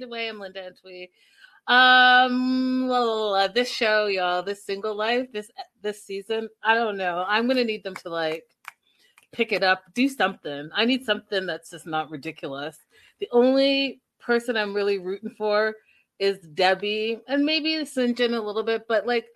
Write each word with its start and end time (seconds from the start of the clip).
Way. 0.00 0.28
I'm 0.28 0.40
Linda 0.40 0.70
Antwi. 0.70 1.10
Um, 1.66 2.88
well, 2.88 3.48
this 3.52 3.70
show, 3.70 4.06
y'all, 4.06 4.42
this 4.42 4.64
single 4.64 4.96
life, 4.96 5.30
this 5.32 5.50
this 5.82 6.02
season, 6.02 6.48
I 6.62 6.74
don't 6.74 6.96
know. 6.96 7.24
I'm 7.28 7.46
gonna 7.46 7.62
need 7.62 7.84
them 7.84 7.94
to 7.96 8.08
like 8.08 8.44
pick 9.32 9.52
it 9.52 9.62
up, 9.62 9.82
do 9.94 10.08
something. 10.08 10.70
I 10.74 10.86
need 10.86 11.04
something 11.04 11.44
that's 11.44 11.70
just 11.70 11.86
not 11.86 12.10
ridiculous. 12.10 12.78
The 13.20 13.28
only 13.32 14.00
person 14.18 14.56
I'm 14.56 14.74
really 14.74 14.98
rooting 14.98 15.34
for 15.36 15.74
is 16.18 16.38
Debbie, 16.54 17.20
and 17.28 17.44
maybe 17.44 17.74
Syngin 17.84 18.34
a 18.34 18.40
little 18.40 18.62
bit, 18.62 18.86
but 18.88 19.06
like, 19.06 19.26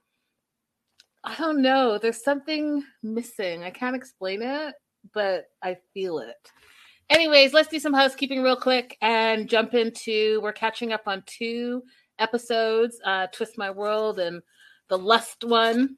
I 1.22 1.36
don't 1.36 1.60
know. 1.60 1.98
There's 1.98 2.24
something 2.24 2.82
missing. 3.02 3.62
I 3.62 3.70
can't 3.70 3.96
explain 3.96 4.40
it 4.40 4.74
but 5.12 5.46
I 5.62 5.76
feel 5.94 6.18
it. 6.18 6.52
Anyways, 7.08 7.52
let's 7.52 7.68
do 7.68 7.78
some 7.78 7.92
housekeeping 7.92 8.42
real 8.42 8.56
quick 8.56 8.96
and 9.00 9.48
jump 9.48 9.74
into. 9.74 10.40
We're 10.42 10.52
catching 10.52 10.92
up 10.92 11.02
on 11.06 11.22
two 11.26 11.84
episodes 12.18 12.98
uh, 13.04 13.28
Twist 13.28 13.56
My 13.56 13.70
World 13.70 14.18
and 14.18 14.42
the 14.88 14.98
Lust 14.98 15.44
one. 15.44 15.96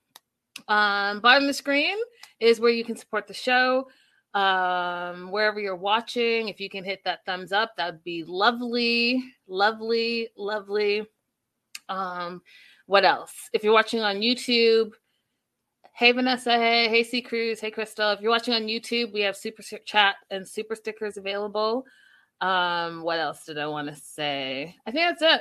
Um, 0.67 1.21
bottom 1.21 1.45
of 1.45 1.49
the 1.49 1.55
screen 1.55 1.97
is 2.41 2.61
where 2.61 2.71
you 2.71 2.85
can 2.85 2.97
support 2.97 3.27
the 3.27 3.35
show. 3.35 3.89
Um, 4.35 5.31
wherever 5.31 5.59
you're 5.59 5.77
watching, 5.77 6.49
if 6.49 6.61
you 6.61 6.69
can 6.69 6.85
hit 6.85 7.01
that 7.05 7.25
thumbs 7.25 7.53
up, 7.53 7.73
that 7.77 7.93
would 7.93 8.05
be 8.05 8.25
lovely, 8.25 9.25
lovely, 9.47 10.29
lovely. 10.37 11.07
Um, 11.89 12.43
what 12.85 13.07
else? 13.07 13.33
If 13.55 13.65
you're 13.65 13.73
watching 13.73 14.01
on 14.01 14.17
YouTube, 14.17 14.91
Hey 15.99 16.13
Vanessa, 16.13 16.53
hey, 16.53 16.89
hey 16.89 17.03
C 17.03 17.21
Cruz, 17.21 17.59
hey 17.59 17.73
Crystal. 17.73 18.13
If 18.13 18.21
you're 18.21 18.31
watching 18.31 18.55
on 18.55 18.69
YouTube, 18.69 19.13
we 19.13 19.23
have 19.23 19.37
super 19.37 19.65
chat 19.85 20.15
and 20.31 20.47
super 20.47 20.77
stickers 20.77 21.17
available. 21.17 21.85
Um, 22.41 23.03
what 23.03 23.19
else 23.19 23.45
did 23.45 23.59
I 23.59 23.67
want 23.67 23.89
to 23.89 23.97
say? 23.97 24.77
I 24.87 24.93
think 24.93 25.19
that's 25.19 25.35
it. 25.35 25.41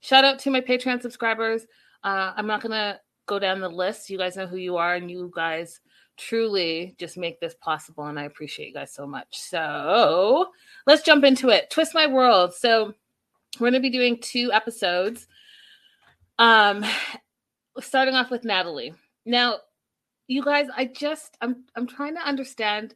Shout 0.00 0.26
out 0.26 0.38
to 0.40 0.50
my 0.50 0.60
Patreon 0.60 1.00
subscribers. 1.00 1.62
Uh, 2.04 2.34
I'm 2.36 2.46
not 2.46 2.60
gonna 2.60 3.00
go 3.24 3.38
down 3.38 3.60
the 3.60 3.68
list. 3.70 4.10
You 4.10 4.18
guys 4.18 4.36
know 4.36 4.46
who 4.46 4.58
you 4.58 4.76
are, 4.76 4.94
and 4.94 5.10
you 5.10 5.32
guys 5.34 5.80
truly 6.18 6.94
just 6.98 7.16
make 7.16 7.40
this 7.40 7.54
possible, 7.54 8.04
and 8.04 8.20
I 8.20 8.24
appreciate 8.24 8.68
you 8.68 8.74
guys 8.74 8.92
so 8.92 9.06
much. 9.06 9.28
So 9.30 10.50
let's 10.86 11.02
jump 11.02 11.24
into 11.24 11.48
it. 11.48 11.70
Twist 11.70 11.94
my 11.94 12.06
world. 12.06 12.52
So 12.52 12.92
we're 13.58 13.68
gonna 13.68 13.80
be 13.80 13.88
doing 13.88 14.20
two 14.20 14.52
episodes. 14.52 15.26
Um, 16.38 16.84
starting 17.80 18.14
off 18.14 18.30
with 18.30 18.44
Natalie. 18.44 18.92
Now, 19.24 19.58
you 20.26 20.42
guys, 20.42 20.66
I 20.74 20.86
just 20.86 21.36
I'm 21.40 21.64
I'm 21.76 21.86
trying 21.86 22.14
to 22.14 22.26
understand 22.26 22.94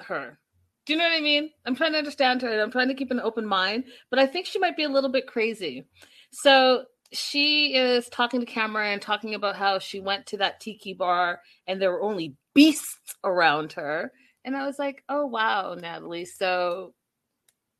her. 0.00 0.38
Do 0.84 0.92
you 0.92 0.98
know 0.98 1.04
what 1.04 1.16
I 1.16 1.20
mean? 1.20 1.50
I'm 1.64 1.74
trying 1.74 1.92
to 1.92 1.98
understand 1.98 2.42
her 2.42 2.48
and 2.48 2.60
I'm 2.60 2.70
trying 2.70 2.88
to 2.88 2.94
keep 2.94 3.10
an 3.10 3.20
open 3.20 3.46
mind, 3.46 3.84
but 4.08 4.20
I 4.20 4.26
think 4.26 4.46
she 4.46 4.58
might 4.58 4.76
be 4.76 4.84
a 4.84 4.88
little 4.88 5.10
bit 5.10 5.26
crazy. 5.26 5.84
So 6.30 6.84
she 7.12 7.74
is 7.74 8.08
talking 8.08 8.40
to 8.40 8.46
camera 8.46 8.88
and 8.88 9.02
talking 9.02 9.34
about 9.34 9.56
how 9.56 9.78
she 9.78 10.00
went 10.00 10.26
to 10.26 10.36
that 10.38 10.60
tiki 10.60 10.94
bar 10.94 11.40
and 11.66 11.80
there 11.80 11.90
were 11.90 12.02
only 12.02 12.36
beasts 12.54 13.16
around 13.24 13.72
her. 13.72 14.12
And 14.44 14.56
I 14.56 14.64
was 14.66 14.78
like, 14.78 15.02
oh 15.08 15.26
wow, 15.26 15.74
Natalie. 15.74 16.24
So 16.24 16.94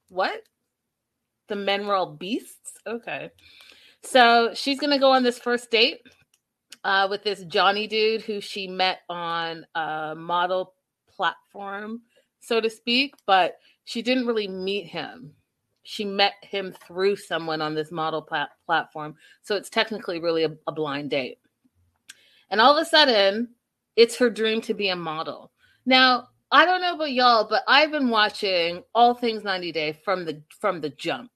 what? 0.09 0.41
The 1.49 1.57
men 1.57 1.87
were 1.87 1.95
all 1.95 2.13
beasts? 2.13 2.73
Okay. 2.87 3.31
So 4.03 4.51
she's 4.55 4.81
gonna 4.81 4.99
go 4.99 5.13
on 5.13 5.23
this 5.23 5.39
first 5.39 5.71
date 5.71 6.01
uh, 6.85 7.07
with 7.11 7.23
this 7.23 7.45
Johnny 7.45 7.87
dude 7.87 8.23
who 8.23 8.41
she 8.41 8.67
met 8.67 9.01
on 9.09 9.67
a 9.75 10.15
model 10.17 10.75
platform, 11.09 12.03
so 12.41 12.61
to 12.61 12.71
speak, 12.71 13.15
but 13.27 13.57
she 13.85 14.03
didn't 14.03 14.27
really 14.27 14.49
meet 14.49 14.87
him. 14.87 15.33
She 15.83 16.05
met 16.05 16.35
him 16.43 16.75
through 16.87 17.17
someone 17.17 17.61
on 17.61 17.75
this 17.75 17.93
model 17.93 18.21
plat- 18.21 18.51
platform. 18.67 19.15
So 19.43 19.55
it's 19.55 19.71
technically 19.71 20.21
really 20.21 20.45
a, 20.45 20.51
a 20.67 20.73
blind 20.73 21.11
date. 21.11 21.39
And 22.51 22.61
all 22.61 22.77
of 22.77 22.83
a 22.83 22.89
sudden, 22.89 23.51
it's 23.95 24.19
her 24.19 24.31
dream 24.31 24.61
to 24.63 24.75
be 24.75 24.89
a 24.89 24.97
model. 24.97 25.53
Now, 25.85 26.29
I 26.51 26.65
don't 26.65 26.81
know 26.81 26.95
about 26.95 27.13
y'all, 27.13 27.49
but 27.49 27.63
I've 27.67 27.91
been 27.91 28.09
watching 28.09 28.83
all 28.95 29.15
things 29.15 29.43
90 29.43 29.73
Day 29.73 29.93
from 30.05 30.25
the 30.25 30.43
from 30.61 30.81
the 30.81 30.91
jump. 30.91 31.31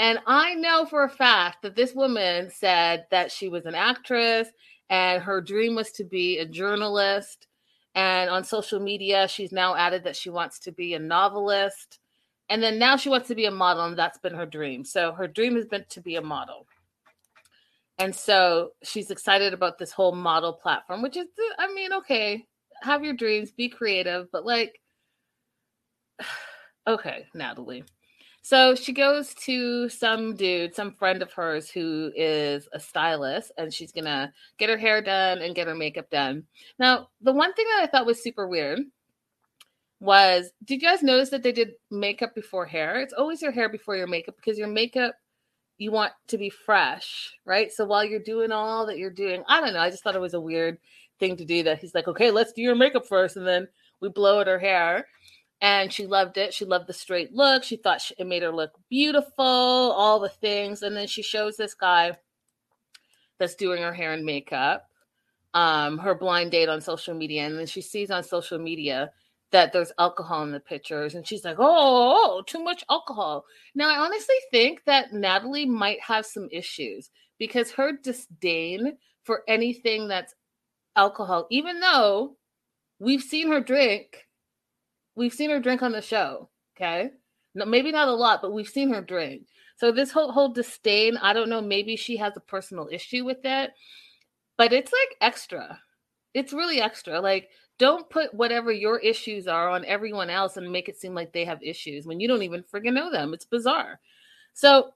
And 0.00 0.18
I 0.26 0.54
know 0.54 0.86
for 0.86 1.04
a 1.04 1.10
fact 1.10 1.60
that 1.60 1.76
this 1.76 1.94
woman 1.94 2.48
said 2.48 3.04
that 3.10 3.30
she 3.30 3.50
was 3.50 3.66
an 3.66 3.74
actress 3.74 4.48
and 4.88 5.22
her 5.22 5.42
dream 5.42 5.74
was 5.74 5.92
to 5.92 6.04
be 6.04 6.38
a 6.38 6.46
journalist. 6.46 7.46
And 7.94 8.30
on 8.30 8.42
social 8.42 8.80
media, 8.80 9.28
she's 9.28 9.52
now 9.52 9.76
added 9.76 10.04
that 10.04 10.16
she 10.16 10.30
wants 10.30 10.58
to 10.60 10.72
be 10.72 10.94
a 10.94 10.98
novelist. 10.98 11.98
And 12.48 12.62
then 12.62 12.78
now 12.78 12.96
she 12.96 13.10
wants 13.10 13.28
to 13.28 13.34
be 13.34 13.44
a 13.44 13.50
model, 13.50 13.84
and 13.84 13.96
that's 13.96 14.16
been 14.16 14.32
her 14.32 14.46
dream. 14.46 14.86
So 14.86 15.12
her 15.12 15.28
dream 15.28 15.54
has 15.56 15.66
been 15.66 15.84
to 15.90 16.00
be 16.00 16.16
a 16.16 16.22
model. 16.22 16.66
And 17.98 18.16
so 18.16 18.70
she's 18.82 19.10
excited 19.10 19.52
about 19.52 19.76
this 19.76 19.92
whole 19.92 20.14
model 20.14 20.54
platform, 20.54 21.02
which 21.02 21.18
is, 21.18 21.26
I 21.58 21.70
mean, 21.74 21.92
okay, 21.92 22.46
have 22.80 23.04
your 23.04 23.12
dreams, 23.12 23.52
be 23.52 23.68
creative, 23.68 24.32
but 24.32 24.46
like, 24.46 24.80
okay, 26.86 27.26
Natalie. 27.34 27.84
So 28.50 28.74
she 28.74 28.92
goes 28.92 29.32
to 29.46 29.88
some 29.88 30.34
dude, 30.34 30.74
some 30.74 30.92
friend 30.94 31.22
of 31.22 31.32
hers 31.32 31.70
who 31.70 32.10
is 32.16 32.68
a 32.72 32.80
stylist, 32.80 33.52
and 33.56 33.72
she's 33.72 33.92
gonna 33.92 34.32
get 34.58 34.68
her 34.68 34.76
hair 34.76 35.00
done 35.00 35.38
and 35.38 35.54
get 35.54 35.68
her 35.68 35.74
makeup 35.76 36.10
done. 36.10 36.42
Now, 36.76 37.10
the 37.20 37.30
one 37.30 37.54
thing 37.54 37.66
that 37.66 37.84
I 37.84 37.86
thought 37.86 38.06
was 38.06 38.24
super 38.24 38.48
weird 38.48 38.80
was 40.00 40.50
did 40.64 40.82
you 40.82 40.88
guys 40.88 41.00
notice 41.04 41.30
that 41.30 41.44
they 41.44 41.52
did 41.52 41.74
makeup 41.92 42.34
before 42.34 42.66
hair? 42.66 43.00
It's 43.00 43.12
always 43.12 43.40
your 43.40 43.52
hair 43.52 43.68
before 43.68 43.94
your 43.94 44.08
makeup 44.08 44.34
because 44.34 44.58
your 44.58 44.66
makeup 44.66 45.14
you 45.78 45.92
want 45.92 46.12
to 46.26 46.36
be 46.36 46.50
fresh, 46.50 47.32
right? 47.44 47.70
So 47.70 47.84
while 47.84 48.04
you're 48.04 48.18
doing 48.18 48.50
all 48.50 48.84
that 48.86 48.98
you're 48.98 49.10
doing, 49.10 49.44
I 49.46 49.60
don't 49.60 49.74
know, 49.74 49.78
I 49.78 49.90
just 49.90 50.02
thought 50.02 50.16
it 50.16 50.20
was 50.20 50.34
a 50.34 50.40
weird 50.40 50.78
thing 51.20 51.36
to 51.36 51.44
do 51.44 51.62
that 51.62 51.78
he's 51.78 51.94
like, 51.94 52.08
okay, 52.08 52.32
let's 52.32 52.52
do 52.52 52.62
your 52.62 52.74
makeup 52.74 53.06
first, 53.06 53.36
and 53.36 53.46
then 53.46 53.68
we 54.00 54.08
blow 54.08 54.40
at 54.40 54.48
her 54.48 54.58
hair 54.58 55.06
and 55.60 55.92
she 55.92 56.06
loved 56.06 56.38
it. 56.38 56.54
She 56.54 56.64
loved 56.64 56.86
the 56.86 56.92
straight 56.92 57.34
look. 57.34 57.64
She 57.64 57.76
thought 57.76 58.00
she, 58.00 58.14
it 58.18 58.26
made 58.26 58.42
her 58.42 58.52
look 58.52 58.72
beautiful, 58.88 59.44
all 59.44 60.18
the 60.18 60.28
things. 60.28 60.82
And 60.82 60.96
then 60.96 61.06
she 61.06 61.22
shows 61.22 61.56
this 61.56 61.74
guy 61.74 62.16
that's 63.38 63.54
doing 63.54 63.82
her 63.82 63.92
hair 63.92 64.12
and 64.12 64.24
makeup, 64.24 64.88
um, 65.52 65.98
her 65.98 66.14
blind 66.14 66.50
date 66.50 66.68
on 66.68 66.80
social 66.80 67.14
media. 67.14 67.46
And 67.46 67.58
then 67.58 67.66
she 67.66 67.82
sees 67.82 68.10
on 68.10 68.22
social 68.22 68.58
media 68.58 69.10
that 69.52 69.72
there's 69.72 69.92
alcohol 69.98 70.44
in 70.44 70.52
the 70.52 70.60
pictures. 70.60 71.14
And 71.14 71.26
she's 71.26 71.44
like, 71.44 71.56
oh, 71.58 72.38
oh, 72.38 72.42
too 72.46 72.62
much 72.62 72.84
alcohol. 72.88 73.44
Now, 73.74 73.90
I 73.90 73.98
honestly 73.98 74.36
think 74.50 74.84
that 74.86 75.12
Natalie 75.12 75.66
might 75.66 76.00
have 76.00 76.24
some 76.24 76.48
issues 76.50 77.10
because 77.38 77.72
her 77.72 77.92
disdain 77.92 78.96
for 79.24 79.42
anything 79.46 80.08
that's 80.08 80.34
alcohol, 80.96 81.46
even 81.50 81.80
though 81.80 82.36
we've 82.98 83.22
seen 83.22 83.48
her 83.48 83.60
drink 83.60 84.26
we've 85.20 85.34
seen 85.34 85.50
her 85.50 85.60
drink 85.60 85.82
on 85.82 85.92
the 85.92 86.00
show. 86.00 86.48
Okay. 86.74 87.10
No, 87.54 87.66
maybe 87.66 87.92
not 87.92 88.08
a 88.08 88.14
lot, 88.14 88.40
but 88.40 88.54
we've 88.54 88.66
seen 88.66 88.90
her 88.94 89.02
drink. 89.02 89.42
So 89.76 89.92
this 89.92 90.10
whole 90.10 90.32
whole 90.32 90.48
disdain, 90.48 91.18
I 91.18 91.34
don't 91.34 91.50
know, 91.50 91.60
maybe 91.60 91.94
she 91.94 92.16
has 92.16 92.36
a 92.36 92.40
personal 92.40 92.88
issue 92.90 93.24
with 93.24 93.44
it, 93.44 93.70
but 94.56 94.72
it's 94.72 94.90
like 94.90 95.18
extra. 95.20 95.78
It's 96.32 96.54
really 96.54 96.80
extra. 96.80 97.20
Like, 97.20 97.50
don't 97.78 98.08
put 98.08 98.32
whatever 98.32 98.72
your 98.72 98.98
issues 98.98 99.46
are 99.46 99.68
on 99.68 99.84
everyone 99.84 100.30
else 100.30 100.56
and 100.56 100.72
make 100.72 100.88
it 100.88 100.98
seem 100.98 101.14
like 101.14 101.32
they 101.32 101.44
have 101.44 101.62
issues 101.62 102.06
when 102.06 102.18
you 102.18 102.26
don't 102.26 102.42
even 102.42 102.64
friggin' 102.72 102.94
know 102.94 103.10
them. 103.10 103.34
It's 103.34 103.46
bizarre. 103.46 104.00
So 104.54 104.92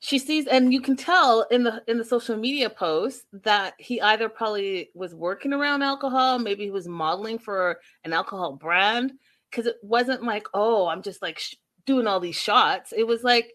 she 0.00 0.18
sees 0.18 0.46
and 0.46 0.72
you 0.72 0.80
can 0.80 0.96
tell 0.96 1.42
in 1.50 1.64
the 1.64 1.82
in 1.88 1.98
the 1.98 2.04
social 2.04 2.36
media 2.36 2.70
post 2.70 3.24
that 3.32 3.74
he 3.78 4.00
either 4.00 4.28
probably 4.28 4.90
was 4.94 5.14
working 5.14 5.52
around 5.52 5.82
alcohol 5.82 6.38
maybe 6.38 6.64
he 6.64 6.70
was 6.70 6.88
modeling 6.88 7.38
for 7.38 7.78
an 8.04 8.12
alcohol 8.12 8.54
brand 8.54 9.12
because 9.50 9.66
it 9.66 9.76
wasn't 9.82 10.22
like 10.24 10.46
oh 10.54 10.86
i'm 10.88 11.02
just 11.02 11.22
like 11.22 11.38
sh- 11.38 11.54
doing 11.86 12.06
all 12.08 12.20
these 12.20 12.36
shots. 12.36 12.92
It 12.96 13.06
was 13.06 13.22
like 13.24 13.52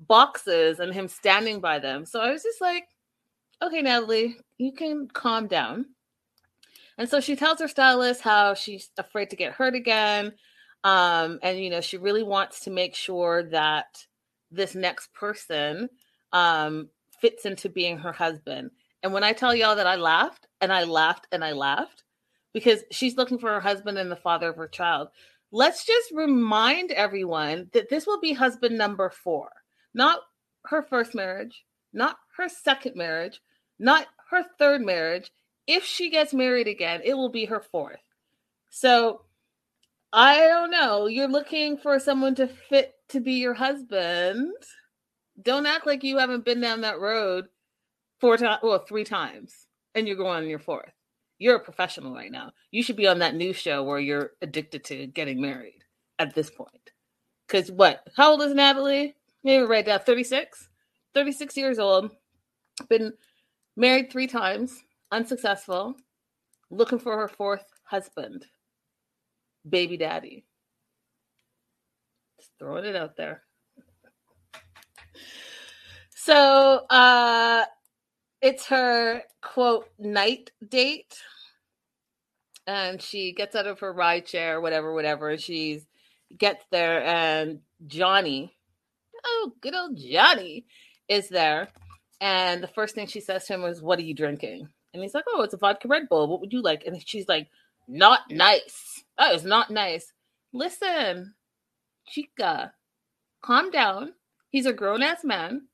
boxes 0.00 0.80
and 0.80 0.92
him 0.94 1.08
standing 1.08 1.60
by 1.60 1.78
them. 1.78 2.04
So 2.06 2.20
i 2.20 2.30
was 2.30 2.42
just 2.42 2.60
like 2.60 2.84
okay 3.62 3.82
natalie 3.82 4.36
you 4.58 4.72
can 4.72 5.08
calm 5.08 5.46
down. 5.48 5.86
And 6.98 7.08
so 7.08 7.20
she 7.20 7.36
tells 7.36 7.60
her 7.60 7.68
stylist 7.68 8.20
how 8.22 8.54
she's 8.54 8.90
afraid 8.98 9.30
to 9.30 9.36
get 9.36 9.52
hurt 9.52 9.74
again 9.74 10.32
Um, 10.84 11.40
and 11.42 11.58
you 11.58 11.70
know, 11.70 11.82
she 11.82 11.98
really 11.98 12.24
wants 12.24 12.60
to 12.62 12.70
make 12.70 12.94
sure 12.96 13.44
that 13.50 13.86
this 14.54 14.74
next 14.74 15.12
person 15.12 15.88
um 16.32 16.88
fits 17.20 17.44
into 17.44 17.68
being 17.68 17.98
her 17.98 18.12
husband. 18.12 18.70
And 19.02 19.12
when 19.12 19.24
I 19.24 19.32
tell 19.32 19.54
y'all 19.54 19.76
that 19.76 19.86
I 19.86 19.96
laughed 19.96 20.46
and 20.60 20.72
I 20.72 20.84
laughed 20.84 21.26
and 21.32 21.44
I 21.44 21.52
laughed 21.52 22.04
because 22.54 22.84
she's 22.90 23.16
looking 23.16 23.38
for 23.38 23.50
her 23.50 23.60
husband 23.60 23.98
and 23.98 24.10
the 24.10 24.16
father 24.16 24.48
of 24.48 24.56
her 24.56 24.68
child. 24.68 25.08
Let's 25.52 25.84
just 25.84 26.10
remind 26.12 26.90
everyone 26.92 27.68
that 27.72 27.90
this 27.90 28.06
will 28.06 28.20
be 28.20 28.32
husband 28.32 28.78
number 28.78 29.10
four, 29.10 29.50
not 29.92 30.20
her 30.66 30.82
first 30.82 31.14
marriage, 31.14 31.64
not 31.92 32.16
her 32.36 32.48
second 32.48 32.96
marriage, 32.96 33.40
not 33.78 34.06
her 34.30 34.42
third 34.58 34.80
marriage. 34.82 35.30
If 35.66 35.84
she 35.84 36.10
gets 36.10 36.32
married 36.32 36.68
again, 36.68 37.00
it 37.04 37.14
will 37.14 37.28
be 37.28 37.44
her 37.44 37.60
fourth. 37.60 38.00
So 38.70 39.22
I 40.16 40.46
don't 40.46 40.70
know. 40.70 41.08
You're 41.08 41.26
looking 41.26 41.76
for 41.76 41.98
someone 41.98 42.36
to 42.36 42.46
fit 42.46 42.94
to 43.08 43.18
be 43.18 43.32
your 43.32 43.52
husband. 43.52 44.52
Don't 45.42 45.66
act 45.66 45.88
like 45.88 46.04
you 46.04 46.18
haven't 46.18 46.44
been 46.44 46.60
down 46.60 46.82
that 46.82 47.00
road 47.00 47.46
four 48.20 48.36
times, 48.36 48.60
well, 48.62 48.78
three 48.78 49.02
times, 49.02 49.66
and 49.96 50.06
you're 50.06 50.16
going 50.16 50.44
on 50.44 50.48
your 50.48 50.60
fourth. 50.60 50.92
You're 51.40 51.56
a 51.56 51.60
professional 51.60 52.14
right 52.14 52.30
now. 52.30 52.52
You 52.70 52.84
should 52.84 52.94
be 52.94 53.08
on 53.08 53.18
that 53.18 53.34
new 53.34 53.52
show 53.52 53.82
where 53.82 53.98
you're 53.98 54.30
addicted 54.40 54.84
to 54.84 55.08
getting 55.08 55.40
married 55.40 55.82
at 56.20 56.32
this 56.32 56.48
point. 56.48 56.92
Because 57.48 57.72
what? 57.72 58.06
How 58.16 58.30
old 58.30 58.42
is 58.42 58.54
Natalie? 58.54 59.16
Maybe 59.42 59.64
right 59.64 59.84
now, 59.84 59.98
36? 59.98 60.68
36 61.12 61.56
years 61.56 61.80
old. 61.80 62.12
Been 62.88 63.12
married 63.76 64.12
three 64.12 64.28
times, 64.28 64.84
unsuccessful, 65.10 65.96
looking 66.70 67.00
for 67.00 67.16
her 67.16 67.28
fourth 67.28 67.64
husband, 67.82 68.46
baby 69.68 69.96
daddy. 69.96 70.44
Just 72.38 72.50
throwing 72.58 72.84
it 72.84 72.96
out 72.96 73.16
there. 73.16 73.42
So 76.14 76.86
uh 76.90 77.64
it's 78.40 78.66
her 78.66 79.22
quote 79.42 79.88
night 79.98 80.50
date. 80.68 81.18
And 82.66 83.00
she 83.00 83.32
gets 83.32 83.54
out 83.54 83.66
of 83.66 83.80
her 83.80 83.92
ride 83.92 84.24
chair, 84.24 84.60
whatever, 84.60 84.94
whatever. 84.94 85.36
She's 85.36 85.86
gets 86.38 86.64
there 86.70 87.02
and 87.04 87.60
Johnny, 87.86 88.56
oh, 89.24 89.52
good 89.60 89.74
old 89.74 89.96
Johnny, 89.96 90.66
is 91.08 91.28
there. 91.28 91.68
And 92.20 92.62
the 92.62 92.68
first 92.68 92.94
thing 92.94 93.06
she 93.06 93.20
says 93.20 93.46
to 93.46 93.54
him 93.54 93.62
was, 93.62 93.82
What 93.82 93.98
are 93.98 94.02
you 94.02 94.14
drinking? 94.14 94.68
And 94.92 95.02
he's 95.02 95.14
like, 95.14 95.24
Oh, 95.28 95.42
it's 95.42 95.54
a 95.54 95.58
vodka 95.58 95.88
Red 95.88 96.08
Bull. 96.08 96.26
What 96.26 96.40
would 96.40 96.52
you 96.52 96.62
like? 96.62 96.84
And 96.86 97.00
she's 97.06 97.28
like, 97.28 97.48
Not 97.88 98.20
nice. 98.30 99.03
That 99.18 99.34
is 99.34 99.44
not 99.44 99.70
nice. 99.70 100.12
Listen, 100.52 101.34
Chica, 102.06 102.72
calm 103.42 103.70
down. 103.70 104.12
He's 104.50 104.66
a 104.66 104.72
grown 104.72 105.02
ass 105.02 105.24
man. 105.24 105.68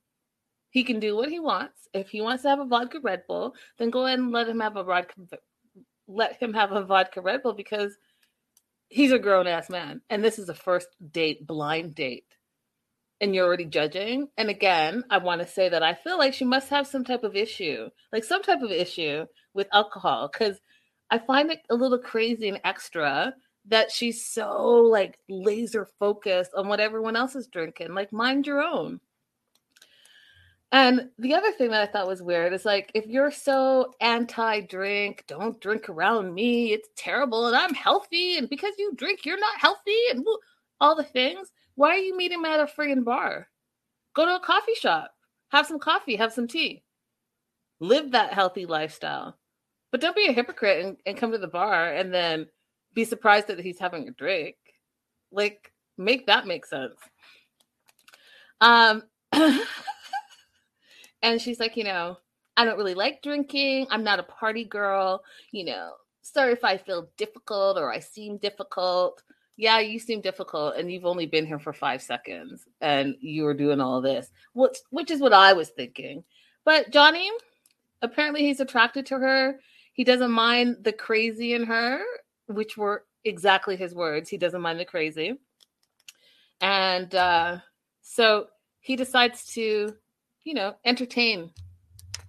He 0.71 0.85
can 0.85 1.01
do 1.01 1.17
what 1.17 1.29
he 1.29 1.41
wants. 1.41 1.89
If 1.93 2.11
he 2.11 2.21
wants 2.21 2.45
to 2.45 2.51
have 2.51 2.61
a 2.61 2.65
vodka 2.65 3.01
Red 3.03 3.25
Bull, 3.27 3.55
then 3.79 3.91
go 3.91 4.07
ahead 4.07 4.21
and 4.21 4.31
let 4.31 4.49
him 4.49 4.61
have 4.61 4.77
a 4.77 4.85
vodka 4.85 5.15
let 6.07 6.37
him 6.37 6.55
have 6.55 6.73
a 6.73 6.85
vodka 6.85 7.21
Red 7.21 7.43
Bull 7.43 7.53
because 7.53 7.97
he's 8.89 9.13
a 9.13 9.19
grown 9.19 9.47
ass 9.47 9.71
man. 9.71 10.03
And 10.11 10.25
this 10.25 10.39
is 10.39 10.49
a 10.49 10.55
first 10.55 10.89
date, 11.13 11.47
blind 11.47 11.95
date. 11.95 12.25
And 13.21 13.35
you're 13.35 13.47
already 13.47 13.67
judging. 13.67 14.29
And 14.37 14.49
again, 14.51 15.05
I 15.11 15.19
want 15.19 15.41
to 15.41 15.47
say 15.47 15.69
that 15.69 15.83
I 15.83 15.95
feel 15.95 16.19
like 16.19 16.35
she 16.35 16.45
must 16.45 16.71
have 16.71 16.87
some 16.87 17.05
type 17.05 17.23
of 17.23 17.37
issue, 17.37 17.91
like 18.13 18.25
some 18.25 18.43
type 18.43 18.63
of 18.63 18.71
issue 18.71 19.27
with 19.55 19.69
alcohol. 19.73 20.29
Cause 20.29 20.61
I 21.11 21.19
find 21.19 21.51
it 21.51 21.61
a 21.71 21.75
little 21.75 21.99
crazy 21.99 22.49
and 22.49 22.61
extra 22.65 23.35
that 23.67 23.91
she's 23.91 24.25
so 24.25 24.77
like 24.77 25.19
laser 25.29 25.87
focused 25.99 26.53
on 26.57 26.69
what 26.69 26.81
everyone 26.81 27.17
else 27.17 27.37
is 27.37 27.47
drinking. 27.49 27.95
Like, 27.95 28.13
mind 28.13 28.47
your 28.47 28.63
own. 28.63 29.01
And 30.73 31.11
the 31.19 31.35
other 31.35 31.51
thing 31.53 31.71
that 31.71 31.89
I 31.89 31.91
thought 31.91 32.07
was 32.07 32.23
weird 32.23 32.53
is 32.53 32.65
like, 32.65 32.93
if 32.95 33.07
you're 33.07 33.33
so 33.33 33.93
anti 34.01 34.61
drink, 34.61 35.25
don't 35.27 35.61
drink 35.61 35.89
around 35.89 36.33
me, 36.33 36.73
it's 36.73 36.89
terrible, 36.97 37.47
and 37.49 37.57
I'm 37.57 37.75
healthy, 37.75 38.39
and 38.39 38.49
because 38.49 38.75
you 38.79 38.93
drink, 38.95 39.27
you're 39.27 39.41
not 39.41 39.59
healthy, 39.59 39.99
and 40.11 40.25
all 40.81 40.95
the 40.95 41.03
things, 41.03 41.51
why 41.75 41.91
are 41.91 41.99
you 41.99 42.17
meeting 42.17 42.43
at 42.47 42.61
a 42.61 42.67
friggin' 42.67 43.05
bar? 43.05 43.49
Go 44.15 44.27
to 44.27 44.37
a 44.37 44.41
coffee 44.41 44.75
shop, 44.75 45.11
have 45.49 45.67
some 45.67 45.81
coffee, 45.81 46.15
have 46.15 46.33
some 46.33 46.47
tea, 46.47 46.85
live 47.81 48.13
that 48.13 48.33
healthy 48.33 48.65
lifestyle. 48.65 49.37
But 49.91 50.01
don't 50.01 50.17
be 50.17 50.27
a 50.29 50.33
hypocrite 50.33 50.85
and, 50.85 50.97
and 51.07 51.17
come 51.17 51.33
to 51.33 51.39
the 51.39 51.49
bar 51.49 51.93
and 51.93 52.13
then 52.13 52.47
be 52.95 53.05
surprised 53.05 53.49
that 53.49 53.61
he's 53.61 53.79
having 53.79 54.09
a 54.09 54.13
drink. 54.13 54.57
Like, 55.33 55.73
make 55.99 56.27
that 56.27 56.47
make 56.47 56.67
sense. 56.67 56.97
Um, 58.61 59.03
and 61.23 61.41
she's 61.41 61.61
like, 61.61 61.77
you 61.77 61.85
know, 61.85 62.19
I 62.57 62.65
don't 62.65 62.77
really 62.77 62.95
like 62.95 63.23
drinking. 63.23 63.87
I'm 63.91 64.05
not 64.05 64.19
a 64.19 64.25
party 64.25 64.65
girl. 64.65 65.23
You 65.53 65.65
know, 65.65 65.93
sorry 66.23 66.53
if 66.53 66.65
I 66.65 66.77
feel 66.77 67.09
difficult 67.17 67.79
or 67.79 67.93
I 67.93 68.01
seem 68.01 68.39
difficult. 68.39 69.23
Yeah, 69.57 69.81
you 69.81 69.99
seem 69.99 70.23
difficult, 70.23 70.77
and 70.77 70.91
you've 70.91 71.05
only 71.05 71.27
been 71.27 71.45
here 71.45 71.59
for 71.59 71.75
five 71.75 72.01
seconds, 72.01 72.65
and 72.81 73.15
you 73.21 73.43
were 73.45 73.53
doing 73.53 73.79
all 73.79 74.01
this, 74.01 74.31
which 74.55 74.79
which 74.89 75.11
is 75.11 75.21
what 75.21 75.35
I 75.35 75.53
was 75.53 75.69
thinking. 75.69 76.25
But 76.65 76.91
Johnny, 76.91 77.31
apparently, 78.01 78.41
he's 78.41 78.61
attracted 78.61 79.05
to 79.07 79.19
her. 79.19 79.61
He 80.01 80.05
doesn't 80.05 80.31
mind 80.31 80.79
the 80.81 80.95
crazy 80.95 81.53
in 81.53 81.65
her, 81.65 82.01
which 82.47 82.79
were 82.79 83.05
exactly 83.27 83.77
his 83.77 83.95
words. 83.95 84.31
He 84.31 84.39
doesn't 84.39 84.63
mind 84.63 84.81
the 84.81 84.87
crazy, 84.87 85.35
and 86.63 87.15
uh, 87.15 87.59
so 88.01 88.47
he 88.81 88.97
decides 88.97 89.45
to 89.53 89.95
you 90.45 90.55
know, 90.55 90.75
entertain 90.87 91.51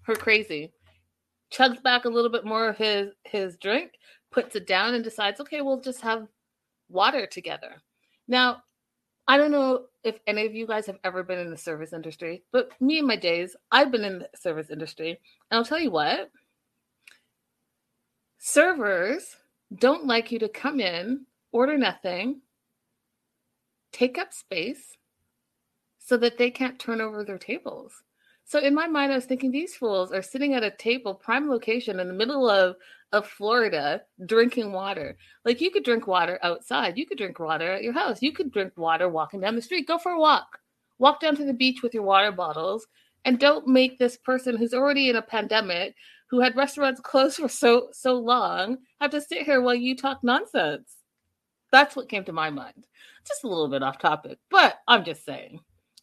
her 0.03 0.15
crazy. 0.15 0.73
Chugs 1.49 1.81
back 1.81 2.03
a 2.03 2.09
little 2.09 2.29
bit 2.29 2.43
more 2.43 2.67
of 2.67 2.77
his 2.77 3.13
his 3.23 3.55
drink, 3.55 3.91
puts 4.33 4.57
it 4.57 4.67
down, 4.67 4.93
and 4.93 5.01
decides, 5.01 5.39
okay, 5.39 5.61
we'll 5.61 5.79
just 5.79 6.01
have 6.01 6.27
water 6.89 7.25
together. 7.25 7.81
Now, 8.27 8.63
I 9.29 9.37
don't 9.37 9.51
know 9.51 9.85
if 10.03 10.19
any 10.27 10.45
of 10.45 10.53
you 10.53 10.67
guys 10.67 10.85
have 10.87 10.99
ever 11.05 11.23
been 11.23 11.39
in 11.39 11.49
the 11.49 11.57
service 11.57 11.93
industry, 11.93 12.43
but 12.51 12.69
me 12.81 12.99
in 12.99 13.07
my 13.07 13.15
days, 13.15 13.55
I've 13.71 13.91
been 13.91 14.03
in 14.03 14.19
the 14.19 14.29
service 14.35 14.69
industry. 14.69 15.11
And 15.49 15.57
I'll 15.57 15.63
tell 15.63 15.79
you 15.79 15.91
what, 15.91 16.29
servers 18.43 19.37
don't 19.75 20.07
like 20.07 20.31
you 20.31 20.39
to 20.39 20.49
come 20.49 20.79
in, 20.79 21.25
order 21.51 21.77
nothing, 21.77 22.41
take 23.93 24.17
up 24.17 24.33
space, 24.33 24.97
so 25.99 26.17
that 26.17 26.39
they 26.39 26.49
can't 26.49 26.79
turn 26.79 26.99
over 26.99 27.23
their 27.23 27.37
tables. 27.37 27.93
So 28.43 28.59
in 28.59 28.73
my 28.73 28.87
mind, 28.87 29.11
I 29.11 29.15
was 29.15 29.25
thinking 29.25 29.51
these 29.51 29.75
fools 29.75 30.11
are 30.11 30.23
sitting 30.23 30.55
at 30.55 30.63
a 30.63 30.71
table, 30.71 31.13
prime 31.13 31.49
location 31.49 31.99
in 31.99 32.07
the 32.07 32.13
middle 32.13 32.49
of 32.49 32.75
of 33.13 33.27
Florida, 33.27 34.01
drinking 34.25 34.71
water. 34.71 35.17
Like 35.43 35.59
you 35.59 35.69
could 35.69 35.83
drink 35.83 36.07
water 36.07 36.39
outside, 36.43 36.97
you 36.97 37.05
could 37.05 37.17
drink 37.17 37.39
water 37.39 37.73
at 37.73 37.83
your 37.83 37.93
house, 37.93 38.21
you 38.21 38.31
could 38.31 38.51
drink 38.51 38.73
water 38.75 39.07
walking 39.09 39.41
down 39.41 39.55
the 39.55 39.61
street. 39.61 39.87
Go 39.87 39.97
for 39.97 40.13
a 40.13 40.19
walk, 40.19 40.59
walk 40.97 41.19
down 41.19 41.35
to 41.35 41.45
the 41.45 41.53
beach 41.53 41.83
with 41.83 41.93
your 41.93 42.03
water 42.03 42.31
bottles, 42.31 42.87
and 43.25 43.37
don't 43.37 43.67
make 43.67 43.99
this 43.99 44.17
person 44.17 44.55
who's 44.57 44.73
already 44.73 45.09
in 45.09 45.17
a 45.17 45.21
pandemic, 45.21 45.95
who 46.31 46.39
had 46.39 46.55
restaurants 46.55 47.01
closed 47.01 47.37
for 47.37 47.49
so 47.49 47.89
so 47.91 48.13
long, 48.13 48.77
have 49.01 49.11
to 49.11 49.21
sit 49.21 49.43
here 49.43 49.61
while 49.61 49.75
you 49.75 49.95
talk 49.95 50.23
nonsense. 50.23 50.95
That's 51.71 51.95
what 51.95 52.09
came 52.09 52.23
to 52.23 52.33
my 52.33 52.49
mind. 52.49 52.87
Just 53.27 53.43
a 53.43 53.47
little 53.47 53.67
bit 53.67 53.83
off 53.83 53.99
topic, 53.99 54.39
but 54.49 54.79
I'm 54.87 55.03
just 55.05 55.25
saying 55.25 55.59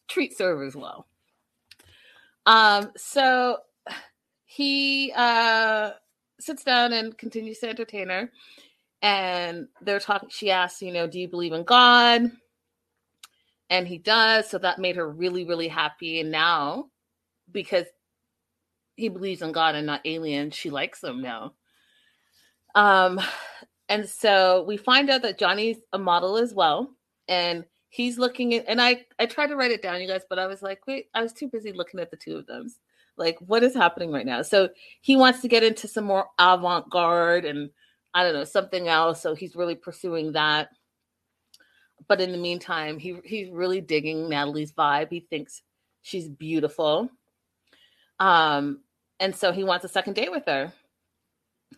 treat 0.07 0.37
servers 0.37 0.75
well. 0.75 1.07
Um, 2.45 2.91
so 2.95 3.57
he 4.45 5.11
uh 5.15 5.91
sits 6.39 6.63
down 6.63 6.93
and 6.93 7.17
continues 7.17 7.59
to 7.59 7.69
entertain 7.69 8.09
her. 8.09 8.31
And 9.01 9.67
they're 9.81 9.99
talking, 9.99 10.29
she 10.29 10.51
asks, 10.51 10.81
you 10.81 10.91
know, 10.91 11.07
do 11.07 11.19
you 11.19 11.27
believe 11.27 11.53
in 11.53 11.63
God? 11.63 12.31
And 13.69 13.87
he 13.87 13.97
does. 13.97 14.49
So 14.49 14.57
that 14.57 14.79
made 14.79 14.95
her 14.95 15.09
really, 15.09 15.45
really 15.45 15.67
happy. 15.67 16.19
And 16.19 16.31
now, 16.31 16.89
because 17.51 17.85
he 18.99 19.09
believes 19.09 19.41
in 19.41 19.51
God 19.51 19.75
and 19.75 19.87
not 19.87 20.01
aliens, 20.05 20.55
she 20.55 20.69
likes 20.69 20.99
them 20.99 21.21
now. 21.21 21.53
Um, 22.75 23.19
and 23.87 24.07
so 24.07 24.63
we 24.67 24.77
find 24.77 25.09
out 25.09 25.23
that 25.23 25.39
Johnny's 25.39 25.77
a 25.91 25.97
model 25.97 26.37
as 26.37 26.53
well. 26.53 26.91
And 27.27 27.65
he's 27.89 28.17
looking 28.17 28.53
at 28.53 28.65
and 28.67 28.79
i 28.79 29.03
i 29.17 29.25
tried 29.25 29.47
to 29.47 29.55
write 29.55 29.71
it 29.71 29.81
down 29.81 30.01
you 30.01 30.07
guys 30.07 30.21
but 30.29 30.39
i 30.39 30.45
was 30.45 30.61
like 30.61 30.85
wait 30.87 31.07
i 31.13 31.21
was 31.21 31.33
too 31.33 31.47
busy 31.47 31.73
looking 31.73 31.99
at 31.99 32.11
the 32.11 32.17
two 32.17 32.37
of 32.37 32.45
them 32.45 32.67
like 33.17 33.37
what 33.39 33.63
is 33.63 33.73
happening 33.73 34.11
right 34.11 34.25
now 34.25 34.41
so 34.41 34.69
he 35.01 35.15
wants 35.15 35.41
to 35.41 35.47
get 35.47 35.63
into 35.63 35.87
some 35.87 36.03
more 36.03 36.27
avant-garde 36.37 37.45
and 37.45 37.69
i 38.13 38.23
don't 38.23 38.33
know 38.33 38.43
something 38.43 38.87
else 38.87 39.21
so 39.21 39.33
he's 39.33 39.55
really 39.55 39.75
pursuing 39.75 40.31
that 40.31 40.69
but 42.07 42.21
in 42.21 42.31
the 42.31 42.37
meantime 42.37 42.99
he 42.99 43.17
he's 43.25 43.49
really 43.49 43.81
digging 43.81 44.29
natalie's 44.29 44.71
vibe 44.71 45.09
he 45.09 45.19
thinks 45.19 45.63
she's 46.01 46.29
beautiful 46.29 47.09
um 48.19 48.79
and 49.19 49.35
so 49.35 49.51
he 49.51 49.63
wants 49.63 49.85
a 49.85 49.89
second 49.89 50.13
date 50.13 50.31
with 50.31 50.45
her 50.45 50.73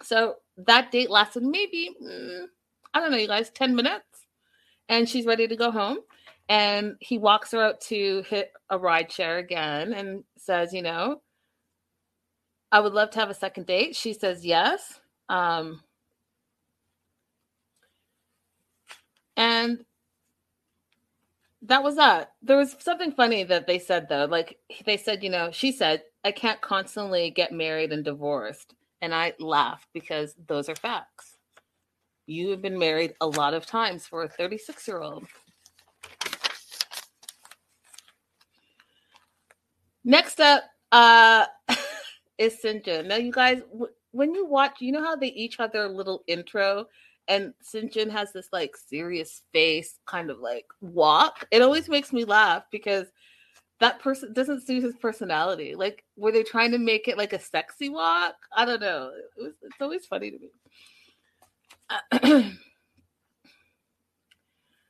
so 0.01 0.35
that 0.57 0.91
date 0.91 1.09
lasted 1.09 1.43
maybe 1.43 1.89
mm, 2.01 2.45
i 2.93 2.99
don't 2.99 3.11
know 3.11 3.17
you 3.17 3.27
guys 3.27 3.49
10 3.49 3.75
minutes 3.75 4.11
and 4.91 5.07
she's 5.07 5.25
ready 5.25 5.47
to 5.47 5.55
go 5.55 5.71
home. 5.71 5.99
And 6.49 6.97
he 6.99 7.17
walks 7.17 7.51
her 7.51 7.61
out 7.61 7.79
to 7.81 8.23
hit 8.27 8.51
a 8.69 8.77
ride 8.77 9.09
share 9.09 9.37
again 9.37 9.93
and 9.93 10.25
says, 10.37 10.73
you 10.73 10.81
know, 10.81 11.21
I 12.73 12.81
would 12.81 12.93
love 12.93 13.09
to 13.11 13.19
have 13.19 13.29
a 13.29 13.33
second 13.33 13.67
date. 13.67 13.95
She 13.95 14.13
says 14.13 14.45
yes. 14.45 14.99
Um, 15.29 15.81
and 19.37 19.85
that 21.61 21.83
was 21.83 21.95
that. 21.95 22.33
There 22.41 22.57
was 22.57 22.75
something 22.79 23.13
funny 23.13 23.45
that 23.45 23.65
they 23.65 23.79
said 23.79 24.09
though. 24.09 24.25
Like 24.25 24.57
they 24.85 24.97
said, 24.97 25.23
you 25.23 25.29
know, 25.29 25.51
she 25.51 25.71
said, 25.71 26.03
I 26.23 26.31
can't 26.31 26.61
constantly 26.61 27.31
get 27.31 27.51
married 27.51 27.91
and 27.91 28.03
divorced. 28.03 28.73
And 29.01 29.13
I 29.15 29.33
laughed 29.39 29.87
because 29.93 30.35
those 30.47 30.69
are 30.69 30.75
facts. 30.75 31.37
You 32.27 32.49
have 32.51 32.61
been 32.61 32.77
married 32.77 33.15
a 33.19 33.27
lot 33.27 33.53
of 33.53 33.65
times 33.65 34.05
for 34.05 34.23
a 34.23 34.29
36 34.29 34.87
year 34.87 35.01
old. 35.01 35.25
Next 40.03 40.39
up 40.39 40.63
uh, 40.91 41.45
is 42.37 42.57
Syngin. 42.63 43.07
Now, 43.07 43.15
you 43.17 43.31
guys, 43.31 43.61
w- 43.71 43.91
when 44.11 44.33
you 44.33 44.45
watch, 44.45 44.77
you 44.81 44.91
know 44.91 45.03
how 45.03 45.15
they 45.15 45.27
each 45.27 45.57
have 45.57 45.71
their 45.71 45.87
little 45.87 46.23
intro, 46.27 46.85
and 47.27 47.53
Syngin 47.63 48.09
has 48.11 48.31
this 48.33 48.49
like 48.51 48.75
serious 48.75 49.43
face, 49.53 49.99
kind 50.05 50.29
of 50.29 50.39
like 50.39 50.65
walk. 50.81 51.47
It 51.51 51.61
always 51.61 51.87
makes 51.87 52.11
me 52.11 52.25
laugh 52.25 52.63
because 52.71 53.07
that 53.81 53.99
person 53.99 54.31
doesn't 54.31 54.65
suit 54.65 54.83
his 54.83 54.95
personality. 54.95 55.73
Like, 55.73 56.03
were 56.15 56.31
they 56.31 56.43
trying 56.43 56.69
to 56.71 56.77
make 56.77 57.07
it 57.07 57.17
like 57.17 57.33
a 57.33 57.39
sexy 57.39 57.89
walk? 57.89 58.35
I 58.55 58.63
don't 58.63 58.79
know. 58.79 59.11
It 59.37 59.41
was, 59.41 59.53
it's 59.63 59.81
always 59.81 60.05
funny 60.05 60.31
to 60.31 60.37
me. 62.31 62.53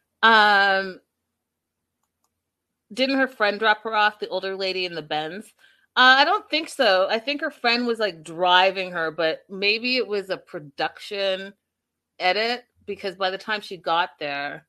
um, 0.21 0.99
didn't 2.93 3.17
her 3.17 3.29
friend 3.29 3.57
drop 3.57 3.81
her 3.83 3.95
off, 3.95 4.19
the 4.19 4.27
older 4.27 4.57
lady 4.57 4.85
in 4.85 4.93
the 4.93 5.01
Benz? 5.01 5.45
Uh, 5.95 6.15
I 6.19 6.25
don't 6.25 6.49
think 6.49 6.67
so. 6.67 7.07
I 7.09 7.17
think 7.17 7.39
her 7.39 7.49
friend 7.49 7.87
was 7.87 7.99
like 7.99 8.23
driving 8.23 8.91
her, 8.91 9.09
but 9.09 9.45
maybe 9.49 9.95
it 9.95 10.07
was 10.07 10.29
a 10.29 10.37
production 10.37 11.53
edit 12.19 12.65
because 12.85 13.15
by 13.15 13.29
the 13.29 13.37
time 13.37 13.61
she 13.61 13.77
got 13.77 14.11
there, 14.19 14.67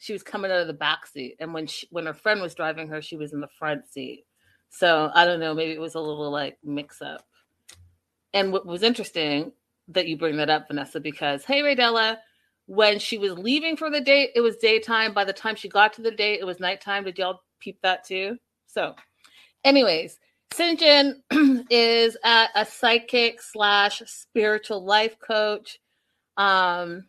she 0.00 0.14
was 0.14 0.22
coming 0.22 0.50
out 0.50 0.62
of 0.62 0.66
the 0.66 0.72
back 0.72 1.06
seat, 1.06 1.36
and 1.38 1.52
when 1.52 1.66
she, 1.66 1.86
when 1.90 2.06
her 2.06 2.14
friend 2.14 2.40
was 2.40 2.54
driving 2.54 2.88
her, 2.88 3.02
she 3.02 3.16
was 3.16 3.34
in 3.34 3.40
the 3.40 3.48
front 3.58 3.86
seat. 3.86 4.24
So 4.70 5.10
I 5.14 5.26
don't 5.26 5.40
know. 5.40 5.52
Maybe 5.52 5.72
it 5.72 5.80
was 5.80 5.94
a 5.94 6.00
little 6.00 6.30
like 6.30 6.56
mix 6.64 7.02
up. 7.02 7.26
And 8.32 8.50
what 8.50 8.64
was 8.64 8.82
interesting 8.82 9.52
that 9.88 10.08
you 10.08 10.16
bring 10.16 10.38
that 10.38 10.48
up, 10.48 10.68
Vanessa, 10.68 11.00
because 11.00 11.44
hey, 11.44 11.60
Raydella, 11.60 12.16
when 12.64 12.98
she 12.98 13.18
was 13.18 13.36
leaving 13.36 13.76
for 13.76 13.90
the 13.90 14.00
date, 14.00 14.30
it 14.34 14.40
was 14.40 14.56
daytime. 14.56 15.12
By 15.12 15.24
the 15.24 15.34
time 15.34 15.54
she 15.54 15.68
got 15.68 15.92
to 15.94 16.02
the 16.02 16.10
date, 16.10 16.40
it 16.40 16.46
was 16.46 16.60
nighttime. 16.60 17.04
Did 17.04 17.18
y'all 17.18 17.42
peep 17.58 17.78
that 17.82 18.06
too? 18.06 18.38
So, 18.68 18.94
anyways, 19.64 20.18
Syngin 20.50 21.16
is 21.70 22.16
a, 22.24 22.46
a 22.54 22.64
psychic 22.64 23.42
slash 23.42 24.02
spiritual 24.06 24.82
life 24.82 25.18
coach, 25.18 25.78
um, 26.38 27.04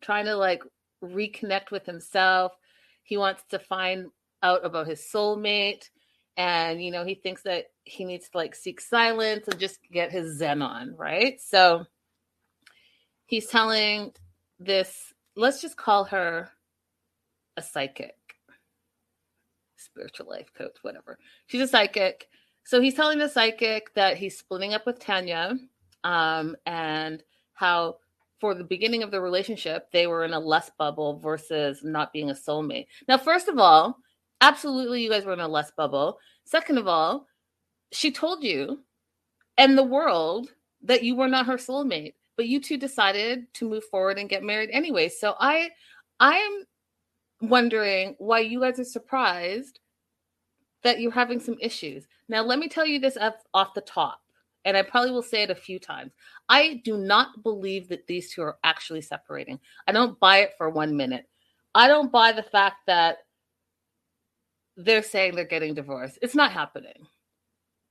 trying 0.00 0.24
to 0.24 0.36
like 0.36 0.62
reconnect 1.02 1.70
with 1.70 1.86
himself. 1.86 2.52
He 3.02 3.16
wants 3.16 3.42
to 3.50 3.58
find 3.58 4.06
out 4.42 4.64
about 4.64 4.86
his 4.86 5.00
soulmate, 5.00 5.88
and 6.36 6.82
you 6.82 6.90
know 6.90 7.04
he 7.04 7.14
thinks 7.14 7.42
that 7.42 7.66
he 7.84 8.04
needs 8.04 8.28
to 8.28 8.38
like 8.38 8.54
seek 8.54 8.80
silence 8.80 9.48
and 9.48 9.60
just 9.60 9.78
get 9.92 10.12
his 10.12 10.38
zen 10.38 10.62
on, 10.62 10.94
right? 10.96 11.40
So 11.40 11.84
he's 13.26 13.46
telling 13.46 14.12
this. 14.58 15.12
Let's 15.38 15.60
just 15.60 15.76
call 15.76 16.04
her 16.04 16.48
a 17.58 17.62
psychic 17.62 18.14
spiritual 19.76 20.28
life 20.28 20.52
coach, 20.56 20.76
whatever. 20.82 21.18
She's 21.46 21.60
a 21.60 21.68
psychic. 21.68 22.28
So 22.64 22.80
he's 22.80 22.94
telling 22.94 23.18
the 23.18 23.28
psychic 23.28 23.94
that 23.94 24.16
he's 24.16 24.38
splitting 24.38 24.74
up 24.74 24.86
with 24.86 24.98
Tanya 24.98 25.54
um, 26.04 26.56
and 26.66 27.22
how 27.54 27.96
for 28.40 28.54
the 28.54 28.64
beginning 28.64 29.02
of 29.02 29.10
the 29.10 29.20
relationship, 29.20 29.90
they 29.92 30.06
were 30.06 30.24
in 30.24 30.34
a 30.34 30.40
less 30.40 30.70
bubble 30.78 31.18
versus 31.18 31.80
not 31.82 32.12
being 32.12 32.30
a 32.30 32.34
soulmate. 32.34 32.86
Now, 33.08 33.18
first 33.18 33.48
of 33.48 33.58
all, 33.58 33.98
absolutely, 34.40 35.02
you 35.02 35.10
guys 35.10 35.24
were 35.24 35.32
in 35.32 35.40
a 35.40 35.48
less 35.48 35.70
bubble. 35.70 36.18
Second 36.44 36.78
of 36.78 36.86
all, 36.86 37.26
she 37.92 38.10
told 38.10 38.44
you 38.44 38.80
and 39.56 39.76
the 39.76 39.82
world 39.82 40.50
that 40.82 41.02
you 41.02 41.16
were 41.16 41.28
not 41.28 41.46
her 41.46 41.56
soulmate, 41.56 42.14
but 42.36 42.46
you 42.46 42.60
two 42.60 42.76
decided 42.76 43.52
to 43.54 43.68
move 43.68 43.84
forward 43.84 44.18
and 44.18 44.28
get 44.28 44.42
married 44.42 44.70
anyway. 44.72 45.08
So 45.08 45.34
I, 45.40 45.70
I 46.20 46.36
am 46.36 47.48
wondering 47.48 48.16
why 48.18 48.40
you 48.40 48.60
guys 48.60 48.78
are 48.78 48.84
surprised 48.84 49.80
that 50.82 51.00
you're 51.00 51.10
having 51.10 51.40
some 51.40 51.56
issues. 51.60 52.06
Now, 52.28 52.42
let 52.42 52.58
me 52.58 52.68
tell 52.68 52.86
you 52.86 52.98
this 52.98 53.16
off 53.54 53.74
the 53.74 53.80
top, 53.80 54.20
and 54.66 54.76
I 54.76 54.82
probably 54.82 55.12
will 55.12 55.22
say 55.22 55.44
it 55.44 55.50
a 55.50 55.54
few 55.54 55.78
times. 55.78 56.12
I 56.48 56.82
do 56.84 56.98
not 56.98 57.44
believe 57.44 57.88
that 57.88 58.08
these 58.08 58.34
two 58.34 58.42
are 58.42 58.58
actually 58.64 59.00
separating. 59.00 59.60
I 59.86 59.92
don't 59.92 60.18
buy 60.18 60.38
it 60.38 60.50
for 60.58 60.68
one 60.68 60.96
minute. 60.96 61.26
I 61.72 61.86
don't 61.86 62.10
buy 62.10 62.32
the 62.32 62.42
fact 62.42 62.78
that 62.88 63.18
they're 64.76 65.04
saying 65.04 65.36
they're 65.36 65.44
getting 65.44 65.72
divorced. 65.72 66.18
It's 66.20 66.34
not 66.34 66.50
happening. 66.50 67.06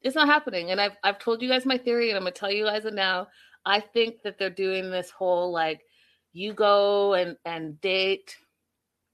It's 0.02 0.16
not 0.16 0.28
happening. 0.28 0.72
And 0.72 0.82
I've 0.82 0.98
I've 1.02 1.18
told 1.18 1.42
you 1.42 1.48
guys 1.48 1.66
my 1.66 1.78
theory, 1.78 2.10
and 2.10 2.18
I'm 2.18 2.24
gonna 2.24 2.32
tell 2.32 2.52
you 2.52 2.66
guys 2.66 2.84
it 2.84 2.94
now. 2.94 3.28
I 3.66 3.80
think 3.80 4.22
that 4.24 4.38
they're 4.38 4.50
doing 4.50 4.92
this 4.92 5.10
whole 5.10 5.52
like 5.54 5.82
you 6.34 6.54
go 6.54 7.14
and 7.14 7.38
and 7.46 7.80
date 7.80 8.36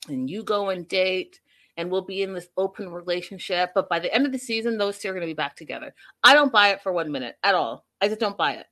and 0.08 0.27
you 0.27 0.44
go 0.44 0.70
and 0.70 0.88
date 0.88 1.39
and 1.78 1.90
we'll 1.90 2.01
be 2.01 2.22
in 2.22 2.34
this 2.34 2.48
open 2.58 2.90
relationship. 2.90 3.72
But 3.74 3.90
by 3.90 4.00
the 4.00 4.13
end 4.13 4.25
of 4.25 4.32
the 4.32 4.40
season, 4.40 4.78
those 4.78 4.98
two 4.98 5.10
are 5.10 5.13
going 5.13 5.22
to 5.22 5.28
be 5.28 5.34
back 5.34 5.56
together. 5.56 5.94
I 6.24 6.34
don't 6.34 6.51
buy 6.51 6.70
it 6.70 6.82
for 6.82 6.92
one 6.92 7.12
minute 7.12 7.36
at 7.44 7.56
all. 7.56 7.86
I 8.01 8.08
just 8.08 8.20
don't 8.20 8.38
buy 8.38 8.54
it. 8.54 8.68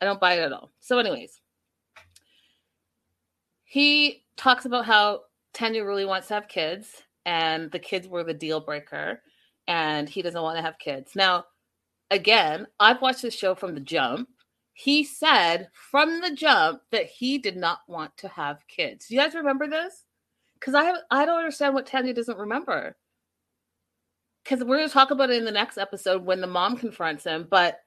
I 0.00 0.04
don't 0.04 0.20
buy 0.20 0.34
it 0.34 0.42
at 0.42 0.52
all. 0.52 0.70
So, 0.80 0.98
anyways, 0.98 1.40
he 3.64 4.24
talks 4.36 4.64
about 4.64 4.86
how 4.86 5.20
Tanya 5.52 5.84
really 5.84 6.04
wants 6.04 6.28
to 6.28 6.34
have 6.34 6.48
kids, 6.48 7.02
and 7.26 7.70
the 7.70 7.78
kids 7.78 8.08
were 8.08 8.24
the 8.24 8.34
deal 8.34 8.60
breaker, 8.60 9.22
and 9.68 10.08
he 10.08 10.22
doesn't 10.22 10.42
want 10.42 10.56
to 10.56 10.62
have 10.62 10.78
kids. 10.78 11.12
Now, 11.14 11.44
again, 12.10 12.66
I've 12.78 13.02
watched 13.02 13.22
this 13.22 13.34
show 13.34 13.54
from 13.54 13.74
the 13.74 13.80
jump. 13.80 14.28
He 14.72 15.04
said 15.04 15.68
from 15.72 16.20
the 16.20 16.34
jump 16.34 16.80
that 16.90 17.06
he 17.06 17.36
did 17.36 17.56
not 17.56 17.80
want 17.86 18.16
to 18.18 18.28
have 18.28 18.66
kids. 18.66 19.06
Do 19.06 19.14
you 19.14 19.20
guys 19.20 19.34
remember 19.34 19.68
this? 19.68 20.04
Because 20.60 20.74
I 20.74 20.92
I 21.10 21.24
don't 21.24 21.38
understand 21.38 21.74
what 21.74 21.86
Tanya 21.86 22.14
doesn't 22.14 22.38
remember. 22.38 22.96
Because 24.44 24.60
we're 24.60 24.78
going 24.78 24.88
to 24.88 24.92
talk 24.92 25.10
about 25.10 25.30
it 25.30 25.36
in 25.36 25.44
the 25.44 25.50
next 25.50 25.78
episode 25.78 26.24
when 26.24 26.40
the 26.40 26.46
mom 26.46 26.76
confronts 26.76 27.24
him, 27.24 27.46
but 27.50 27.80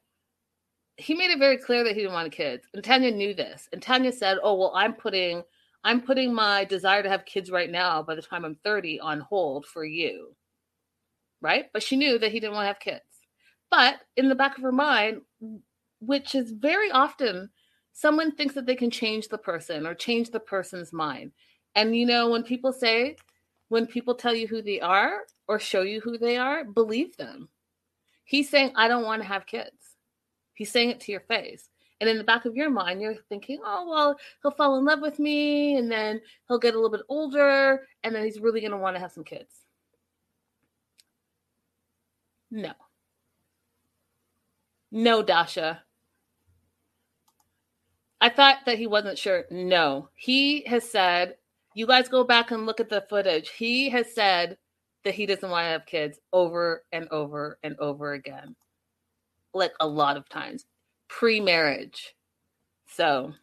he 0.97 1.15
made 1.15 1.31
it 1.31 1.39
very 1.39 1.57
clear 1.57 1.83
that 1.83 1.95
he 1.95 2.01
didn't 2.01 2.13
want 2.13 2.31
kids, 2.31 2.67
and 2.73 2.83
Tanya 2.83 3.11
knew 3.11 3.33
this. 3.33 3.67
And 3.73 3.81
Tanya 3.81 4.11
said, 4.11 4.37
"Oh 4.43 4.55
well, 4.55 4.73
I'm 4.75 4.93
putting 4.93 5.43
I'm 5.83 6.01
putting 6.01 6.33
my 6.33 6.63
desire 6.65 7.03
to 7.03 7.09
have 7.09 7.25
kids 7.25 7.51
right 7.51 7.69
now 7.69 8.01
by 8.03 8.15
the 8.15 8.21
time 8.21 8.45
I'm 8.45 8.55
30 8.63 8.99
on 8.99 9.19
hold 9.21 9.65
for 9.65 9.85
you." 9.85 10.35
Right? 11.41 11.65
But 11.73 11.83
she 11.83 11.97
knew 11.97 12.17
that 12.19 12.31
he 12.31 12.39
didn't 12.39 12.55
want 12.55 12.63
to 12.63 12.67
have 12.67 12.79
kids. 12.79 13.01
But 13.69 14.01
in 14.17 14.29
the 14.29 14.35
back 14.35 14.57
of 14.57 14.63
her 14.63 14.71
mind, 14.71 15.21
which 15.99 16.35
is 16.35 16.51
very 16.51 16.91
often 16.91 17.49
someone 17.93 18.31
thinks 18.31 18.55
that 18.55 18.65
they 18.65 18.75
can 18.75 18.89
change 18.91 19.27
the 19.27 19.37
person 19.37 19.85
or 19.85 19.93
change 19.93 20.31
the 20.31 20.39
person's 20.39 20.91
mind. 20.91 21.31
And 21.75 21.95
you 21.95 22.05
know, 22.05 22.29
when 22.29 22.43
people 22.43 22.73
say, 22.73 23.17
when 23.69 23.87
people 23.87 24.15
tell 24.15 24.35
you 24.35 24.47
who 24.47 24.61
they 24.61 24.79
are 24.79 25.21
or 25.47 25.59
show 25.59 25.81
you 25.81 26.01
who 26.01 26.17
they 26.17 26.37
are, 26.37 26.63
believe 26.63 27.17
them. 27.17 27.49
He's 28.23 28.49
saying, 28.49 28.73
I 28.75 28.87
don't 28.87 29.03
want 29.03 29.21
to 29.21 29.27
have 29.27 29.45
kids. 29.45 29.95
He's 30.53 30.71
saying 30.71 30.91
it 30.91 30.99
to 31.01 31.11
your 31.11 31.21
face. 31.21 31.69
And 31.99 32.09
in 32.09 32.17
the 32.17 32.23
back 32.23 32.45
of 32.45 32.55
your 32.55 32.69
mind, 32.69 33.01
you're 33.01 33.15
thinking, 33.29 33.59
oh, 33.65 33.89
well, 33.89 34.17
he'll 34.41 34.51
fall 34.51 34.77
in 34.77 34.85
love 34.85 35.01
with 35.01 35.19
me 35.19 35.77
and 35.77 35.91
then 35.91 36.21
he'll 36.47 36.59
get 36.59 36.73
a 36.73 36.77
little 36.77 36.91
bit 36.91 37.05
older 37.09 37.87
and 38.03 38.13
then 38.13 38.23
he's 38.23 38.39
really 38.39 38.59
going 38.59 38.71
to 38.71 38.77
want 38.77 38.95
to 38.95 38.99
have 38.99 39.11
some 39.11 39.23
kids. 39.23 39.53
No. 42.51 42.73
No, 44.91 45.23
Dasha. 45.23 45.81
I 48.21 48.29
thought 48.29 48.57
that 48.65 48.77
he 48.77 48.87
wasn't 48.87 49.17
sure. 49.17 49.45
No, 49.49 50.09
he 50.13 50.63
has 50.65 50.89
said 50.89 51.35
you 51.75 51.87
guys 51.87 52.07
go 52.07 52.23
back 52.23 52.51
and 52.51 52.65
look 52.65 52.79
at 52.79 52.89
the 52.89 53.05
footage. 53.09 53.49
He 53.49 53.89
has 53.89 54.13
said 54.13 54.57
that 55.03 55.15
he 55.15 55.25
doesn't 55.25 55.49
want 55.49 55.65
to 55.65 55.69
have 55.69 55.85
kids 55.85 56.19
over 56.31 56.83
and 56.91 57.07
over 57.09 57.59
and 57.63 57.75
over 57.79 58.13
again. 58.13 58.55
Like 59.53 59.73
a 59.79 59.87
lot 59.87 60.17
of 60.17 60.29
times. 60.29 60.65
Pre-marriage. 61.07 62.15
So 62.87 63.33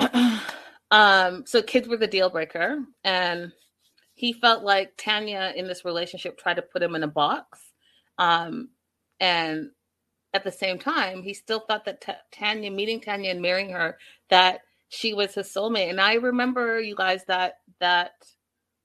um 0.90 1.44
so 1.46 1.62
kids 1.62 1.88
were 1.88 1.96
the 1.96 2.06
deal 2.06 2.28
breaker 2.30 2.84
and 3.02 3.52
he 4.14 4.32
felt 4.32 4.62
like 4.62 4.92
Tanya 4.96 5.52
in 5.56 5.66
this 5.66 5.84
relationship 5.84 6.38
tried 6.38 6.54
to 6.54 6.62
put 6.62 6.82
him 6.82 6.94
in 6.94 7.02
a 7.02 7.08
box. 7.08 7.60
Um 8.18 8.68
and 9.20 9.70
at 10.34 10.44
the 10.44 10.52
same 10.52 10.78
time, 10.78 11.22
he 11.22 11.32
still 11.32 11.60
thought 11.60 11.84
that 11.84 12.00
T- 12.00 12.12
Tanya 12.32 12.70
meeting 12.70 13.00
Tanya 13.00 13.30
and 13.30 13.40
marrying 13.40 13.70
her 13.70 13.96
that 14.30 14.62
she 14.94 15.14
was 15.14 15.34
his 15.34 15.52
soulmate. 15.52 15.90
And 15.90 16.00
I 16.00 16.14
remember 16.14 16.80
you 16.80 16.94
guys 16.94 17.24
that 17.26 17.54
that 17.80 18.12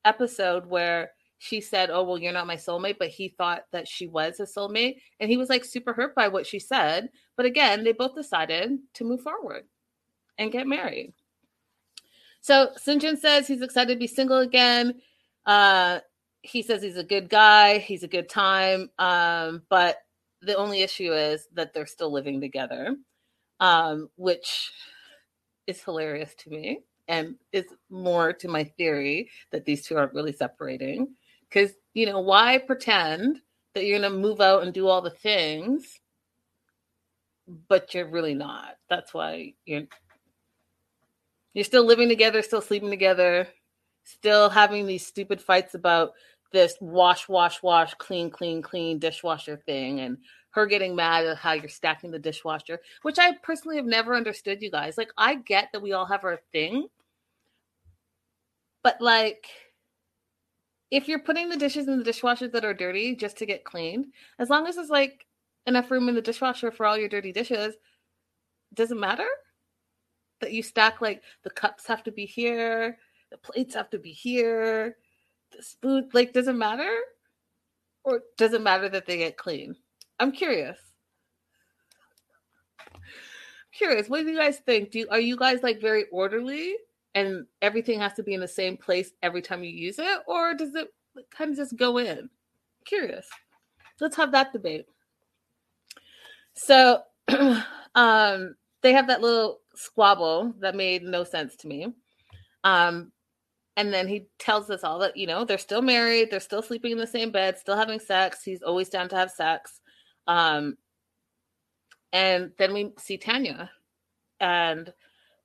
episode 0.05 0.65
where 0.65 1.11
she 1.37 1.61
said, 1.61 1.89
"Oh, 1.89 2.03
well, 2.03 2.17
you're 2.17 2.33
not 2.33 2.47
my 2.47 2.55
soulmate," 2.55 2.97
but 2.99 3.09
he 3.09 3.29
thought 3.29 3.65
that 3.71 3.87
she 3.87 4.07
was 4.07 4.37
his 4.37 4.53
soulmate, 4.53 4.97
and 5.19 5.29
he 5.29 5.37
was 5.37 5.49
like 5.49 5.63
super 5.63 5.93
hurt 5.93 6.15
by 6.15 6.27
what 6.27 6.45
she 6.45 6.59
said. 6.59 7.09
But 7.37 7.45
again, 7.45 7.83
they 7.83 7.93
both 7.93 8.15
decided 8.15 8.79
to 8.95 9.03
move 9.05 9.21
forward 9.21 9.63
and 10.37 10.51
get 10.51 10.67
married. 10.67 11.13
So 12.41 12.71
Syngin 12.77 13.17
says 13.17 13.47
he's 13.47 13.61
excited 13.61 13.93
to 13.93 13.99
be 13.99 14.07
single 14.07 14.39
again. 14.39 15.01
Uh, 15.45 15.99
he 16.41 16.61
says 16.61 16.81
he's 16.81 16.97
a 16.97 17.03
good 17.03 17.29
guy, 17.29 17.79
he's 17.79 18.03
a 18.03 18.07
good 18.07 18.29
time, 18.29 18.89
um, 18.97 19.63
but 19.69 19.97
the 20.41 20.55
only 20.55 20.81
issue 20.81 21.11
is 21.11 21.47
that 21.53 21.73
they're 21.73 21.85
still 21.85 22.11
living 22.11 22.39
together, 22.39 22.95
um, 23.59 24.09
which 24.15 24.71
is 25.69 25.83
hilarious 25.83 26.33
to 26.35 26.49
me 26.49 26.81
and 27.07 27.35
is 27.51 27.65
more 27.89 28.33
to 28.33 28.47
my 28.47 28.63
theory 28.63 29.29
that 29.51 29.65
these 29.65 29.85
two 29.85 29.97
aren't 29.97 30.13
really 30.13 30.33
separating. 30.33 31.15
Because, 31.47 31.71
you 31.93 32.05
know, 32.05 32.19
why 32.19 32.57
pretend 32.57 33.39
that 33.73 33.85
you're 33.85 33.99
going 33.99 34.11
to 34.11 34.17
move 34.17 34.41
out 34.41 34.63
and 34.63 34.73
do 34.73 34.87
all 34.87 35.01
the 35.01 35.09
things, 35.09 35.99
but 37.67 37.93
you're 37.93 38.09
really 38.09 38.33
not? 38.33 38.77
That's 38.89 39.13
why 39.13 39.53
you're. 39.65 39.83
You're 41.55 41.65
still 41.65 41.83
living 41.83 42.09
together, 42.09 42.43
still 42.43 42.61
sleeping 42.61 42.91
together, 42.91 43.47
still 44.03 44.49
having 44.49 44.85
these 44.85 45.05
stupid 45.05 45.41
fights 45.41 45.73
about 45.73 46.11
this 46.51 46.75
wash, 46.79 47.27
wash, 47.27 47.63
wash, 47.63 47.93
clean, 47.95 48.29
clean, 48.29 48.61
clean 48.61 48.99
dishwasher 48.99 49.57
thing, 49.57 49.99
and 49.99 50.19
her 50.51 50.65
getting 50.65 50.95
mad 50.95 51.25
at 51.25 51.37
how 51.37 51.53
you're 51.53 51.69
stacking 51.69 52.11
the 52.11 52.19
dishwasher, 52.19 52.79
which 53.03 53.19
I 53.19 53.33
personally 53.43 53.77
have 53.77 53.85
never 53.85 54.15
understood, 54.15 54.61
you 54.61 54.71
guys. 54.71 54.97
Like, 54.97 55.11
I 55.17 55.35
get 55.35 55.69
that 55.71 55.81
we 55.81 55.93
all 55.93 56.05
have 56.05 56.23
our 56.23 56.39
thing, 56.51 56.87
but 58.83 58.99
like, 59.01 59.47
if 60.91 61.07
you're 61.07 61.19
putting 61.19 61.49
the 61.49 61.57
dishes 61.57 61.87
in 61.87 61.99
the 61.99 62.09
dishwashers 62.09 62.51
that 62.51 62.65
are 62.65 62.73
dirty 62.73 63.15
just 63.15 63.37
to 63.37 63.45
get 63.45 63.63
cleaned, 63.63 64.07
as 64.39 64.49
long 64.49 64.65
as 64.67 64.75
there's 64.75 64.89
like 64.89 65.27
enough 65.67 65.91
room 65.91 66.09
in 66.09 66.15
the 66.15 66.21
dishwasher 66.21 66.71
for 66.71 66.85
all 66.85 66.97
your 66.97 67.09
dirty 67.09 67.31
dishes, 67.31 67.75
does 68.73 68.91
it 68.91 68.97
matter 68.97 69.27
that 70.41 70.53
you 70.53 70.63
stack 70.63 71.01
like 71.01 71.21
the 71.43 71.49
cups 71.49 71.85
have 71.85 72.03
to 72.03 72.11
be 72.11 72.25
here, 72.25 72.97
the 73.29 73.37
plates 73.37 73.75
have 73.75 73.89
to 73.91 73.99
be 73.99 74.11
here, 74.11 74.97
the 75.55 75.61
spoon 75.61 76.09
like 76.13 76.33
does 76.33 76.47
it 76.47 76.53
matter? 76.53 76.95
Or 78.03 78.21
does 78.37 78.53
it 78.53 78.61
matter 78.61 78.89
that 78.89 79.05
they 79.05 79.17
get 79.17 79.37
clean? 79.37 79.75
I'm 80.19 80.31
curious. 80.31 80.77
curious. 83.71 84.09
What 84.09 84.25
do 84.25 84.31
you 84.31 84.37
guys 84.37 84.59
think? 84.59 84.91
Do 84.91 84.99
you, 84.99 85.07
are 85.09 85.19
you 85.19 85.37
guys 85.37 85.63
like 85.63 85.79
very 85.79 86.05
orderly 86.11 86.75
and 87.15 87.45
everything 87.61 87.99
has 87.99 88.13
to 88.13 88.23
be 88.23 88.33
in 88.33 88.41
the 88.41 88.47
same 88.47 88.75
place 88.75 89.11
every 89.23 89.41
time 89.41 89.63
you 89.63 89.71
use 89.71 89.99
it, 89.99 90.19
or 90.27 90.53
does 90.53 90.75
it 90.75 90.89
kind 91.31 91.51
of 91.51 91.57
just 91.57 91.77
go 91.77 91.97
in? 91.97 92.29
curious. 92.89 93.27
Let's 93.99 94.15
have 94.17 94.31
that 94.31 94.51
debate. 94.51 94.85
So, 96.53 97.03
um, 97.95 98.55
they 98.81 98.93
have 98.93 99.07
that 99.07 99.21
little 99.21 99.59
squabble 99.75 100.53
that 100.59 100.75
made 100.75 101.03
no 101.03 101.23
sense 101.23 101.55
to 101.57 101.67
me. 101.67 101.93
Um, 102.63 103.11
and 103.77 103.93
then 103.93 104.07
he 104.07 104.27
tells 104.39 104.69
us 104.69 104.83
all 104.83 104.99
that 104.99 105.15
you 105.15 105.25
know 105.25 105.45
they're 105.45 105.57
still 105.57 105.81
married, 105.81 106.29
they're 106.29 106.41
still 106.41 106.61
sleeping 106.61 106.91
in 106.91 106.97
the 106.97 107.07
same 107.07 107.31
bed, 107.31 107.57
still 107.57 107.77
having 107.77 107.99
sex. 107.99 108.43
He's 108.43 108.61
always 108.61 108.89
down 108.89 109.07
to 109.09 109.15
have 109.15 109.31
sex. 109.31 109.79
Um, 110.27 110.77
and 112.11 112.51
then 112.57 112.73
we 112.73 112.93
see 112.97 113.17
Tanya, 113.17 113.69
and 114.39 114.91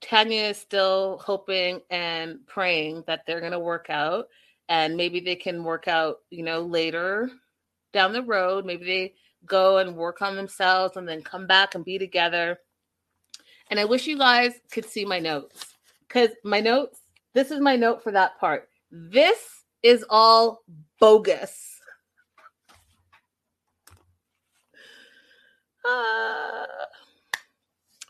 Tanya 0.00 0.42
is 0.42 0.58
still 0.58 1.20
hoping 1.24 1.80
and 1.90 2.46
praying 2.46 3.04
that 3.06 3.24
they're 3.26 3.40
going 3.40 3.52
to 3.52 3.58
work 3.58 3.86
out 3.88 4.28
and 4.68 4.96
maybe 4.96 5.20
they 5.20 5.36
can 5.36 5.64
work 5.64 5.88
out, 5.88 6.18
you 6.30 6.42
know, 6.42 6.60
later 6.60 7.30
down 7.92 8.12
the 8.12 8.22
road. 8.22 8.64
Maybe 8.64 8.84
they 8.84 9.14
go 9.46 9.78
and 9.78 9.96
work 9.96 10.22
on 10.22 10.36
themselves 10.36 10.96
and 10.96 11.08
then 11.08 11.22
come 11.22 11.46
back 11.46 11.74
and 11.74 11.84
be 11.84 11.98
together. 11.98 12.58
And 13.70 13.80
I 13.80 13.84
wish 13.84 14.06
you 14.06 14.18
guys 14.18 14.52
could 14.70 14.84
see 14.84 15.04
my 15.04 15.18
notes 15.18 15.74
because 16.06 16.30
my 16.44 16.60
notes, 16.60 17.00
this 17.32 17.50
is 17.50 17.60
my 17.60 17.76
note 17.76 18.02
for 18.02 18.12
that 18.12 18.38
part. 18.38 18.68
This 18.90 19.64
is 19.82 20.04
all 20.08 20.62
bogus. 21.00 21.73
Uh, 25.84 26.66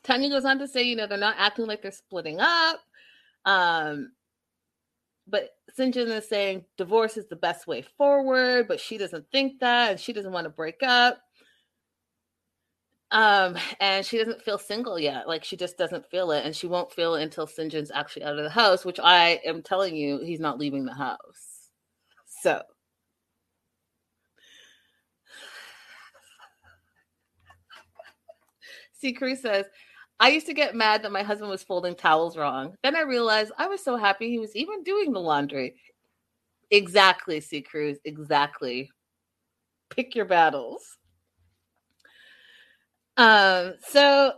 Tanya 0.04 0.28
goes 0.28 0.44
on 0.44 0.58
to 0.58 0.68
say, 0.68 0.82
you 0.82 0.96
know, 0.96 1.06
they're 1.06 1.18
not 1.18 1.36
acting 1.38 1.66
like 1.66 1.82
they're 1.82 1.90
splitting 1.92 2.38
up. 2.40 2.80
Um, 3.44 4.12
but 5.26 5.50
Syngin 5.78 6.08
is 6.08 6.28
saying 6.28 6.64
divorce 6.76 7.16
is 7.16 7.26
the 7.28 7.36
best 7.36 7.66
way 7.66 7.82
forward, 7.96 8.68
but 8.68 8.80
she 8.80 8.98
doesn't 8.98 9.26
think 9.32 9.60
that 9.60 9.92
and 9.92 10.00
she 10.00 10.12
doesn't 10.12 10.32
want 10.32 10.44
to 10.44 10.50
break 10.50 10.82
up. 10.82 11.20
Um, 13.10 13.56
and 13.80 14.04
she 14.04 14.18
doesn't 14.18 14.42
feel 14.42 14.58
single 14.58 14.98
yet. 14.98 15.28
Like 15.28 15.44
she 15.44 15.56
just 15.56 15.78
doesn't 15.78 16.10
feel 16.10 16.32
it, 16.32 16.44
and 16.44 16.54
she 16.54 16.66
won't 16.66 16.92
feel 16.92 17.14
it 17.14 17.22
until 17.22 17.46
Syngin's 17.46 17.92
actually 17.92 18.24
out 18.24 18.36
of 18.36 18.44
the 18.44 18.50
house, 18.50 18.84
which 18.84 18.98
I 19.02 19.40
am 19.46 19.62
telling 19.62 19.94
you, 19.96 20.18
he's 20.18 20.40
not 20.40 20.58
leaving 20.58 20.84
the 20.84 20.94
house. 20.94 21.70
So 22.42 22.62
Cruz 29.12 29.42
says, 29.42 29.66
I 30.20 30.28
used 30.28 30.46
to 30.46 30.54
get 30.54 30.74
mad 30.74 31.02
that 31.02 31.12
my 31.12 31.22
husband 31.22 31.50
was 31.50 31.62
folding 31.62 31.94
towels 31.94 32.36
wrong. 32.36 32.74
Then 32.82 32.96
I 32.96 33.02
realized 33.02 33.52
I 33.58 33.66
was 33.66 33.82
so 33.82 33.96
happy 33.96 34.30
he 34.30 34.38
was 34.38 34.54
even 34.54 34.82
doing 34.82 35.12
the 35.12 35.20
laundry. 35.20 35.74
Exactly, 36.70 37.40
C. 37.40 37.62
Cruz. 37.62 37.98
Exactly. 38.04 38.90
Pick 39.90 40.14
your 40.14 40.24
battles. 40.24 40.96
Um, 43.16 43.74
so 43.88 44.32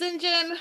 Syngin 0.00 0.56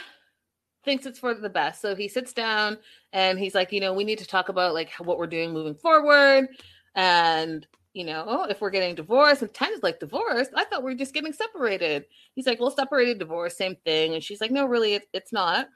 thinks 0.84 1.06
it's 1.06 1.20
for 1.20 1.34
the 1.34 1.50
best. 1.50 1.82
So 1.82 1.96
he 1.96 2.08
sits 2.08 2.34
down 2.34 2.78
and 3.14 3.40
he's 3.40 3.56
like, 3.56 3.72
you 3.72 3.80
know, 3.80 3.94
we 3.94 4.04
need 4.04 4.20
to 4.20 4.28
talk 4.28 4.50
about 4.50 4.74
like 4.74 4.92
what 5.00 5.18
we're 5.18 5.28
doing 5.28 5.52
moving 5.52 5.76
forward. 5.76 6.48
And 6.96 7.68
you 7.94 8.06
know, 8.06 8.24
oh, 8.26 8.44
if 8.46 8.62
we're 8.62 8.70
getting 8.70 8.96
divorced, 8.96 9.42
and 9.42 9.54
Tanya's 9.54 9.84
like, 9.84 10.00
divorced? 10.00 10.52
I 10.56 10.64
thought 10.64 10.84
we 10.84 10.94
are 10.94 10.98
just 10.98 11.14
getting 11.14 11.34
separated. 11.34 12.06
He's 12.34 12.48
like, 12.48 12.60
well, 12.60 12.72
separated, 12.72 13.20
divorce, 13.20 13.58
same 13.58 13.76
thing. 13.84 14.14
And 14.14 14.24
she's 14.24 14.40
like, 14.40 14.52
no, 14.52 14.66
really, 14.66 14.96
it, 14.96 15.08
it's 15.14 15.34
not. 15.34 15.68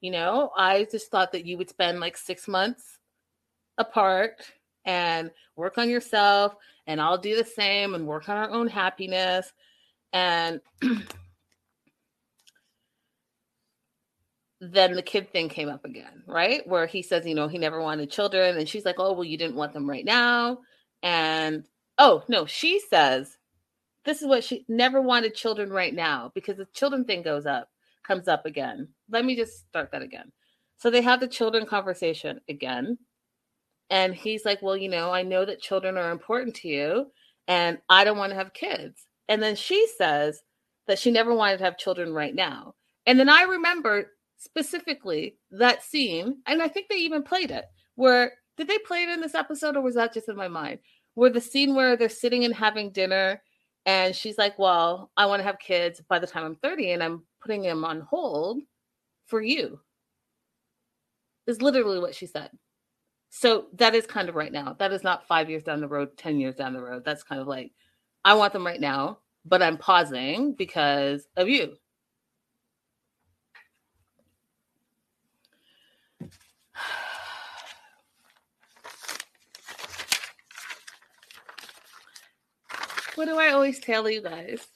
You 0.00 0.10
know, 0.10 0.50
I 0.56 0.86
just 0.90 1.10
thought 1.10 1.32
that 1.32 1.46
you 1.46 1.56
would 1.58 1.70
spend 1.70 2.00
like 2.00 2.16
six 2.16 2.46
months 2.48 2.98
apart 3.78 4.42
and 4.84 5.30
work 5.56 5.78
on 5.78 5.88
yourself, 5.88 6.56
and 6.86 7.00
I'll 7.00 7.18
do 7.18 7.36
the 7.36 7.44
same 7.44 7.94
and 7.94 8.06
work 8.06 8.28
on 8.28 8.36
our 8.36 8.50
own 8.50 8.68
happiness. 8.68 9.52
And 10.12 10.60
then 14.60 14.92
the 14.92 15.02
kid 15.02 15.32
thing 15.32 15.48
came 15.48 15.68
up 15.68 15.84
again, 15.84 16.22
right? 16.26 16.66
Where 16.68 16.86
he 16.86 17.00
says, 17.00 17.24
you 17.24 17.34
know, 17.34 17.48
he 17.48 17.56
never 17.58 17.80
wanted 17.80 18.10
children. 18.10 18.58
And 18.58 18.68
she's 18.68 18.84
like, 18.84 18.96
oh, 18.98 19.12
well, 19.12 19.24
you 19.24 19.38
didn't 19.38 19.56
want 19.56 19.72
them 19.72 19.88
right 19.88 20.04
now. 20.04 20.58
And 21.02 21.64
oh, 21.98 22.22
no, 22.28 22.46
she 22.46 22.80
says 22.80 23.38
this 24.04 24.20
is 24.20 24.28
what 24.28 24.44
she 24.44 24.64
never 24.68 25.00
wanted 25.00 25.34
children 25.34 25.70
right 25.70 25.94
now 25.94 26.32
because 26.34 26.56
the 26.56 26.66
children 26.72 27.04
thing 27.04 27.22
goes 27.22 27.46
up, 27.46 27.68
comes 28.06 28.28
up 28.28 28.46
again. 28.46 28.88
Let 29.10 29.24
me 29.24 29.36
just 29.36 29.66
start 29.68 29.90
that 29.92 30.02
again. 30.02 30.32
So 30.78 30.90
they 30.90 31.02
have 31.02 31.20
the 31.20 31.28
children 31.28 31.66
conversation 31.66 32.40
again. 32.48 32.98
And 33.90 34.14
he's 34.14 34.44
like, 34.44 34.62
Well, 34.62 34.76
you 34.76 34.88
know, 34.88 35.12
I 35.12 35.22
know 35.22 35.44
that 35.44 35.60
children 35.60 35.96
are 35.96 36.10
important 36.10 36.56
to 36.56 36.68
you 36.68 37.06
and 37.46 37.78
I 37.88 38.04
don't 38.04 38.18
want 38.18 38.30
to 38.30 38.36
have 38.36 38.54
kids. 38.54 39.06
And 39.28 39.42
then 39.42 39.54
she 39.54 39.86
says 39.98 40.42
that 40.86 40.98
she 40.98 41.10
never 41.10 41.34
wanted 41.34 41.58
to 41.58 41.64
have 41.64 41.78
children 41.78 42.12
right 42.12 42.34
now. 42.34 42.74
And 43.06 43.18
then 43.18 43.28
I 43.28 43.42
remember 43.42 44.10
specifically 44.38 45.36
that 45.52 45.82
scene, 45.82 46.38
and 46.46 46.60
I 46.60 46.68
think 46.68 46.88
they 46.88 46.96
even 46.96 47.22
played 47.22 47.50
it, 47.50 47.64
where 47.94 48.32
did 48.56 48.68
they 48.68 48.78
play 48.78 49.02
it 49.04 49.08
in 49.08 49.20
this 49.20 49.34
episode 49.34 49.76
or 49.76 49.82
was 49.82 49.94
that 49.94 50.14
just 50.14 50.28
in 50.28 50.36
my 50.36 50.48
mind? 50.48 50.78
Where 51.14 51.30
the 51.30 51.40
scene 51.40 51.74
where 51.74 51.96
they're 51.96 52.08
sitting 52.08 52.44
and 52.44 52.54
having 52.54 52.90
dinner 52.90 53.42
and 53.86 54.14
she's 54.14 54.38
like, 54.38 54.58
Well, 54.58 55.10
I 55.16 55.26
want 55.26 55.40
to 55.40 55.44
have 55.44 55.58
kids 55.58 56.00
by 56.08 56.18
the 56.18 56.26
time 56.26 56.44
I'm 56.44 56.56
30 56.56 56.92
and 56.92 57.02
I'm 57.02 57.24
putting 57.40 57.62
them 57.62 57.84
on 57.84 58.00
hold 58.00 58.58
for 59.26 59.40
you. 59.40 59.80
Is 61.46 61.60
literally 61.60 61.98
what 61.98 62.14
she 62.14 62.26
said. 62.26 62.50
So 63.30 63.66
that 63.74 63.94
is 63.94 64.06
kind 64.06 64.28
of 64.28 64.34
right 64.34 64.52
now. 64.52 64.76
That 64.78 64.92
is 64.92 65.02
not 65.02 65.26
five 65.26 65.48
years 65.48 65.62
down 65.62 65.80
the 65.80 65.88
road, 65.88 66.16
10 66.18 66.38
years 66.38 66.54
down 66.54 66.74
the 66.74 66.82
road. 66.82 67.02
That's 67.04 67.22
kind 67.22 67.40
of 67.40 67.46
like, 67.46 67.72
I 68.24 68.34
want 68.34 68.52
them 68.52 68.64
right 68.64 68.80
now, 68.80 69.18
but 69.44 69.62
I'm 69.62 69.78
pausing 69.78 70.54
because 70.54 71.26
of 71.36 71.48
you. 71.48 71.76
What 83.14 83.26
do 83.26 83.38
I 83.38 83.50
always 83.50 83.78
tell 83.78 84.08
you 84.08 84.22
guys? 84.22 84.66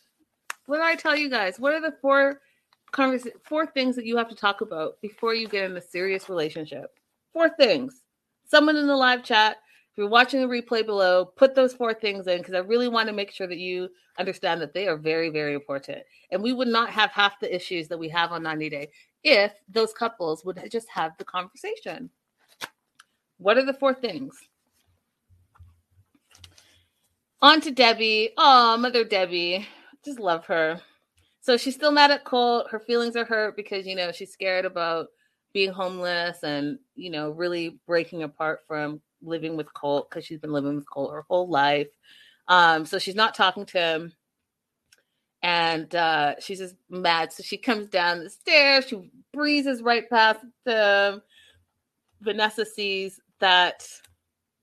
What 0.67 0.77
do 0.77 0.83
I 0.83 0.97
tell 0.97 1.17
you 1.17 1.31
guys? 1.31 1.59
What 1.59 1.73
are 1.73 1.81
the 1.81 1.97
four 2.03 2.41
convers- 2.93 3.29
four 3.45 3.67
things 3.67 3.97
that 3.97 4.07
you 4.07 4.17
have 4.17 4.29
to 4.29 4.35
talk 4.35 4.61
about 4.61 5.01
before 5.01 5.35
you 5.35 5.49
get 5.49 5.71
in 5.71 5.77
a 5.77 5.81
serious 5.81 6.29
relationship. 6.29 6.99
Four 7.33 7.51
things. 7.51 8.03
Someone 8.47 8.77
in 8.77 8.87
the 8.87 8.97
live 8.97 9.23
chat, 9.23 9.59
if 9.91 9.99
you're 9.99 10.09
watching 10.09 10.41
the 10.41 10.47
replay 10.47 10.85
below, 10.85 11.25
put 11.25 11.55
those 11.55 11.75
four 11.75 11.93
things 11.95 12.27
in 12.27 12.39
because 12.39 12.55
I 12.55 12.59
really 12.59 12.89
want 12.89 13.09
to 13.09 13.15
make 13.15 13.31
sure 13.31 13.47
that 13.47 13.59
you 13.59 13.89
understand 14.19 14.61
that 14.63 14.73
they 14.73 14.89
are 14.89 14.97
very, 14.97 15.31
very 15.31 15.55
important. 15.55 16.03
And 16.31 16.43
we 16.43 16.53
would 16.53 16.69
not 16.69 16.91
have 16.91 17.11
half 17.11 17.39
the 17.41 17.55
issues 17.55 17.89
that 17.89 17.99
we 17.99 18.09
have 18.11 18.33
on 18.33 18.43
90 18.43 18.71
Day 18.71 18.89
if 19.25 19.53
those 19.69 19.93
couples 19.93 20.45
would 20.45 20.61
just 20.71 20.89
have 20.89 21.13
the 21.19 21.25
conversation. 21.25 22.11
What 23.39 23.59
are 23.59 23.65
the 23.65 23.75
four 23.75 23.93
things? 23.93 24.39
On 27.43 27.61
to 27.61 27.71
Debbie. 27.71 28.31
Oh, 28.39 28.77
Mother 28.79 29.05
Debbie. 29.05 29.67
Just 30.05 30.19
love 30.19 30.47
her. 30.47 30.81
So 31.41 31.57
she's 31.57 31.75
still 31.75 31.93
mad 31.93 32.11
at 32.11 32.25
Colt. 32.25 32.69
Her 32.71 32.81
feelings 32.81 33.15
are 33.15 33.25
hurt 33.25 33.57
because, 33.57 33.87
you 33.87 33.95
know, 33.95 34.11
she's 34.11 34.33
scared 34.33 34.65
about 34.65 35.09
being 35.53 35.71
homeless 35.71 36.43
and, 36.43 36.79
you 36.95 37.11
know, 37.11 37.31
really 37.31 37.79
breaking 37.87 38.23
apart 38.23 38.61
from 38.67 39.01
living 39.23 39.57
with 39.57 39.73
Colt 39.75 40.11
because 40.11 40.25
she's 40.25 40.41
been 40.41 40.53
living 40.53 40.75
with 40.75 40.89
Colt 40.91 41.13
her 41.13 41.25
whole 41.29 41.49
life. 41.49 41.89
Um, 42.49 42.87
so 42.87 42.99
she's 42.99 43.15
not 43.15 43.35
talking 43.35 43.67
to 43.67 43.79
him. 43.79 44.13
And 45.43 45.95
uh, 45.95 46.35
she's 46.41 46.59
just 46.59 46.75
mad. 46.89 47.33
So 47.33 47.43
she 47.43 47.59
comes 47.59 47.89
down 47.91 48.25
the 48.25 48.31
stairs. 48.31 48.89
She 48.89 49.11
breezes 49.33 49.83
right 49.83 50.09
past 50.09 50.41
them. 50.65 51.23
Vanessa 52.23 52.65
sees 52.65 53.21
that, 53.41 53.87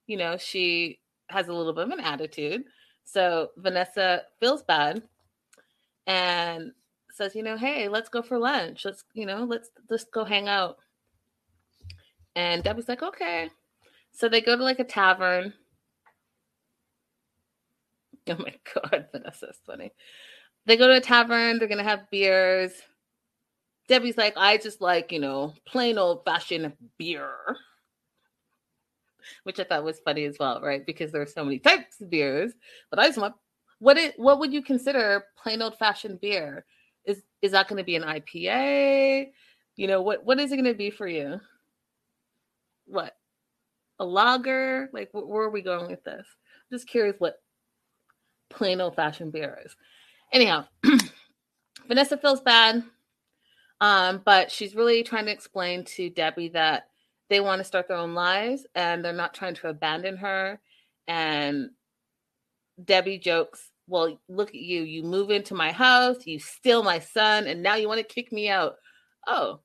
you 0.06 0.16
know, 0.16 0.36
she 0.36 0.98
has 1.34 1.48
a 1.48 1.52
little 1.52 1.72
bit 1.72 1.84
of 1.84 1.90
an 1.90 2.00
attitude. 2.00 2.64
So 3.04 3.50
Vanessa 3.58 4.22
feels 4.40 4.62
bad 4.62 5.02
and 6.06 6.72
says, 7.10 7.34
you 7.34 7.42
know, 7.42 7.56
hey, 7.56 7.88
let's 7.88 8.08
go 8.08 8.22
for 8.22 8.38
lunch. 8.38 8.84
Let's, 8.84 9.04
you 9.12 9.26
know, 9.26 9.44
let's 9.44 9.70
just 9.88 10.10
go 10.12 10.24
hang 10.24 10.48
out. 10.48 10.78
And 12.34 12.62
Debbie's 12.62 12.88
like, 12.88 13.02
okay. 13.02 13.50
So 14.12 14.28
they 14.28 14.40
go 14.40 14.56
to 14.56 14.62
like 14.62 14.80
a 14.80 14.84
tavern. 14.84 15.52
Oh 18.26 18.36
my 18.38 18.54
god, 18.72 19.08
Vanessa's 19.12 19.58
funny. 19.66 19.92
They 20.64 20.78
go 20.78 20.88
to 20.88 20.96
a 20.96 21.00
tavern, 21.00 21.58
they're 21.58 21.68
gonna 21.68 21.82
have 21.82 22.08
beers. 22.10 22.72
Debbie's 23.86 24.16
like, 24.16 24.32
I 24.38 24.56
just 24.56 24.80
like, 24.80 25.12
you 25.12 25.18
know, 25.18 25.52
plain 25.66 25.98
old 25.98 26.24
fashioned 26.24 26.72
beer 26.96 27.36
which 29.44 29.60
I 29.60 29.64
thought 29.64 29.84
was 29.84 30.00
funny 30.00 30.24
as 30.24 30.36
well, 30.38 30.60
right? 30.60 30.84
Because 30.84 31.12
there 31.12 31.22
are 31.22 31.26
so 31.26 31.44
many 31.44 31.58
types 31.58 32.00
of 32.00 32.10
beers. 32.10 32.52
But 32.90 32.98
I 32.98 33.06
just 33.06 33.18
want 33.18 33.34
what 33.78 33.96
it 33.96 34.18
what 34.18 34.38
would 34.38 34.52
you 34.52 34.62
consider 34.62 35.24
plain 35.42 35.62
old 35.62 35.78
fashioned 35.78 36.20
beer? 36.20 36.64
Is 37.04 37.22
is 37.42 37.52
that 37.52 37.68
going 37.68 37.78
to 37.78 37.84
be 37.84 37.96
an 37.96 38.02
IPA? 38.02 39.30
You 39.76 39.86
know, 39.86 40.02
what 40.02 40.24
what 40.24 40.40
is 40.40 40.52
it 40.52 40.56
going 40.56 40.64
to 40.64 40.74
be 40.74 40.90
for 40.90 41.06
you? 41.06 41.40
What? 42.86 43.14
A 43.98 44.04
lager? 44.04 44.90
Like 44.92 45.10
wh- 45.12 45.28
where 45.28 45.44
are 45.44 45.50
we 45.50 45.62
going 45.62 45.90
with 45.90 46.04
this? 46.04 46.26
I'm 46.26 46.78
just 46.78 46.88
curious 46.88 47.16
what 47.18 47.36
plain 48.50 48.80
old 48.80 48.96
fashioned 48.96 49.32
beer 49.32 49.58
is. 49.64 49.74
Anyhow, 50.32 50.66
Vanessa 51.88 52.16
feels 52.16 52.40
bad. 52.40 52.82
Um, 53.80 54.22
but 54.24 54.50
she's 54.50 54.74
really 54.74 55.02
trying 55.02 55.26
to 55.26 55.32
explain 55.32 55.84
to 55.84 56.08
Debbie 56.08 56.48
that 56.50 56.88
they 57.34 57.40
want 57.40 57.58
to 57.58 57.64
start 57.64 57.88
their 57.88 57.96
own 57.96 58.14
lives 58.14 58.64
and 58.76 59.04
they're 59.04 59.12
not 59.12 59.34
trying 59.34 59.56
to 59.56 59.66
abandon 59.66 60.16
her. 60.16 60.60
And 61.08 61.70
Debbie 62.82 63.18
jokes, 63.18 63.72
Well, 63.88 64.20
look 64.28 64.50
at 64.50 64.54
you. 64.54 64.82
You 64.82 65.02
move 65.02 65.32
into 65.32 65.52
my 65.52 65.72
house, 65.72 66.24
you 66.26 66.38
steal 66.38 66.84
my 66.84 67.00
son, 67.00 67.48
and 67.48 67.60
now 67.60 67.74
you 67.74 67.88
want 67.88 67.98
to 67.98 68.14
kick 68.14 68.30
me 68.30 68.48
out. 68.48 68.76
Oh, 69.26 69.58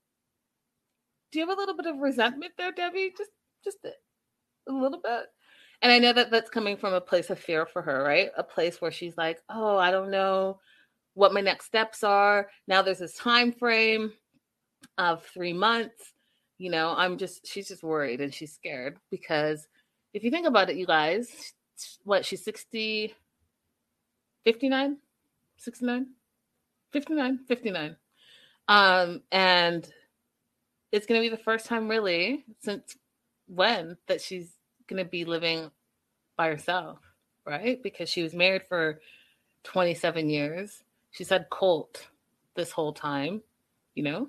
do 1.32 1.38
you 1.38 1.48
have 1.48 1.56
a 1.56 1.60
little 1.60 1.78
bit 1.78 1.86
of 1.86 2.00
resentment 2.00 2.54
there, 2.58 2.72
Debbie? 2.72 3.14
Just, 3.16 3.30
just 3.64 3.78
a 3.86 4.72
little 4.72 5.00
bit. 5.00 5.28
And 5.84 5.92
I 5.92 6.00
know 6.00 6.12
that 6.12 6.32
that's 6.32 6.50
coming 6.50 6.76
from 6.76 6.96
a 6.96 7.02
place 7.02 7.30
of 7.30 7.38
fear 7.38 7.68
for 7.68 7.84
her, 7.84 8.04
right? 8.04 8.32
A 8.36 8.44
place 8.44 8.82
where 8.82 8.92
she's 8.92 9.16
like, 9.16 9.40
"Oh, 9.48 9.78
I 9.78 9.92
don't 9.92 10.10
know 10.10 10.60
what 11.14 11.34
my 11.34 11.42
next 11.42 11.66
steps 11.66 12.04
are." 12.04 12.50
Now 12.68 12.82
there's 12.82 12.98
this 12.98 13.14
time 13.14 13.52
frame 13.52 14.12
of 14.98 15.24
three 15.28 15.54
months 15.54 16.14
you 16.60 16.70
know 16.70 16.94
i'm 16.96 17.18
just 17.18 17.48
she's 17.48 17.68
just 17.68 17.82
worried 17.82 18.22
and 18.22 18.34
she's 18.34 18.54
scared 18.54 18.98
because 19.10 19.68
if 20.14 20.24
you 20.24 20.30
think 20.30 20.46
about 20.46 20.70
it 20.70 20.76
you 20.76 20.86
guys 20.86 21.54
what 22.04 22.24
she's 22.26 22.44
60 22.44 23.16
59 24.44 24.98
69 25.58 26.08
59 26.92 27.40
59 27.48 27.96
um 28.68 29.22
and 29.32 29.92
it's 30.92 31.06
going 31.08 31.20
to 31.22 31.26
be 31.26 31.36
the 31.36 31.42
first 31.42 31.66
time 31.66 31.88
really 31.88 32.44
since 32.62 32.96
when 33.48 33.98
that 34.08 34.22
she's 34.22 34.52
going 34.88 35.04
to 35.04 35.10
be 35.10 35.26
living 35.26 35.72
by 36.38 36.48
herself 36.48 37.00
right? 37.50 37.82
Because 37.82 38.10
she 38.10 38.22
was 38.22 38.34
married 38.34 38.64
for 38.64 39.02
27 39.64 40.30
years. 40.30 40.84
She's 41.12 41.30
had 41.30 41.50
colt 41.50 42.08
this 42.56 42.72
whole 42.72 42.94
time 42.94 43.42
you 43.96 44.04
know 44.04 44.28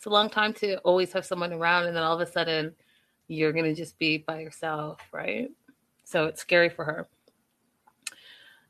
it's 0.00 0.06
a 0.06 0.08
long 0.08 0.30
time 0.30 0.54
to 0.54 0.78
always 0.78 1.12
have 1.12 1.26
someone 1.26 1.52
around 1.52 1.84
and 1.84 1.94
then 1.94 2.02
all 2.02 2.18
of 2.18 2.26
a 2.26 2.32
sudden 2.32 2.74
you're 3.28 3.52
going 3.52 3.66
to 3.66 3.74
just 3.74 3.98
be 3.98 4.16
by 4.16 4.40
yourself, 4.40 4.98
right? 5.12 5.50
So 6.04 6.24
it's 6.24 6.40
scary 6.40 6.70
for 6.70 6.86
her. 6.86 7.06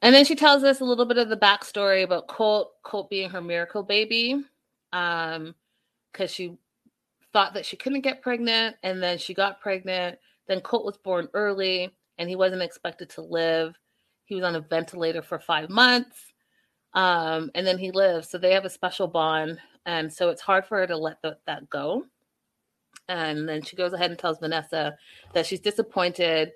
And 0.02 0.12
then 0.12 0.24
she 0.24 0.34
tells 0.34 0.64
us 0.64 0.80
a 0.80 0.84
little 0.84 1.06
bit 1.06 1.18
of 1.18 1.28
the 1.28 1.36
backstory 1.36 2.02
about 2.02 2.26
Colt, 2.26 2.72
Colt 2.82 3.08
being 3.10 3.30
her 3.30 3.40
miracle 3.40 3.84
baby, 3.84 4.42
um, 4.92 5.54
because 6.10 6.32
she 6.32 6.58
thought 7.32 7.54
that 7.54 7.64
she 7.64 7.76
couldn't 7.76 8.00
get 8.00 8.22
pregnant, 8.22 8.74
and 8.82 9.00
then 9.00 9.16
she 9.16 9.32
got 9.32 9.60
pregnant. 9.60 10.18
Then 10.48 10.60
Colt 10.62 10.84
was 10.84 10.96
born 10.96 11.28
early, 11.32 11.94
and 12.18 12.28
he 12.28 12.34
wasn't 12.34 12.62
expected 12.62 13.08
to 13.10 13.20
live. 13.20 13.78
He 14.24 14.34
was 14.34 14.42
on 14.42 14.56
a 14.56 14.60
ventilator 14.60 15.22
for 15.22 15.38
five 15.38 15.70
months, 15.70 16.32
um, 16.94 17.52
and 17.54 17.64
then 17.64 17.78
he 17.78 17.92
lived. 17.92 18.28
So 18.28 18.36
they 18.36 18.52
have 18.52 18.64
a 18.64 18.70
special 18.70 19.06
bond, 19.06 19.60
and 19.86 20.12
so 20.12 20.28
it's 20.28 20.42
hard 20.42 20.66
for 20.66 20.78
her 20.78 20.86
to 20.86 20.96
let 20.96 21.20
the, 21.22 21.36
that 21.46 21.68
go. 21.70 22.04
And 23.08 23.48
then 23.48 23.62
she 23.62 23.76
goes 23.76 23.92
ahead 23.92 24.10
and 24.10 24.18
tells 24.18 24.38
Vanessa 24.38 24.96
that 25.32 25.46
she's 25.46 25.60
disappointed 25.60 26.52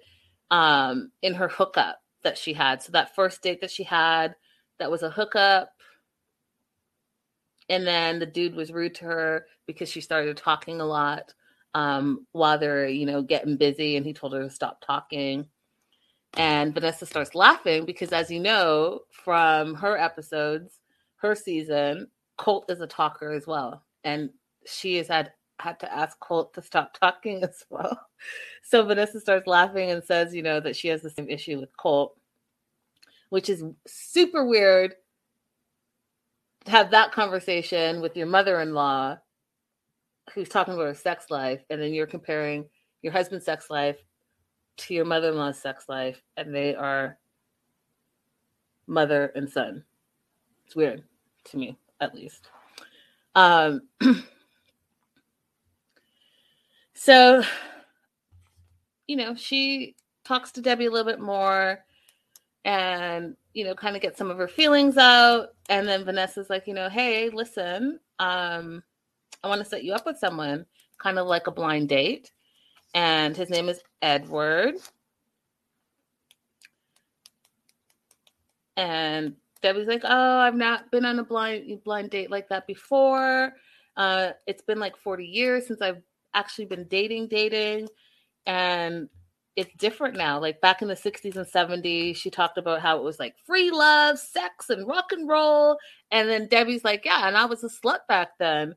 um, 0.50 1.10
in 1.22 1.34
her 1.34 1.48
hookup 1.48 2.00
that 2.22 2.38
she 2.38 2.52
had. 2.52 2.82
So 2.82 2.92
that 2.92 3.14
first 3.14 3.42
date 3.42 3.60
that 3.60 3.70
she 3.70 3.82
had, 3.82 4.34
that 4.78 4.90
was 4.90 5.02
a 5.02 5.10
hookup. 5.10 5.70
And 7.68 7.86
then 7.86 8.18
the 8.18 8.26
dude 8.26 8.54
was 8.54 8.72
rude 8.72 8.94
to 8.96 9.04
her 9.06 9.46
because 9.66 9.88
she 9.88 10.00
started 10.00 10.36
talking 10.36 10.80
a 10.80 10.86
lot 10.86 11.32
um, 11.74 12.26
while 12.32 12.58
they're, 12.58 12.86
you 12.86 13.06
know, 13.06 13.22
getting 13.22 13.56
busy. 13.56 13.96
And 13.96 14.04
he 14.04 14.12
told 14.12 14.32
her 14.34 14.42
to 14.42 14.50
stop 14.50 14.82
talking. 14.84 15.46
And 16.36 16.74
Vanessa 16.74 17.06
starts 17.06 17.34
laughing 17.34 17.84
because, 17.84 18.12
as 18.12 18.30
you 18.30 18.40
know 18.40 19.00
from 19.10 19.74
her 19.74 19.96
episodes, 19.96 20.80
her 21.16 21.34
season, 21.34 22.08
Colt 22.36 22.66
is 22.68 22.80
a 22.80 22.86
talker 22.86 23.32
as 23.32 23.46
well, 23.46 23.84
and 24.02 24.30
she 24.66 24.96
has 24.96 25.08
had 25.08 25.32
had 25.60 25.78
to 25.80 25.92
ask 25.92 26.18
Colt 26.20 26.54
to 26.54 26.62
stop 26.62 26.98
talking 27.00 27.42
as 27.42 27.64
well. 27.70 28.08
So 28.62 28.84
Vanessa 28.84 29.20
starts 29.20 29.46
laughing 29.46 29.90
and 29.90 30.02
says, 30.02 30.34
you 30.34 30.42
know, 30.42 30.60
that 30.60 30.76
she 30.76 30.88
has 30.88 31.02
the 31.02 31.10
same 31.10 31.28
issue 31.28 31.60
with 31.60 31.76
Colt, 31.76 32.16
which 33.30 33.48
is 33.48 33.64
super 33.86 34.46
weird 34.46 34.94
to 36.64 36.70
have 36.70 36.90
that 36.90 37.12
conversation 37.12 38.00
with 38.00 38.16
your 38.16 38.26
mother-in-law 38.26 39.18
who's 40.32 40.48
talking 40.48 40.74
about 40.74 40.86
her 40.86 40.94
sex 40.94 41.26
life, 41.30 41.60
and 41.68 41.80
then 41.80 41.92
you're 41.92 42.06
comparing 42.06 42.64
your 43.02 43.12
husband's 43.12 43.44
sex 43.44 43.68
life 43.68 43.98
to 44.76 44.94
your 44.94 45.04
mother-in-law's 45.04 45.58
sex 45.58 45.88
life, 45.88 46.20
and 46.36 46.54
they 46.54 46.74
are 46.74 47.18
mother 48.86 49.30
and 49.36 49.48
son. 49.48 49.84
It's 50.66 50.74
weird 50.74 51.04
to 51.44 51.56
me 51.58 51.76
at 52.04 52.14
least. 52.14 52.48
Um, 53.34 53.82
so, 56.94 57.42
you 59.06 59.16
know, 59.16 59.34
she 59.34 59.96
talks 60.24 60.52
to 60.52 60.62
Debbie 60.62 60.86
a 60.86 60.90
little 60.90 61.10
bit 61.10 61.20
more 61.20 61.84
and, 62.64 63.36
you 63.52 63.64
know, 63.64 63.74
kind 63.74 63.96
of 63.96 64.02
get 64.02 64.16
some 64.16 64.30
of 64.30 64.38
her 64.38 64.48
feelings 64.48 64.96
out. 64.96 65.48
And 65.68 65.86
then 65.86 66.04
Vanessa's 66.04 66.48
like, 66.48 66.66
you 66.66 66.74
know, 66.74 66.88
hey, 66.88 67.30
listen, 67.30 67.98
um, 68.18 68.82
I 69.42 69.48
want 69.48 69.60
to 69.62 69.68
set 69.68 69.84
you 69.84 69.92
up 69.92 70.06
with 70.06 70.18
someone, 70.18 70.64
kind 70.98 71.18
of 71.18 71.26
like 71.26 71.46
a 71.46 71.52
blind 71.52 71.88
date. 71.88 72.30
And 72.94 73.36
his 73.36 73.50
name 73.50 73.68
is 73.68 73.80
Edward. 74.00 74.76
And 78.76 79.36
Debbie's 79.64 79.88
like, 79.88 80.02
"Oh, 80.04 80.38
I've 80.38 80.54
not 80.54 80.90
been 80.90 81.04
on 81.04 81.18
a 81.18 81.24
blind 81.24 81.82
blind 81.84 82.10
date 82.10 82.30
like 82.30 82.48
that 82.50 82.66
before. 82.66 83.52
Uh, 83.96 84.32
it's 84.46 84.62
been 84.62 84.78
like 84.78 84.96
40 84.96 85.24
years 85.24 85.66
since 85.66 85.80
I've 85.80 86.02
actually 86.34 86.66
been 86.66 86.86
dating, 86.88 87.28
dating." 87.28 87.88
And 88.46 89.08
it's 89.56 89.72
different 89.78 90.16
now. 90.16 90.40
Like 90.40 90.60
back 90.60 90.82
in 90.82 90.88
the 90.88 90.94
60s 90.94 91.36
and 91.36 91.46
70s, 91.46 92.16
she 92.16 92.30
talked 92.30 92.58
about 92.58 92.80
how 92.80 92.98
it 92.98 93.04
was 93.04 93.18
like 93.18 93.34
free 93.46 93.70
love, 93.70 94.18
sex, 94.18 94.70
and 94.70 94.86
rock 94.86 95.12
and 95.12 95.28
roll. 95.28 95.78
And 96.10 96.28
then 96.28 96.48
Debbie's 96.48 96.84
like, 96.84 97.04
yeah, 97.04 97.26
and 97.28 97.36
I 97.36 97.46
was 97.46 97.62
a 97.64 97.68
slut 97.68 98.00
back 98.08 98.30
then. 98.38 98.74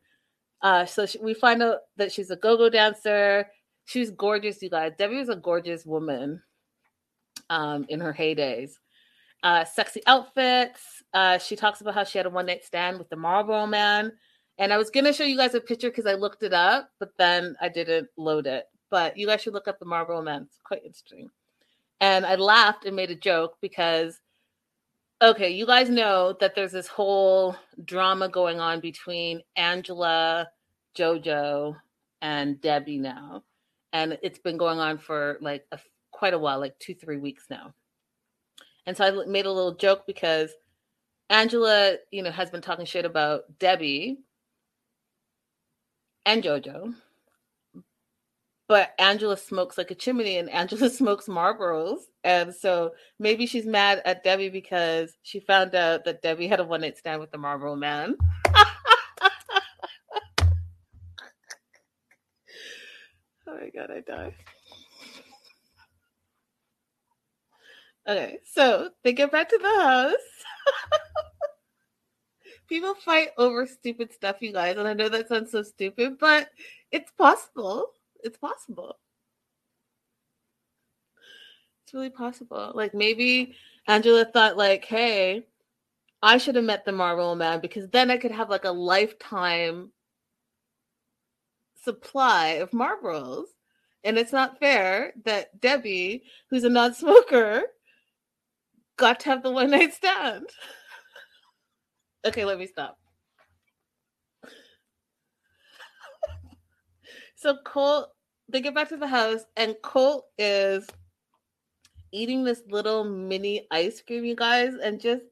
Uh, 0.62 0.86
so 0.86 1.06
she, 1.06 1.20
we 1.20 1.34
find 1.34 1.62
out 1.64 1.80
that 1.98 2.12
she's 2.12 2.30
a 2.30 2.36
go-go 2.36 2.70
dancer. 2.70 3.48
She's 3.86 4.12
gorgeous, 4.12 4.62
you 4.62 4.70
guys. 4.70 4.94
Debbie 4.98 5.18
was 5.18 5.30
a 5.30 5.36
gorgeous 5.36 5.86
woman 5.86 6.42
um, 7.50 7.86
in 7.90 8.00
her 8.00 8.14
heydays. 8.14 8.72
Uh, 9.44 9.64
sexy 9.64 10.02
outfits. 10.08 11.04
Uh, 11.14 11.38
she 11.38 11.56
talks 11.56 11.82
about 11.82 11.94
how 11.94 12.04
she 12.04 12.18
had 12.18 12.26
a 12.26 12.30
one-night 12.30 12.64
stand 12.64 12.98
with 12.98 13.10
the 13.10 13.16
Marlboro 13.16 13.68
Man. 13.68 14.12
And 14.58 14.74
I 14.74 14.78
was 14.78 14.90
gonna 14.90 15.14
show 15.14 15.24
you 15.24 15.38
guys 15.38 15.54
a 15.54 15.62
picture 15.62 15.90
because 15.90 16.08
I 16.08 16.16
looked 16.16 16.44
it 16.44 16.54
up, 16.54 16.90
but 17.00 17.12
then 17.18 17.56
I 17.62 17.70
didn't 17.70 18.10
load 18.18 18.48
it. 18.48 18.66
But 18.90 19.18
you 19.18 19.28
guys 19.28 19.42
should 19.42 19.54
look 19.54 19.68
up 19.68 19.80
the 19.80 19.86
Marlboro 19.86 20.22
Man. 20.22 20.44
It's 20.44 20.60
quite 20.64 20.84
interesting. 20.84 21.30
And 22.00 22.26
I 22.26 22.36
laughed 22.36 22.86
and 22.86 22.96
made 22.96 23.12
a 23.12 23.16
joke 23.16 23.58
because 23.62 24.20
okay, 25.22 25.50
you 25.50 25.66
guys 25.66 25.90
know 25.90 26.36
that 26.40 26.56
there's 26.56 26.72
this 26.72 26.88
whole 26.88 27.56
drama 27.86 28.30
going 28.30 28.60
on 28.60 28.80
between 28.80 29.42
Angela, 29.56 30.48
Jojo, 30.96 31.76
and 32.22 32.62
Debbie 32.62 33.00
now. 33.00 33.44
And 33.94 34.18
it's 34.22 34.40
been 34.40 34.58
going 34.58 34.80
on 34.80 34.98
for 34.98 35.38
like 35.42 35.66
a, 35.72 35.80
quite 36.12 36.34
a 36.34 36.40
while, 36.40 36.60
like 36.60 36.78
two, 36.80 36.94
three 36.94 37.18
weeks 37.18 37.46
now. 37.50 37.74
And 38.88 38.96
so 38.96 39.04
I 39.04 39.26
made 39.26 39.46
a 39.46 39.52
little 39.52 39.76
joke 39.76 40.08
because 40.08 40.52
Angela, 41.30 41.98
you 42.10 42.24
know, 42.24 42.32
has 42.32 42.50
been 42.50 42.62
talking 42.62 42.86
shit 42.86 43.04
about 43.04 43.44
Debbie 43.60 44.20
and 46.26 46.42
Jojo. 46.42 46.96
But 48.70 48.94
Angela 48.98 49.36
smokes 49.36 49.78
like 49.78 49.92
a 49.92 49.96
chimney 49.96 50.38
and 50.38 50.50
Angela 50.50 50.90
smokes 50.94 51.28
Marlboros. 51.28 52.00
And 52.24 52.56
so 52.56 52.94
maybe 53.20 53.46
she's 53.46 53.66
mad 53.66 54.02
at 54.06 54.24
Debbie 54.24 54.50
because 54.50 55.18
she 55.22 55.42
found 55.42 55.76
out 55.76 56.06
that 56.06 56.22
Debbie 56.22 56.48
had 56.48 56.62
a 56.62 56.64
one 56.64 56.80
night 56.80 56.98
stand 56.98 57.20
with 57.20 57.32
the 57.32 57.38
Marlboro 57.38 57.76
man. 57.76 58.16
oh 58.48 58.64
my 63.48 63.70
God, 63.76 63.92
I 63.92 64.00
die. 64.00 64.34
Okay, 68.08 68.40
so 68.54 68.90
they 69.04 69.12
get 69.12 69.32
back 69.32 69.50
to 69.50 69.58
the 69.58 69.82
house. 69.82 70.14
People 72.70 72.96
fight 72.96 73.30
over 73.38 73.66
stupid 73.68 74.14
stuff, 74.14 74.38
you 74.42 74.54
guys. 74.54 74.78
And 74.78 74.88
I 74.88 74.94
know 74.94 75.10
that 75.10 75.28
sounds 75.28 75.52
so 75.52 75.62
stupid, 75.62 76.18
but 76.18 76.50
it's 76.92 77.12
possible. 77.12 77.88
It's 78.24 78.38
possible. 78.38 78.98
It's 81.84 81.94
really 81.94 82.10
possible. 82.10 82.72
Like 82.74 82.94
maybe 82.94 83.56
Angela 83.88 84.26
thought, 84.26 84.58
like, 84.58 84.86
hey, 84.86 85.46
I 86.22 86.38
should 86.38 86.56
have 86.56 86.66
met 86.66 86.86
the 86.86 86.92
Marlboro 86.94 87.36
man 87.36 87.60
because 87.60 87.90
then 87.90 88.10
I 88.10 88.18
could 88.18 88.32
have 88.32 88.50
like 88.50 88.66
a 88.66 88.72
lifetime 88.72 89.92
supply 91.84 92.48
of 92.62 92.72
Marlboros. 92.72 93.46
And 94.04 94.18
it's 94.18 94.32
not 94.32 94.60
fair 94.60 95.14
that 95.26 95.60
Debbie, 95.60 96.24
who's 96.50 96.64
a 96.64 96.70
non 96.70 96.94
smoker, 96.94 97.64
got 98.98 99.20
to 99.22 99.30
have 99.30 99.44
the 99.44 99.52
one 99.52 99.72
night 99.72 99.94
stand. 99.94 100.48
okay, 102.26 102.46
let 102.46 102.60
me 102.60 102.68
stop. 102.68 102.98
so 107.36 107.58
Colt, 107.66 108.10
they 108.50 108.62
get 108.62 108.76
back 108.76 108.90
to 108.90 108.98
the 108.98 109.08
house, 109.08 109.46
and 109.56 109.76
Colt 109.84 110.26
is 110.38 110.88
eating 112.12 112.44
this 112.44 112.64
little 112.70 113.04
mini 113.04 113.68
ice 113.72 114.02
cream, 114.02 114.26
you 114.26 114.36
guys, 114.36 114.74
and 114.82 115.00
just 115.00 115.24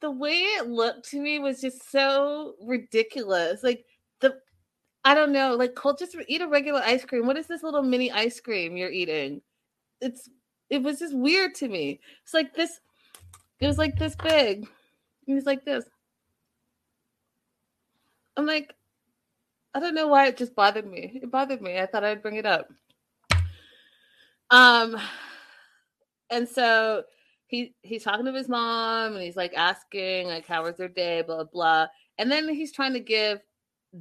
the 0.00 0.10
way 0.10 0.32
it 0.32 0.68
looked 0.68 1.08
to 1.10 1.20
me 1.20 1.38
was 1.38 1.60
just 1.60 1.90
so 1.90 2.54
ridiculous. 2.62 3.62
Like 3.62 3.84
the 4.20 4.36
I 5.04 5.14
don't 5.14 5.32
know, 5.32 5.54
like 5.54 5.74
Colt 5.74 5.98
just 5.98 6.16
eat 6.28 6.42
a 6.42 6.48
regular 6.48 6.80
ice 6.84 7.04
cream. 7.04 7.26
What 7.26 7.36
is 7.36 7.46
this 7.46 7.62
little 7.62 7.82
mini 7.82 8.10
ice 8.12 8.40
cream 8.40 8.76
you're 8.76 8.90
eating? 8.90 9.42
It's 10.00 10.28
it 10.70 10.82
was 10.82 10.98
just 10.98 11.16
weird 11.16 11.54
to 11.56 11.68
me. 11.68 12.00
It's 12.24 12.34
like 12.34 12.54
this 12.54 12.80
it 13.62 13.68
was 13.68 13.78
like 13.78 13.96
this 13.96 14.16
big. 14.16 14.66
It 15.28 15.34
was 15.34 15.46
like 15.46 15.64
this. 15.64 15.84
I'm 18.36 18.44
like, 18.44 18.74
I 19.72 19.78
don't 19.78 19.94
know 19.94 20.08
why 20.08 20.26
it 20.26 20.36
just 20.36 20.56
bothered 20.56 20.84
me. 20.84 21.20
It 21.22 21.30
bothered 21.30 21.62
me. 21.62 21.78
I 21.78 21.86
thought 21.86 22.02
I'd 22.02 22.22
bring 22.22 22.34
it 22.36 22.44
up. 22.44 22.68
Um, 24.50 24.96
and 26.28 26.48
so 26.48 27.04
he 27.46 27.72
he's 27.82 28.02
talking 28.02 28.24
to 28.24 28.32
his 28.32 28.48
mom 28.48 29.14
and 29.14 29.22
he's 29.22 29.36
like 29.36 29.54
asking 29.54 30.26
like 30.26 30.44
how 30.44 30.64
was 30.64 30.76
their 30.76 30.88
day, 30.88 31.22
blah 31.22 31.44
blah. 31.44 31.86
And 32.18 32.32
then 32.32 32.48
he's 32.48 32.72
trying 32.72 32.94
to 32.94 33.00
give 33.00 33.38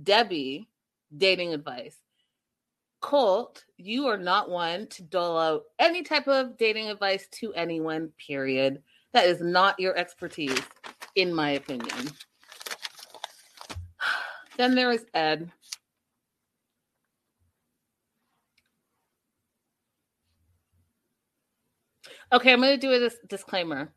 Debbie 0.04 0.70
dating 1.16 1.54
advice. 1.54 1.98
Colt, 3.00 3.64
you 3.78 4.08
are 4.08 4.18
not 4.18 4.50
one 4.50 4.88
to 4.88 5.04
dole 5.04 5.38
out 5.38 5.64
any 5.78 6.02
type 6.02 6.28
of 6.28 6.58
dating 6.58 6.90
advice 6.90 7.28
to 7.34 7.54
anyone, 7.54 8.12
period. 8.18 8.82
That 9.14 9.26
is 9.26 9.42
not 9.42 9.80
your 9.80 9.98
expertise, 9.98 10.62
in 11.16 11.34
my 11.34 11.52
opinion. 11.52 12.12
Then 14.58 14.76
there 14.76 14.92
is 14.92 15.06
Ed. 15.14 15.52
Okay, 22.34 22.54
I'm 22.54 22.62
going 22.62 22.74
to 22.74 22.78
do 22.78 22.94
a 22.94 23.00
dis- 23.00 23.18
disclaimer 23.28 23.92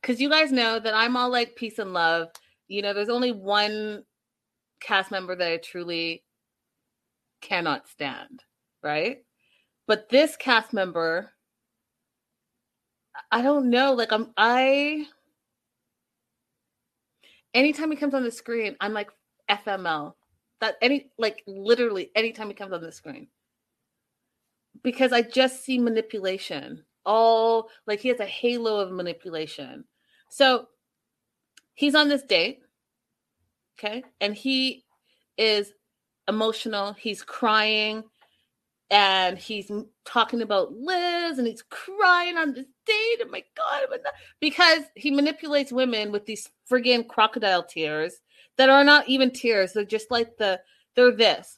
because 0.00 0.20
you 0.20 0.28
guys 0.30 0.50
know 0.50 0.78
that 0.80 0.94
I'm 0.94 1.16
all 1.16 1.30
like 1.30 1.56
peace 1.56 1.78
and 1.78 1.92
love. 1.92 2.28
You 2.68 2.82
know, 2.82 2.92
there's 2.92 3.08
only 3.08 3.32
one 3.32 4.04
cast 4.80 5.10
member 5.10 5.36
that 5.36 5.52
I 5.52 5.56
truly 5.58 6.24
cannot 7.40 7.88
stand, 7.88 8.42
right? 8.82 9.18
But 9.86 10.08
this 10.08 10.36
cast 10.36 10.72
member 10.72 11.30
I 13.30 13.42
don't 13.42 13.70
know. 13.70 13.92
Like 13.92 14.12
I'm 14.12 14.32
I 14.36 15.06
anytime 17.54 17.90
he 17.90 17.96
comes 17.96 18.14
on 18.14 18.24
the 18.24 18.30
screen, 18.30 18.76
I'm 18.80 18.92
like 18.92 19.10
FML. 19.50 20.14
That 20.60 20.76
any 20.80 21.10
like 21.18 21.42
literally 21.46 22.10
anytime 22.14 22.48
he 22.48 22.54
comes 22.54 22.72
on 22.72 22.82
the 22.82 22.92
screen. 22.92 23.28
Because 24.82 25.12
I 25.12 25.22
just 25.22 25.64
see 25.64 25.78
manipulation. 25.78 26.84
All 27.04 27.68
like 27.86 28.00
he 28.00 28.08
has 28.08 28.20
a 28.20 28.26
halo 28.26 28.80
of 28.80 28.92
manipulation. 28.92 29.84
So 30.30 30.68
he's 31.74 31.94
on 31.94 32.08
this 32.08 32.22
date. 32.22 32.60
Okay. 33.78 34.04
And 34.20 34.34
he 34.34 34.84
is 35.36 35.72
emotional. 36.28 36.94
He's 36.94 37.22
crying 37.22 38.04
and 38.90 39.36
he's 39.36 39.70
talking 40.04 40.42
about 40.42 40.72
Liz 40.72 41.38
and 41.38 41.46
he's 41.46 41.62
crying 41.62 42.36
on 42.36 42.52
this 42.54 42.66
date. 42.86 43.20
Oh, 43.20 43.24
oh 43.24 43.30
my 43.30 43.42
God. 43.56 44.00
Because 44.40 44.82
he 44.94 45.10
manipulates 45.10 45.72
women 45.72 46.12
with 46.12 46.26
these 46.26 46.48
friggin' 46.70 47.08
crocodile 47.08 47.64
tears 47.64 48.14
that 48.58 48.68
are 48.70 48.84
not 48.84 49.08
even 49.08 49.32
tears. 49.32 49.72
They're 49.72 49.84
just 49.84 50.10
like 50.10 50.36
the, 50.36 50.60
they're 50.94 51.12
this. 51.12 51.56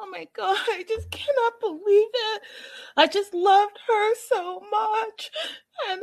Oh 0.00 0.08
my 0.10 0.26
God, 0.34 0.56
I 0.70 0.84
just 0.88 1.10
cannot 1.10 1.60
believe 1.60 2.08
it. 2.14 2.42
I 2.96 3.08
just 3.08 3.34
loved 3.34 3.78
her 3.88 4.14
so 4.30 4.62
much. 4.70 5.30
And 5.90 6.02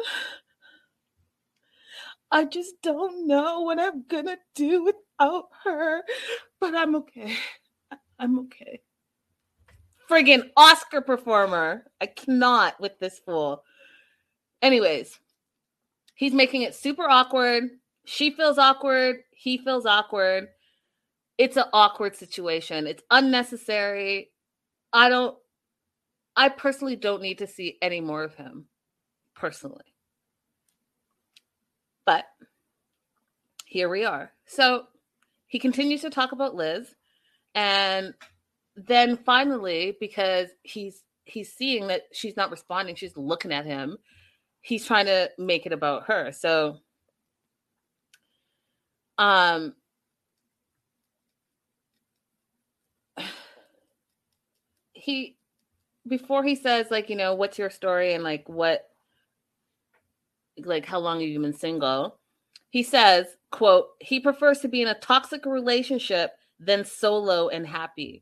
I 2.30 2.44
just 2.44 2.76
don't 2.84 3.26
know 3.28 3.62
what 3.62 3.80
I'm 3.80 4.04
gonna 4.08 4.38
do 4.54 4.92
without 5.20 5.46
her, 5.64 6.02
but 6.60 6.76
I'm 6.76 6.96
okay. 6.96 7.36
I'm 8.20 8.40
okay. 8.40 8.82
Friggin' 10.10 10.50
Oscar 10.56 11.02
performer. 11.02 11.86
I 12.00 12.06
cannot 12.06 12.80
with 12.80 13.00
this 13.00 13.20
fool. 13.20 13.64
Anyways, 14.62 15.20
he's 16.14 16.34
making 16.34 16.62
it 16.62 16.76
super 16.76 17.10
awkward. 17.10 17.64
She 18.06 18.32
feels 18.32 18.58
awkward. 18.58 19.18
He 19.32 19.58
feels 19.58 19.86
awkward. 19.86 20.48
It's 21.38 21.58
an 21.58 21.66
awkward 21.74 22.16
situation. 22.16 22.88
It's 22.88 23.04
unnecessary. 23.12 24.32
I 24.94 25.10
don't, 25.10 25.36
I 26.36 26.50
personally 26.50 26.96
don't 26.96 27.22
need 27.22 27.40
to 27.40 27.48
see 27.48 27.78
any 27.82 28.00
more 28.00 28.24
of 28.24 28.36
him, 28.36 28.68
personally. 29.36 29.82
But 32.06 32.26
here 33.66 33.90
we 33.90 34.06
are. 34.06 34.32
So 34.46 34.86
he 35.56 35.60
continues 35.60 36.02
to 36.02 36.10
talk 36.10 36.34
about 36.34 36.54
Liz. 36.54 36.94
And 37.54 38.14
then 38.76 39.16
finally, 39.16 39.96
because 40.02 40.50
he's 40.64 41.02
he's 41.24 41.54
seeing 41.54 41.88
that 41.88 42.02
she's 42.12 42.36
not 42.36 42.52
responding, 42.52 42.96
she's 42.96 43.16
looking 43.16 43.54
at 43.54 43.66
him, 43.66 43.96
he's 44.60 44.86
trying 44.86 45.06
to 45.06 45.32
make 45.38 45.66
it 45.66 45.72
about 45.72 46.08
her. 46.08 46.34
So 46.34 46.80
um 49.18 49.76
he 54.92 55.38
before 56.06 56.44
he 56.44 56.56
says 56.56 56.88
like 56.92 57.10
you 57.10 57.16
know 57.16 57.34
what's 57.34 57.58
your 57.58 57.70
story 57.70 58.14
and 58.14 58.26
like 58.26 58.50
what 58.50 58.90
like 60.58 60.86
how 60.86 61.00
long 61.00 61.22
have 61.22 61.30
you 61.30 61.40
been 61.40 61.54
single 61.54 62.18
he 62.72 62.84
says 62.84 63.26
quote 63.56 63.88
he 64.02 64.20
prefers 64.20 64.60
to 64.60 64.68
be 64.68 64.82
in 64.82 64.90
a 64.90 65.00
toxic 65.00 65.46
relationship 65.46 66.32
than 66.60 66.84
solo 66.84 67.48
and 67.48 67.66
happy. 67.66 68.22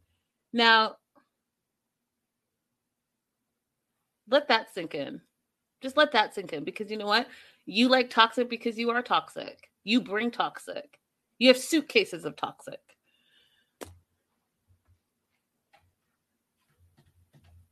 Now 0.54 0.98
let 4.30 4.48
that 4.50 4.72
sink 4.72 4.94
in. 4.94 5.22
Just 5.82 5.98
let 5.98 6.12
that 6.12 6.36
sink 6.36 6.54
in 6.54 6.64
because 6.64 6.92
you 6.92 6.98
know 6.98 7.08
what? 7.08 7.28
You 7.66 7.88
like 7.88 8.12
toxic 8.12 8.48
because 8.48 8.78
you 8.78 8.92
are 8.92 9.02
toxic. 9.02 9.72
You 9.84 10.02
bring 10.02 10.30
toxic. 10.30 11.00
You 11.40 11.48
have 11.48 11.58
suitcases 11.58 12.26
of 12.26 12.36
toxic. 12.36 12.80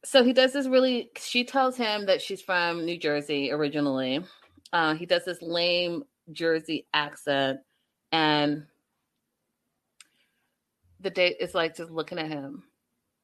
So 0.04 0.24
he 0.24 0.34
does 0.34 0.54
this 0.54 0.66
really 0.66 1.12
she 1.16 1.44
tells 1.44 1.78
him 1.78 2.08
that 2.08 2.24
she's 2.24 2.42
from 2.42 2.86
new 2.86 2.98
jersey 2.98 3.52
originally. 3.52 4.26
Uh, 4.74 4.96
he 4.96 5.06
does 5.06 5.26
this 5.26 5.44
lame 5.44 6.04
jersey 6.34 6.88
accent 6.94 7.60
and 8.12 8.66
the 11.00 11.10
date 11.10 11.38
is 11.40 11.56
like 11.56 11.76
just 11.76 11.92
looking 11.92 12.20
at 12.20 12.28
him 12.28 12.64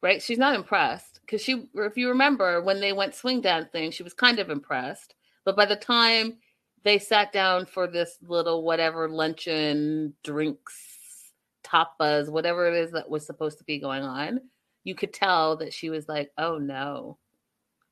right 0.02 0.22
she's 0.22 0.38
not 0.38 0.56
impressed 0.56 1.20
because 1.22 1.42
she 1.42 1.70
if 1.76 1.98
you 1.98 2.10
remember 2.10 2.62
when 2.62 2.80
they 2.80 2.94
went 2.94 3.16
swing 3.16 3.42
dancing 3.42 3.92
she 3.92 4.04
was 4.04 4.14
kind 4.14 4.40
of 4.40 4.50
impressed 4.50 5.16
but 5.46 5.56
by 5.56 5.66
the 5.66 5.76
time 5.76 6.38
they 6.84 7.00
sat 7.00 7.32
down 7.32 7.66
for 7.66 7.88
this 7.88 8.18
little 8.22 8.64
whatever 8.64 9.10
luncheon 9.10 10.14
drinks 10.24 11.32
tapas 11.64 12.30
whatever 12.30 12.68
it 12.68 12.76
is 12.76 12.92
that 12.92 13.10
was 13.10 13.26
supposed 13.26 13.58
to 13.58 13.64
be 13.64 13.80
going 13.80 14.04
on 14.04 14.40
you 14.88 14.96
could 14.96 15.14
tell 15.14 15.58
that 15.58 15.74
she 15.74 15.90
was 15.90 16.08
like, 16.08 16.32
oh 16.38 16.58
no, 16.58 17.18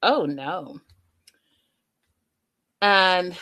oh 0.02 0.26
no. 0.26 0.80
And 2.82 3.38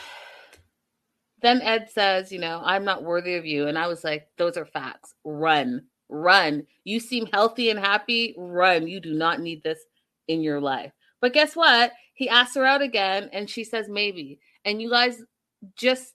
then 1.44 1.62
Ed 1.62 1.90
says, 1.92 2.32
you 2.32 2.40
know, 2.40 2.62
I'm 2.64 2.86
not 2.86 3.04
worthy 3.04 3.36
of 3.36 3.46
you. 3.46 3.68
And 3.68 3.78
I 3.78 3.88
was 3.88 4.04
like, 4.04 4.28
those 4.38 4.58
are 4.58 4.66
facts. 4.66 5.14
Run, 5.24 5.84
run. 6.10 6.66
You 6.86 7.00
seem 7.00 7.28
healthy 7.28 7.70
and 7.70 7.80
happy. 7.80 8.34
Run. 8.38 8.88
You 8.88 9.00
do 9.00 9.14
not 9.14 9.42
need 9.42 9.62
this 9.62 9.80
in 10.28 10.42
your 10.42 10.62
life. 10.62 10.94
But 11.22 11.34
guess 11.34 11.56
what? 11.56 11.92
He 12.14 12.30
asks 12.30 12.56
her 12.56 12.66
out 12.66 12.82
again 12.82 13.30
and 13.34 13.50
she 13.50 13.64
says 13.64 13.90
maybe. 13.90 14.40
And 14.64 14.82
you 14.82 14.90
guys 14.90 15.22
just 15.76 16.14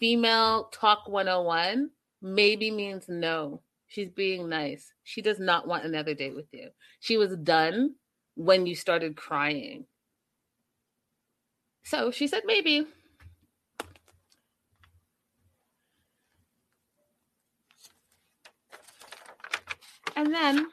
female 0.00 0.70
talk 0.72 1.06
101 1.06 1.90
maybe 2.22 2.70
means 2.70 3.04
no. 3.08 3.60
She's 3.88 4.10
being 4.10 4.48
nice. 4.48 4.92
She 5.04 5.20
does 5.20 5.38
not 5.38 5.66
want 5.66 5.84
another 5.84 6.14
date 6.14 6.34
with 6.34 6.46
you. 6.52 6.68
She 7.00 7.16
was 7.16 7.36
done 7.36 7.96
when 8.36 8.66
you 8.66 8.74
started 8.74 9.16
crying. 9.16 9.84
So 11.84 12.10
she 12.10 12.26
said, 12.26 12.42
maybe. 12.46 12.86
And 20.16 20.32
then 20.34 20.68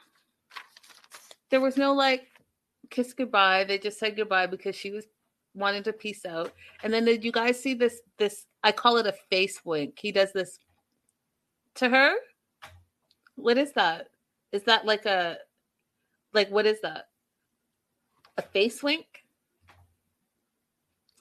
there 1.50 1.60
was 1.60 1.76
no 1.76 1.92
like 1.92 2.26
kiss 2.90 3.12
goodbye. 3.12 3.64
They 3.64 3.78
just 3.78 3.98
said 3.98 4.16
goodbye 4.16 4.46
because 4.46 4.76
she 4.76 4.90
was 4.90 5.06
wanting 5.54 5.82
to 5.84 5.92
peace 5.92 6.24
out. 6.24 6.52
And 6.82 6.92
then 6.92 7.04
did 7.04 7.24
you 7.24 7.32
guys 7.32 7.60
see 7.60 7.74
this 7.74 8.00
this 8.18 8.46
I 8.62 8.72
call 8.72 8.96
it 8.96 9.06
a 9.06 9.14
face 9.30 9.60
wink. 9.64 9.98
He 10.00 10.12
does 10.12 10.32
this 10.32 10.58
to 11.76 11.88
her 11.88 12.14
what 13.38 13.56
is 13.56 13.72
that? 13.72 14.08
Is 14.52 14.64
that 14.64 14.84
like 14.84 15.06
a 15.06 15.38
like 16.32 16.50
what 16.50 16.66
is 16.66 16.80
that? 16.82 17.06
A 18.36 18.42
face 18.42 18.82
wink? 18.82 19.06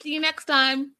See 0.01 0.13
you 0.13 0.19
next 0.19 0.45
time. 0.45 0.93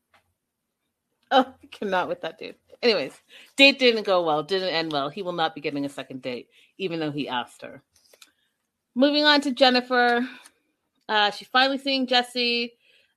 Oh, 1.31 1.53
cannot 1.71 2.07
with 2.07 2.21
that 2.21 2.37
dude. 2.37 2.55
Anyways, 2.81 3.13
date 3.57 3.79
didn't 3.79 4.05
go 4.05 4.23
well, 4.23 4.43
didn't 4.43 4.69
end 4.69 4.91
well. 4.91 5.09
He 5.09 5.23
will 5.23 5.33
not 5.33 5.55
be 5.55 5.61
getting 5.61 5.85
a 5.85 5.89
second 5.89 6.21
date, 6.21 6.47
even 6.77 6.99
though 6.99 7.11
he 7.11 7.27
asked 7.27 7.61
her. 7.61 7.81
Moving 8.95 9.25
on 9.25 9.41
to 9.41 9.51
Jennifer. 9.51 10.27
Uh, 11.09 11.31
finally 11.51 11.77
seeing 11.77 12.07
Jesse. 12.07 12.73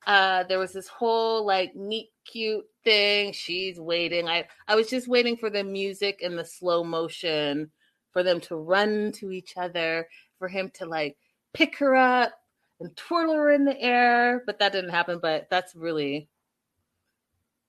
Uh, 0.07 0.43
there 0.43 0.59
was 0.59 0.73
this 0.73 0.87
whole 0.87 1.45
like 1.45 1.75
meet 1.75 2.09
cute 2.25 2.65
thing. 2.83 3.33
She's 3.33 3.79
waiting. 3.79 4.27
I 4.27 4.47
I 4.67 4.75
was 4.75 4.89
just 4.89 5.07
waiting 5.07 5.37
for 5.37 5.49
the 5.49 5.63
music 5.63 6.21
and 6.23 6.37
the 6.37 6.45
slow 6.45 6.83
motion 6.83 7.71
for 8.11 8.23
them 8.23 8.39
to 8.41 8.55
run 8.55 9.11
to 9.13 9.31
each 9.31 9.57
other, 9.57 10.07
for 10.39 10.47
him 10.47 10.69
to 10.75 10.85
like 10.85 11.17
pick 11.53 11.77
her 11.77 11.95
up 11.95 12.33
and 12.79 12.95
twirl 12.95 13.33
her 13.33 13.51
in 13.51 13.65
the 13.65 13.79
air. 13.79 14.43
But 14.45 14.59
that 14.59 14.71
didn't 14.71 14.91
happen. 14.91 15.19
But 15.21 15.47
that's 15.49 15.75
really 15.75 16.27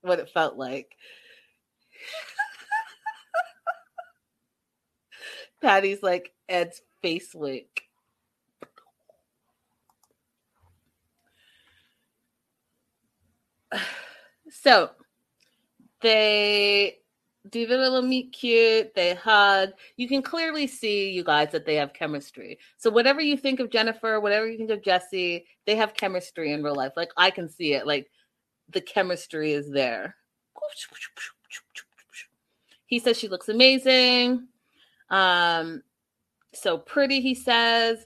what 0.01 0.19
it 0.19 0.31
felt 0.31 0.57
like. 0.57 0.97
Patty's 5.63 6.03
like 6.03 6.33
Ed's 6.49 6.83
face 7.01 7.35
lick. 7.35 7.83
So 14.55 14.91
they 16.03 16.99
do 17.49 17.67
the 17.67 17.77
little 17.77 18.03
meet 18.03 18.33
cute, 18.33 18.95
they 18.95 19.15
hug. 19.15 19.71
You 19.97 20.07
can 20.09 20.23
clearly 20.23 20.67
see, 20.67 21.11
you 21.11 21.25
guys, 21.25 21.51
that 21.53 21.65
they 21.65 21.77
have 21.77 21.95
chemistry. 21.95 22.59
So 22.77 22.91
whatever 22.91 23.23
you 23.23 23.37
think 23.37 23.61
of 23.61 23.71
Jennifer, 23.71 24.21
whatever 24.21 24.47
you 24.47 24.59
think 24.59 24.71
of 24.71 24.83
Jesse, 24.83 25.47
they 25.65 25.75
have 25.77 25.95
chemistry 25.95 26.53
in 26.53 26.63
real 26.63 26.75
life. 26.75 26.93
Like 26.97 27.13
I 27.17 27.31
can 27.31 27.49
see 27.49 27.73
it. 27.73 27.87
Like 27.87 28.11
the 28.69 28.81
chemistry 28.83 29.53
is 29.53 29.71
there. 29.71 30.17
He 32.87 32.99
says 32.99 33.19
she 33.19 33.29
looks 33.29 33.49
amazing. 33.49 34.49
Um, 35.13 35.83
so 36.53 36.79
pretty, 36.79 37.21
he 37.21 37.37
says. 37.37 38.05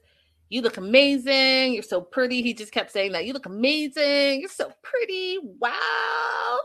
You 0.48 0.60
look 0.60 0.76
amazing. 0.76 1.72
You're 1.72 1.82
so 1.82 2.00
pretty. 2.00 2.42
He 2.42 2.54
just 2.54 2.70
kept 2.70 2.92
saying 2.92 3.12
that. 3.12 3.24
You 3.24 3.32
look 3.32 3.46
amazing. 3.46 4.40
You're 4.40 4.48
so 4.48 4.70
pretty. 4.82 5.38
Wow. 5.42 6.58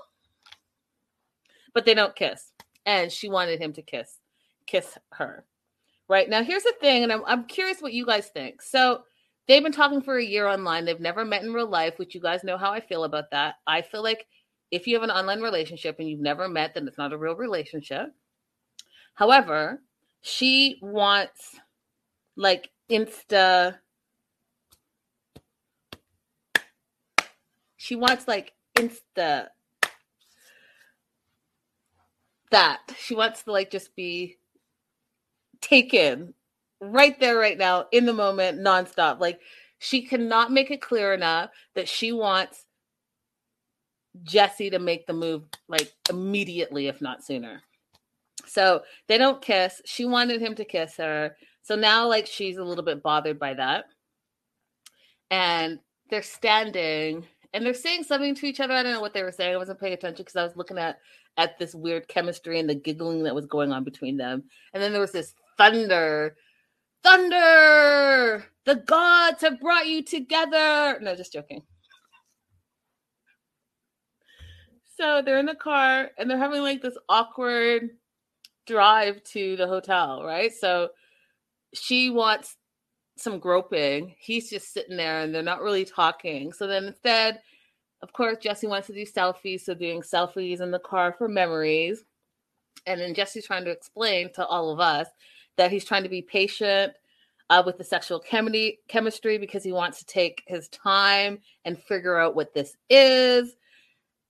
But 1.74 1.86
they 1.86 1.94
don't 1.94 2.16
kiss 2.16 2.52
and 2.86 3.12
she 3.12 3.30
wanted 3.30 3.62
him 3.62 3.74
to 3.74 3.82
kiss 3.82 4.18
kiss 4.66 4.98
her. 5.14 5.46
Right 6.08 6.30
now, 6.30 6.44
here's 6.44 6.64
the 6.64 6.74
thing, 6.80 7.04
and 7.04 7.12
I'm 7.12 7.24
I'm 7.26 7.46
curious 7.46 7.82
what 7.82 7.94
you 7.94 8.06
guys 8.06 8.28
think. 8.28 8.62
So 8.62 9.04
they've 9.48 9.64
been 9.64 9.72
talking 9.72 10.02
for 10.02 10.18
a 10.18 10.24
year 10.24 10.48
online. 10.48 10.86
They've 10.86 11.00
never 11.00 11.26
met 11.26 11.44
in 11.44 11.54
real 11.54 11.70
life, 11.70 11.98
which 11.98 12.16
you 12.16 12.22
guys 12.22 12.44
know 12.44 12.58
how 12.58 12.72
I 12.72 12.80
feel 12.80 13.04
about 13.04 13.32
that. 13.32 13.56
I 13.68 13.82
feel 13.82 14.04
like 14.04 14.26
if 14.72 14.88
you 14.88 14.96
have 14.96 15.04
an 15.04 15.12
online 15.12 15.42
relationship 15.42 15.98
and 16.00 16.10
you've 16.10 16.20
never 16.20 16.48
met, 16.48 16.74
then 16.74 16.88
it's 16.88 16.98
not 16.98 17.14
a 17.14 17.18
real 17.18 17.36
relationship. 17.36 18.08
However, 19.16 19.82
she 20.22 20.80
wants 20.82 21.60
like 22.36 22.70
insta 22.90 23.78
she 27.78 27.96
wants 27.96 28.28
like 28.28 28.54
insta 28.78 29.48
that. 32.52 32.80
She 33.00 33.16
wants 33.16 33.44
to 33.44 33.52
like 33.52 33.72
just 33.72 33.96
be 33.96 34.38
taken 35.62 36.34
right 36.80 37.20
there, 37.20 37.38
right 37.38 37.58
now, 37.58 37.88
in 37.92 38.06
the 38.06 38.14
moment, 38.14 38.60
nonstop. 38.60 39.20
Like 39.20 39.40
she 39.80 40.04
cannot 40.04 40.52
make 40.52 40.70
it 40.70 40.82
clear 40.82 41.14
enough 41.14 41.50
that 41.76 41.90
she 41.90 42.12
wants 42.12 42.66
Jesse 44.24 44.70
to 44.70 44.80
make 44.80 45.08
the 45.08 45.14
move 45.14 45.44
like 45.68 45.92
immediately, 46.10 46.88
if 46.88 47.02
not 47.02 47.24
sooner. 47.24 47.62
So 48.46 48.82
they 49.08 49.18
don't 49.18 49.42
kiss. 49.42 49.82
She 49.86 50.06
wanted 50.06 50.42
him 50.42 50.56
to 50.56 50.66
kiss 50.66 50.98
her. 50.98 51.36
So 51.62 51.76
now, 51.76 52.08
like, 52.08 52.28
she's 52.28 52.58
a 52.58 52.64
little 52.64 52.84
bit 52.84 53.04
bothered 53.04 53.40
by 53.40 53.54
that. 53.54 53.86
And 55.30 55.80
they're 56.10 56.22
standing 56.22 57.26
and 57.54 57.66
they're 57.66 57.74
saying 57.74 58.04
something 58.04 58.36
to 58.36 58.46
each 58.46 58.60
other. 58.60 58.74
I 58.74 58.84
don't 58.84 58.94
know 58.94 59.02
what 59.02 59.14
they 59.14 59.24
were 59.24 59.32
saying. 59.32 59.54
I 59.54 59.58
wasn't 59.58 59.80
paying 59.80 59.94
attention 59.94 60.24
because 60.24 60.36
I 60.36 60.44
was 60.44 60.56
looking 60.56 60.78
at 60.78 61.00
at 61.38 61.58
this 61.58 61.74
weird 61.74 62.08
chemistry 62.08 62.60
and 62.60 62.70
the 62.70 62.76
giggling 62.76 63.24
that 63.24 63.36
was 63.36 63.46
going 63.46 63.72
on 63.72 63.84
between 63.84 64.18
them. 64.18 64.44
And 64.74 64.84
then 64.84 64.92
there 64.92 65.02
was 65.02 65.14
this 65.14 65.34
thunder. 65.58 66.36
Thunder! 67.04 68.46
The 68.66 68.76
gods 68.76 69.42
have 69.42 69.60
brought 69.60 69.88
you 69.88 70.04
together. 70.04 71.00
No, 71.02 71.16
just 71.16 71.34
joking. 71.34 71.64
So 74.98 75.22
they're 75.24 75.40
in 75.40 75.46
the 75.46 75.56
car 75.56 76.12
and 76.18 76.30
they're 76.30 76.38
having 76.38 76.62
like 76.62 76.82
this 76.82 76.98
awkward 77.10 77.90
drive 78.68 79.24
to 79.24 79.56
the 79.56 79.68
hotel, 79.68 80.24
right? 80.24 80.52
So 80.54 80.90
she 81.74 82.10
wants 82.10 82.58
some 83.18 83.40
groping. 83.40 84.16
He's 84.20 84.50
just 84.50 84.74
sitting 84.74 84.98
there 84.98 85.22
and 85.22 85.34
they're 85.34 85.44
not 85.44 85.62
really 85.62 85.86
talking. 85.86 86.54
So 86.54 86.68
then 86.68 86.86
instead, 86.86 87.42
of 88.02 88.14
course, 88.14 88.38
Jesse 88.42 88.68
wants 88.68 88.88
to 88.88 88.94
do 88.94 89.06
selfies, 89.06 89.62
so 89.62 89.74
doing 89.74 90.02
selfies 90.02 90.60
in 90.60 90.72
the 90.72 90.80
car 90.80 91.14
for 91.18 91.28
memories. 91.28 92.04
And 92.86 93.00
then 93.00 93.14
Jesse's 93.14 93.46
trying 93.46 93.66
to 93.66 93.72
explain 93.72 94.34
to 94.34 94.46
all 94.46 94.72
of 94.72 94.80
us 94.80 95.08
that 95.58 95.72
he's 95.72 95.86
trying 95.86 96.04
to 96.04 96.10
be 96.10 96.22
patient 96.22 96.94
uh, 97.50 97.62
with 97.66 97.78
the 97.78 97.84
sexual 97.84 98.20
chemistry 98.20 98.80
chemistry 98.88 99.38
because 99.38 99.64
he 99.64 99.72
wants 99.72 100.00
to 100.00 100.06
take 100.06 100.42
his 100.48 100.70
time 100.70 101.40
and 101.66 101.78
figure 101.78 102.18
out 102.18 102.34
what 102.34 102.54
this 102.54 102.76
is 102.90 103.56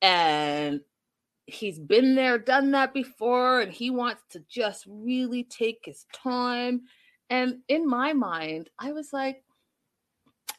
and 0.02 0.82
he's 1.52 1.80
been 1.80 2.16
there 2.16 2.38
done 2.38 2.72
that 2.72 2.93
before 2.93 3.62
and 3.62 3.72
he 3.72 3.89
wants 3.89 4.24
to 4.30 4.43
just 4.49 4.86
really 4.88 5.43
take 5.43 5.82
his 5.86 6.06
time. 6.14 6.82
And 7.30 7.60
in 7.70 7.88
my 7.88 8.12
mind 8.14 8.70
i 8.78 8.91
was 8.91 9.14
like 9.14 9.43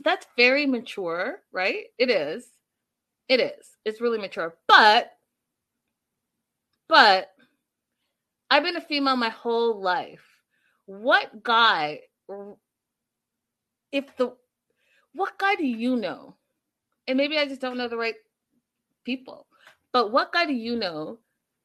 that's 0.03 0.27
very 0.37 0.67
mature 0.67 1.43
right? 1.53 1.85
It 1.99 2.11
is. 2.11 2.47
It 3.29 3.41
is. 3.41 3.77
It's 3.85 4.01
really 4.01 4.19
mature. 4.19 4.55
But 4.67 5.13
but 6.89 7.31
i've 8.51 8.63
been 8.63 8.77
a 8.77 8.81
female 8.81 9.17
my 9.17 9.31
whole 9.31 9.81
life. 9.81 10.25
What 10.87 11.43
guy 11.43 12.01
if 13.93 14.17
the 14.17 14.35
what 15.15 15.39
guy 15.39 15.55
do 15.55 15.67
you 15.67 15.97
know? 15.97 16.37
And 17.07 17.17
maybe 17.17 17.39
i 17.39 17.47
just 17.47 17.61
don't 17.61 17.77
know 17.77 17.89
the 17.89 17.97
right 17.97 18.15
people 19.05 19.47
but 19.93 20.11
what 20.11 20.33
guy 20.33 20.47
do 20.47 20.55
you 20.55 20.77
know 20.77 21.19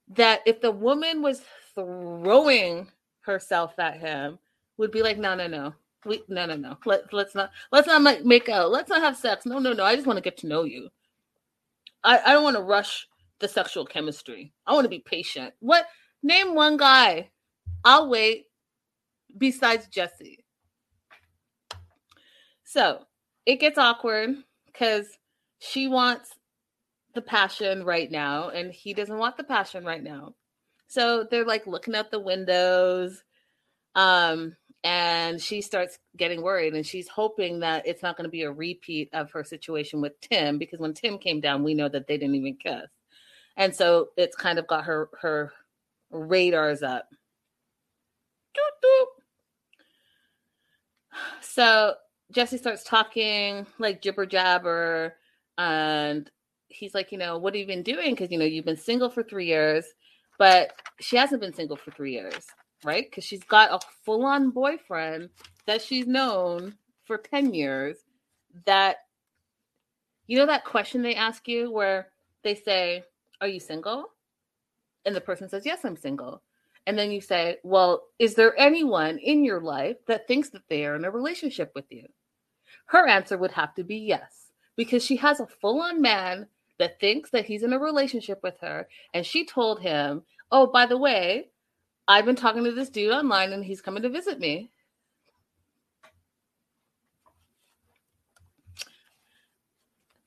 that 0.09 0.41
if 0.45 0.61
the 0.61 0.71
woman 0.71 1.21
was 1.21 1.41
throwing 1.75 2.87
herself 3.21 3.77
at 3.77 3.99
him 3.99 4.39
would 4.77 4.91
be 4.91 5.01
like 5.01 5.17
no 5.17 5.35
no 5.35 5.47
no. 5.47 5.73
We 6.05 6.23
no 6.29 6.45
no 6.45 6.55
no. 6.55 6.77
Let, 6.85 7.11
let's 7.13 7.35
not 7.35 7.51
let's 7.71 7.87
not 7.87 8.25
make, 8.25 8.49
out. 8.49 8.71
Let's 8.71 8.89
not 8.89 9.01
have 9.01 9.17
sex. 9.17 9.45
No 9.45 9.59
no 9.59 9.73
no. 9.73 9.83
I 9.83 9.95
just 9.95 10.07
want 10.07 10.17
to 10.17 10.23
get 10.23 10.37
to 10.37 10.47
know 10.47 10.63
you. 10.63 10.89
I 12.03 12.19
i 12.19 12.33
don't 12.33 12.43
want 12.43 12.55
to 12.55 12.61
rush 12.61 13.07
the 13.39 13.47
sexual 13.47 13.85
chemistry. 13.85 14.53
I 14.65 14.73
want 14.73 14.85
to 14.85 14.89
be 14.89 14.99
patient. 14.99 15.53
What 15.59 15.85
name 16.23 16.55
one 16.55 16.77
guy 16.77 17.29
i'll 17.85 18.09
wait 18.09 18.45
besides 19.37 19.87
jesse. 19.87 20.43
So 22.63 23.05
it 23.45 23.59
gets 23.59 23.77
awkward 23.77 24.35
because 24.65 25.07
she 25.59 25.87
wants 25.87 26.31
the 27.17 27.21
passion 27.21 27.83
right 27.83 28.09
now 28.09 28.49
and 28.49 28.71
he 28.71 28.93
doesn't 28.93 29.17
want 29.17 29.35
the 29.35 29.43
passion 29.43 29.83
right 29.83 30.03
now 30.03 30.33
so 30.87 31.25
they're 31.29 31.45
like 31.45 31.67
looking 31.67 31.95
out 31.95 32.11
the 32.11 32.19
windows 32.19 33.23
um 33.95 34.55
and 34.83 35.41
she 35.41 35.61
starts 35.61 35.97
getting 36.15 36.41
worried 36.41 36.73
and 36.73 36.85
she's 36.85 37.07
hoping 37.07 37.59
that 37.59 37.85
it's 37.87 38.03
not 38.03 38.15
going 38.15 38.23
to 38.23 38.31
be 38.31 38.43
a 38.43 38.51
repeat 38.51 39.09
of 39.11 39.31
her 39.31 39.43
situation 39.43 40.01
with 40.01 40.19
Tim 40.21 40.57
because 40.57 40.79
when 40.79 40.93
Tim 40.93 41.17
came 41.17 41.41
down 41.41 41.63
we 41.63 41.73
know 41.73 41.89
that 41.89 42.07
they 42.07 42.17
didn't 42.17 42.35
even 42.35 42.55
kiss. 42.55 42.89
And 43.57 43.75
so 43.75 44.09
it's 44.15 44.35
kind 44.35 44.59
of 44.59 44.67
got 44.67 44.85
her 44.85 45.09
her 45.21 45.51
radars 46.11 46.83
up. 46.83 47.09
Doop, 48.55 48.85
doop. 48.85 49.05
So 51.41 51.95
Jesse 52.31 52.57
starts 52.57 52.83
talking 52.83 53.65
like 53.79 54.01
jibber 54.01 54.27
jabber 54.27 55.15
and 55.57 56.29
he's 56.69 56.93
like, 56.93 57.11
you 57.11 57.17
know, 57.17 57.37
what 57.37 57.53
have 57.53 57.59
you 57.59 57.67
been 57.67 57.83
doing? 57.83 58.11
Because 58.11 58.31
you 58.31 58.37
know, 58.37 58.45
you've 58.45 58.65
been 58.65 58.77
single 58.77 59.09
for 59.09 59.23
three 59.23 59.45
years, 59.45 59.85
but 60.37 60.73
she 60.99 61.17
hasn't 61.17 61.41
been 61.41 61.53
single 61.53 61.77
for 61.77 61.91
three 61.91 62.13
years 62.13 62.45
right? 62.83 63.09
Because 63.09 63.23
she's 63.23 63.43
got 63.43 63.71
a 63.71 63.85
full 64.03 64.25
on 64.25 64.51
boyfriend 64.51 65.29
that 65.65 65.81
she's 65.81 66.07
known 66.07 66.75
for 67.05 67.17
10 67.17 67.53
years. 67.53 67.97
That, 68.65 68.97
you 70.27 70.37
know, 70.37 70.45
that 70.45 70.65
question 70.65 71.01
they 71.01 71.15
ask 71.15 71.47
you 71.47 71.71
where 71.71 72.09
they 72.43 72.55
say, 72.55 73.03
Are 73.41 73.47
you 73.47 73.59
single? 73.59 74.05
And 75.05 75.15
the 75.15 75.21
person 75.21 75.49
says, 75.49 75.65
Yes, 75.65 75.85
I'm 75.85 75.97
single. 75.97 76.41
And 76.85 76.97
then 76.97 77.11
you 77.11 77.21
say, 77.21 77.57
Well, 77.63 78.03
is 78.19 78.35
there 78.35 78.59
anyone 78.59 79.17
in 79.19 79.43
your 79.43 79.61
life 79.61 79.97
that 80.07 80.27
thinks 80.27 80.49
that 80.51 80.67
they 80.69 80.85
are 80.85 80.95
in 80.95 81.05
a 81.05 81.11
relationship 81.11 81.71
with 81.75 81.85
you? 81.89 82.07
Her 82.87 83.07
answer 83.07 83.37
would 83.37 83.51
have 83.51 83.75
to 83.75 83.83
be 83.83 83.97
yes, 83.97 84.51
because 84.75 85.03
she 85.03 85.17
has 85.17 85.39
a 85.39 85.47
full 85.47 85.81
on 85.81 86.01
man 86.01 86.47
that 86.79 86.99
thinks 86.99 87.29
that 87.31 87.45
he's 87.45 87.63
in 87.63 87.73
a 87.73 87.79
relationship 87.79 88.39
with 88.43 88.59
her. 88.61 88.87
And 89.13 89.25
she 89.25 89.45
told 89.45 89.81
him, 89.81 90.23
Oh, 90.51 90.67
by 90.67 90.85
the 90.85 90.97
way, 90.97 91.49
I've 92.07 92.25
been 92.25 92.35
talking 92.35 92.63
to 92.63 92.71
this 92.71 92.89
dude 92.89 93.11
online 93.11 93.51
and 93.51 93.65
he's 93.65 93.81
coming 93.81 94.03
to 94.03 94.09
visit 94.09 94.39
me. 94.39 94.71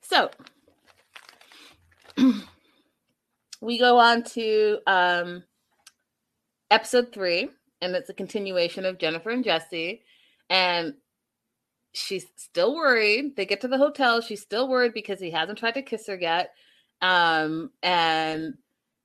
So 0.01 0.29
we 3.61 3.79
go 3.79 3.97
on 3.97 4.23
to 4.23 4.79
um, 4.85 5.43
episode 6.69 7.13
three, 7.13 7.49
and 7.81 7.95
it's 7.95 8.09
a 8.09 8.13
continuation 8.13 8.85
of 8.85 8.97
Jennifer 8.97 9.29
and 9.29 9.43
Jesse. 9.43 10.03
And 10.49 10.95
she's 11.93 12.25
still 12.35 12.75
worried. 12.75 13.35
They 13.35 13.45
get 13.45 13.61
to 13.61 13.67
the 13.67 13.77
hotel. 13.77 14.21
She's 14.21 14.41
still 14.41 14.67
worried 14.67 14.93
because 14.93 15.19
he 15.19 15.31
hasn't 15.31 15.59
tried 15.59 15.75
to 15.75 15.81
kiss 15.81 16.07
her 16.07 16.17
yet. 16.19 16.53
Um, 17.01 17.71
and 17.83 18.55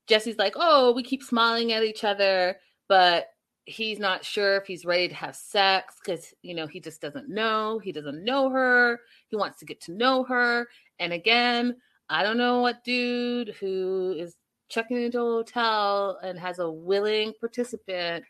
Jesse's 0.07 0.39
like, 0.39 0.55
oh, 0.57 0.93
we 0.93 1.03
keep 1.03 1.23
smiling 1.23 1.73
at 1.73 1.83
each 1.83 2.05
other, 2.05 2.59
but 2.89 3.29
he's 3.65 3.99
not 3.99 4.25
sure 4.25 4.57
if 4.57 4.67
he's 4.67 4.85
ready 4.85 5.09
to 5.09 5.15
have 5.15 5.35
sex 5.35 5.97
because, 6.05 6.33
you 6.43 6.55
know, 6.55 6.67
he 6.67 6.79
just 6.79 7.01
doesn't 7.01 7.29
know. 7.29 7.81
He 7.81 7.91
doesn't 7.91 8.25
know 8.25 8.49
her. 8.51 9.01
He 9.29 9.37
wants 9.37 9.59
to 9.59 9.65
get 9.65 9.81
to 9.83 9.93
know 9.93 10.23
her. 10.25 10.69
And 11.01 11.13
again, 11.13 11.77
I 12.09 12.23
don't 12.23 12.39
know 12.39 12.61
what 12.61 12.85
dude 12.85 13.57
who 13.59 14.15
is 14.17 14.37
checking 14.69 15.03
into 15.03 15.21
a 15.21 15.23
hotel 15.23 16.19
and 16.23 16.39
has 16.39 16.61
a 16.61 16.71
willing 16.71 17.33
participant, 17.41 18.25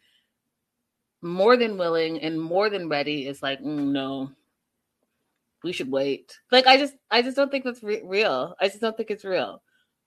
more 1.20 1.56
than 1.56 1.76
willing 1.76 2.20
and 2.20 2.40
more 2.40 2.70
than 2.70 2.88
ready, 2.88 3.26
is 3.26 3.42
like, 3.42 3.60
mm, 3.60 3.90
no, 3.92 4.30
we 5.66 5.72
should 5.72 5.90
wait. 5.90 6.38
Like, 6.52 6.68
I 6.68 6.78
just, 6.78 6.94
I 7.10 7.22
just 7.22 7.36
don't 7.36 7.50
think 7.50 7.64
that's 7.64 7.82
re- 7.82 8.02
real. 8.04 8.54
I 8.60 8.68
just 8.68 8.80
don't 8.80 8.96
think 8.96 9.10
it's 9.10 9.24
real. 9.24 9.62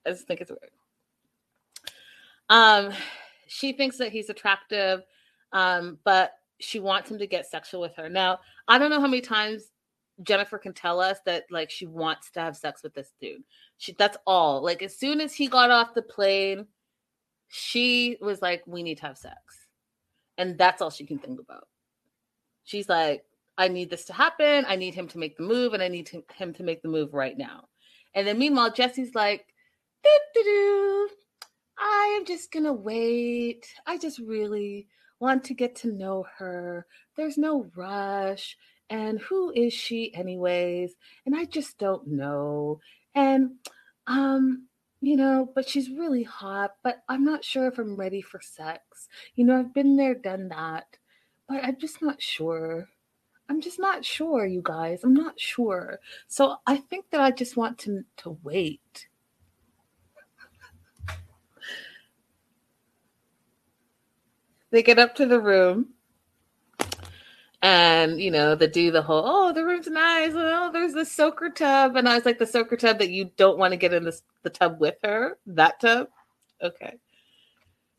I 0.08 0.12
just 0.12 0.26
think 0.26 0.40
it's 0.40 0.50
real. 0.50 0.60
Um, 2.50 2.94
she 3.48 3.74
thinks 3.74 3.98
that 3.98 4.14
he's 4.14 4.30
attractive, 4.30 5.02
um, 5.52 6.00
but 6.06 6.32
she 6.62 6.80
wants 6.80 7.12
him 7.12 7.18
to 7.20 7.28
get 7.28 7.46
sexual 7.46 7.82
with 7.82 7.94
her. 7.98 8.10
Now, 8.10 8.40
I 8.70 8.78
don't 8.78 8.90
know 8.90 9.02
how 9.02 9.08
many 9.08 9.22
times 9.22 9.66
Jennifer 10.24 10.58
can 10.58 10.74
tell 10.74 11.02
us 11.02 11.20
that 11.26 11.44
like 11.52 11.70
she 11.70 11.86
wants 11.86 12.32
to 12.32 12.40
have 12.40 12.56
sex 12.56 12.82
with 12.82 12.94
this 12.94 13.12
dude. 13.20 13.44
She 13.78 13.94
that's 13.94 14.18
all. 14.26 14.64
Like 14.64 14.82
as 14.82 14.98
soon 14.98 15.20
as 15.20 15.34
he 15.34 15.48
got 15.48 15.72
off 15.72 15.94
the 15.94 16.02
plane, 16.02 16.68
she 17.50 18.18
was 18.22 18.42
like, 18.42 18.64
"We 18.66 18.84
need 18.84 18.98
to 19.00 19.08
have 19.08 19.18
sex," 19.18 19.36
and 20.38 20.58
that's 20.58 20.82
all 20.82 20.90
she 20.90 21.06
can 21.06 21.20
think 21.20 21.40
about. 21.40 21.68
She's 22.64 22.88
like, 22.90 23.24
"I 23.60 23.68
need 23.68 23.92
this 23.92 24.06
to 24.06 24.14
happen. 24.14 24.66
I 24.68 24.76
need 24.76 24.96
him 24.96 25.08
to 25.10 25.20
make 25.20 25.38
the 25.38 25.44
move, 25.44 25.74
and 25.76 25.84
I 25.84 25.88
need 25.90 26.10
him, 26.10 26.24
him 26.34 26.54
to 26.56 26.64
make 26.64 26.82
the 26.82 26.90
move 26.90 27.14
right 27.14 27.38
now." 27.38 27.68
And 28.16 28.26
then 28.28 28.40
meanwhile, 28.40 28.72
Jesse's 28.72 29.14
like, 29.14 29.46
"Doo-doo-doo. 30.04 31.10
I 31.78 32.16
am 32.18 32.26
just 32.26 32.52
gonna 32.52 32.74
wait. 32.74 33.68
I 33.86 33.98
just 33.98 34.20
really 34.20 34.88
want 35.20 35.44
to 35.46 35.54
get 35.54 35.76
to 35.78 35.92
know 35.92 36.26
her. 36.38 36.86
There's 37.16 37.38
no 37.38 37.70
rush. 37.76 38.58
And 38.90 39.20
who 39.20 39.52
is 39.52 39.74
she, 39.74 40.14
anyways? 40.16 40.96
And 41.26 41.36
I 41.36 41.46
just 41.46 41.78
don't 41.78 42.08
know. 42.08 42.80
And, 43.14 43.52
um, 44.08 44.68
you 45.02 45.16
know, 45.16 45.50
but 45.54 45.70
she's 45.70 45.90
really 45.90 46.24
hot, 46.24 46.72
but 46.84 47.04
I'm 47.08 47.24
not 47.24 47.46
sure 47.46 47.68
if 47.68 47.78
I'm 47.78 47.96
ready 47.96 48.22
for 48.22 48.42
sex. 48.42 49.08
You 49.36 49.46
know, 49.46 49.60
I've 49.60 49.74
been 49.74 49.96
there, 49.96 50.16
done 50.16 50.50
that, 50.50 50.98
but 51.48 51.64
I'm 51.64 51.78
just 51.80 52.02
not 52.02 52.22
sure. 52.22 52.90
I'm 53.50 53.62
just 53.62 53.80
not 53.80 54.06
sure, 54.06 54.46
you 54.46 54.62
guys. 54.64 55.04
I'm 55.04 55.16
not 55.16 55.40
sure. 55.40 56.00
So 56.28 56.58
I 56.68 56.78
think 56.78 57.10
that 57.10 57.20
I 57.20 57.32
just 57.32 57.58
want 57.58 57.80
to 57.80 58.04
to 58.18 58.38
wait. 58.44 59.08
they 64.72 64.84
get 64.84 65.00
up 65.00 65.16
to 65.16 65.26
the 65.26 65.40
room. 65.40 65.90
And 67.62 68.22
you 68.22 68.32
know 68.32 68.56
they 68.56 68.68
do 68.68 68.90
the 68.90 69.02
whole 69.02 69.24
oh 69.26 69.52
the 69.52 69.66
room's 69.66 69.88
nice. 69.88 70.32
Oh 70.34 70.70
there's 70.72 70.94
the 70.94 71.06
soaker 71.06 71.50
tub. 71.50 71.98
And 71.98 72.08
i 72.08 72.16
was 72.16 72.26
like 72.26 72.40
the 72.40 72.46
soaker 72.46 72.78
tub 72.78 73.00
that 73.00 73.10
you 73.10 73.32
don't 73.36 73.58
want 73.58 73.74
to 73.74 73.78
get 73.78 73.94
in 73.94 74.06
the, 74.06 74.18
the 74.44 74.50
tub 74.50 74.80
with 74.80 74.96
her? 75.04 75.38
That 75.46 75.80
tub? 75.82 76.08
Okay. 76.62 76.96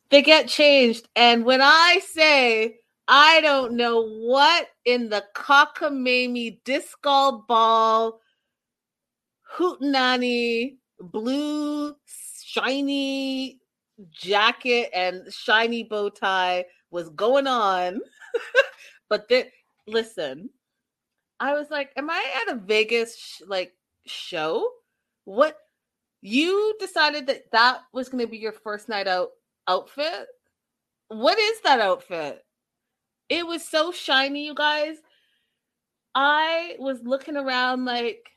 They 0.08 0.22
get 0.22 0.48
changed. 0.48 1.08
And 1.14 1.44
when 1.44 1.60
i 1.60 2.00
say 2.06 2.79
i 3.10 3.40
don't 3.42 3.74
know 3.74 4.08
what 4.08 4.68
in 4.86 5.10
the 5.10 5.22
cockamamie 5.34 6.58
disco 6.64 7.44
ball 7.46 8.20
hootenanny 9.56 10.76
blue 11.00 11.94
shiny 12.50 13.60
jacket 14.10 14.90
and 14.94 15.32
shiny 15.32 15.84
bow 15.84 16.08
tie 16.08 16.64
was 16.90 17.08
going 17.10 17.46
on. 17.46 18.00
but 19.08 19.28
then, 19.28 19.46
listen, 19.86 20.50
I 21.38 21.54
was 21.54 21.70
like, 21.70 21.90
am 21.96 22.10
I 22.10 22.24
at 22.42 22.54
a 22.54 22.58
Vegas 22.58 23.16
sh- 23.16 23.42
like 23.46 23.72
show? 24.06 24.68
What 25.24 25.56
you 26.22 26.76
decided 26.80 27.26
that 27.28 27.50
that 27.52 27.80
was 27.92 28.08
going 28.08 28.24
to 28.24 28.30
be 28.30 28.38
your 28.38 28.52
first 28.52 28.88
night 28.88 29.06
out 29.06 29.30
outfit? 29.68 30.26
What 31.08 31.38
is 31.38 31.60
that 31.62 31.80
outfit? 31.80 32.44
It 33.30 33.46
was 33.46 33.66
so 33.66 33.92
shiny, 33.92 34.44
you 34.44 34.54
guys. 34.54 34.96
I 36.14 36.74
was 36.80 37.00
looking 37.04 37.36
around 37.36 37.84
like, 37.84 38.28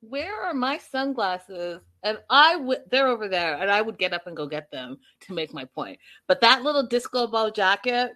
where 0.00 0.40
are 0.42 0.52
my 0.52 0.76
sunglasses? 0.76 1.80
And 2.02 2.18
I 2.28 2.56
would, 2.56 2.82
they're 2.90 3.08
over 3.08 3.28
there, 3.28 3.56
and 3.56 3.70
I 3.70 3.80
would 3.80 3.98
get 3.98 4.12
up 4.12 4.26
and 4.26 4.36
go 4.36 4.46
get 4.46 4.70
them 4.70 4.98
to 5.22 5.32
make 5.34 5.54
my 5.54 5.64
point. 5.64 5.98
But 6.28 6.42
that 6.42 6.62
little 6.62 6.86
disco 6.86 7.26
ball 7.26 7.50
jacket, 7.50 8.12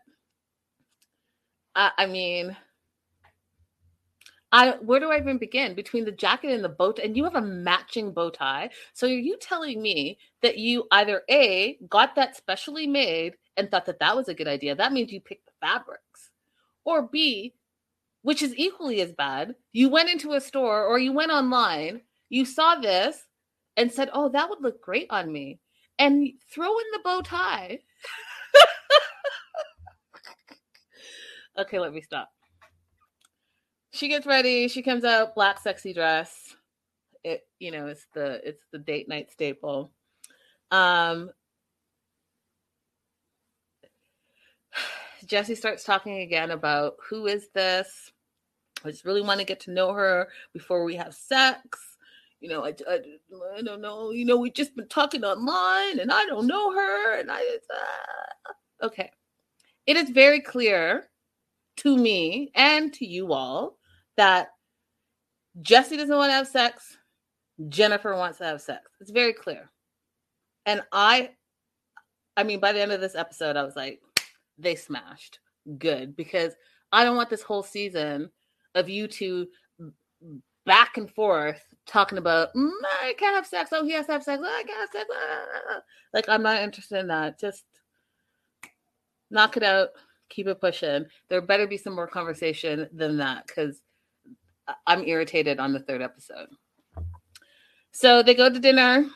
I, 1.75 1.91
I 1.97 2.07
mean, 2.07 2.55
I 4.53 4.73
where 4.81 5.01
do 5.01 5.11
I 5.11 5.19
even 5.19 5.39
begin 5.39 5.75
between 5.75 6.05
the 6.05 6.13
jacket 6.13 6.51
and 6.51 6.63
the 6.63 6.69
bow 6.69 6.93
tie? 6.93 7.05
And 7.05 7.17
you 7.17 7.25
have 7.25 7.37
a 7.37 7.41
matching 7.41 8.13
bow 8.13 8.31
tie. 8.31 8.71
So 8.93 9.07
are 9.07 9.11
you 9.11 9.39
telling 9.41 9.81
me 9.81 10.19
that 10.43 10.59
you 10.59 10.87
either 10.91 11.23
a 11.31 11.79
got 11.89 12.17
that 12.17 12.37
specially 12.37 12.87
made 12.87 13.35
and 13.57 13.71
thought 13.71 13.87
that 13.87 14.01
that 14.01 14.17
was 14.17 14.29
a 14.29 14.35
good 14.35 14.49
idea? 14.49 14.75
That 14.75 14.93
means 14.93 15.13
you 15.13 15.21
picked 15.21 15.50
fabrics, 15.61 16.31
or 16.85 17.03
b, 17.03 17.55
which 18.23 18.43
is 18.43 18.55
equally 18.57 19.01
as 19.01 19.13
bad, 19.13 19.55
you 19.73 19.89
went 19.89 20.11
into 20.11 20.33
a 20.33 20.41
store 20.41 20.87
or 20.87 20.99
you 20.99 21.13
went 21.13 21.33
online, 21.33 22.01
you 22.29 22.45
saw 22.45 22.77
this, 22.77 23.17
and 23.77 23.93
said, 23.93 24.11
"Oh, 24.13 24.29
that 24.31 24.49
would 24.49 24.63
look 24.63 24.83
great 24.83 25.07
on 25.11 25.33
me," 25.33 25.61
and 25.99 26.29
throw 26.53 26.79
in 26.79 26.85
the 26.93 27.01
bow 27.05 27.23
tie. 27.23 27.81
okay, 31.59 31.79
let 31.79 31.93
me 31.93 32.01
stop 32.01 32.29
she 33.93 34.09
gets 34.09 34.27
ready. 34.27 34.69
She 34.69 34.83
comes 34.83 35.05
out 35.05 35.35
black 35.35 35.59
sexy 35.59 35.93
dress. 35.93 36.55
It 37.23 37.43
you 37.59 37.71
know 37.71 37.87
it's 37.87 38.07
the 38.15 38.41
it's 38.49 38.63
the 38.73 38.79
date 38.79 39.09
night 39.09 39.31
staple. 39.31 39.93
Um, 40.71 41.31
Jesse 45.27 45.55
starts 45.55 45.85
talking 45.85 46.19
again 46.19 46.51
about 46.51 46.97
who 47.09 47.27
is 47.27 47.49
this. 47.55 48.13
I 48.85 48.91
just 48.91 49.05
really 49.05 49.23
want 49.23 49.41
to 49.41 49.47
get 49.47 49.61
to 49.61 49.73
know 49.73 49.93
her 49.93 50.29
before 50.53 50.85
we 50.85 50.95
have 50.97 51.15
sex. 51.15 51.79
You 52.41 52.49
know, 52.49 52.65
I, 52.65 52.75
I, 52.89 53.01
I 53.57 53.63
don't 53.63 53.83
know. 53.83 54.11
You 54.13 54.25
know, 54.25 54.39
we've 54.39 54.55
just 54.55 54.75
been 54.75 54.89
talking 54.89 55.25
online, 55.25 55.99
and 55.99 56.11
I 56.11 56.25
don't 56.25 56.47
know 56.47 56.73
her, 56.73 57.19
and 57.19 57.31
I. 57.31 57.41
Uh, 57.41 58.87
okay, 58.87 59.11
it 59.87 59.97
is 59.97 60.11
very 60.11 60.41
clear 60.41 61.11
to 61.79 61.97
me 61.97 62.51
and 62.55 62.93
to 62.95 63.07
you 63.07 63.33
all 63.33 63.77
that 64.17 64.51
Jesse 65.63 65.97
doesn't 65.97 66.15
want 66.15 66.31
to 66.31 66.35
have 66.35 66.49
sex, 66.49 66.97
Jennifer 67.69 68.15
wants 68.15 68.39
to 68.39 68.45
have 68.45 68.61
sex. 68.61 68.83
It's 69.01 69.11
very 69.11 69.33
clear. 69.33 69.71
And 70.67 70.83
I 70.93 71.31
I 72.37 72.45
mean 72.45 72.61
by 72.61 72.73
the 72.73 72.81
end 72.81 72.93
of 72.93 73.01
this 73.01 73.15
episode 73.15 73.57
I 73.57 73.63
was 73.63 73.77
like 73.77 74.01
they 74.61 74.75
smashed. 74.75 75.39
Good 75.79 76.17
because 76.17 76.55
I 76.93 77.05
don't 77.05 77.17
want 77.17 77.31
this 77.31 77.43
whole 77.43 77.63
season 77.63 78.31
of 78.75 78.89
you 78.89 79.07
two 79.07 79.49
back 80.67 80.97
and 80.97 81.11
forth 81.11 81.63
talking 81.87 82.19
about 82.19 82.55
mm, 82.55 82.71
I 83.03 83.15
can't 83.19 83.35
have 83.35 83.47
sex. 83.47 83.71
Oh, 83.73 83.85
he 83.85 83.93
has 83.93 84.07
to 84.07 84.13
have 84.13 84.23
sex. 84.23 84.41
Oh, 84.43 84.47
I 84.47 84.63
can't 84.63 84.79
have 84.79 84.91
sex. 84.91 85.09
Like 86.15 86.29
I'm 86.29 86.43
not 86.43 86.63
interested 86.63 86.99
in 86.99 87.09
that. 87.09 87.39
Just 87.39 87.65
knock 89.31 89.57
it 89.57 89.63
out. 89.63 89.91
Keep 90.29 90.47
it 90.47 90.61
pushing. 90.61 91.07
There 91.29 91.41
better 91.41 91.67
be 91.67 91.77
some 91.77 91.95
more 91.95 92.07
conversation 92.07 92.89
than 92.93 93.17
that 93.19 93.47
because 93.47 93.83
I'm 94.87 95.05
irritated 95.05 95.59
on 95.59 95.73
the 95.73 95.81
third 95.81 96.03
episode. 96.03 96.49
So 97.93 98.23
they 98.23 98.35
go 98.35 98.49
to 98.49 98.61
dinner, 98.61 99.07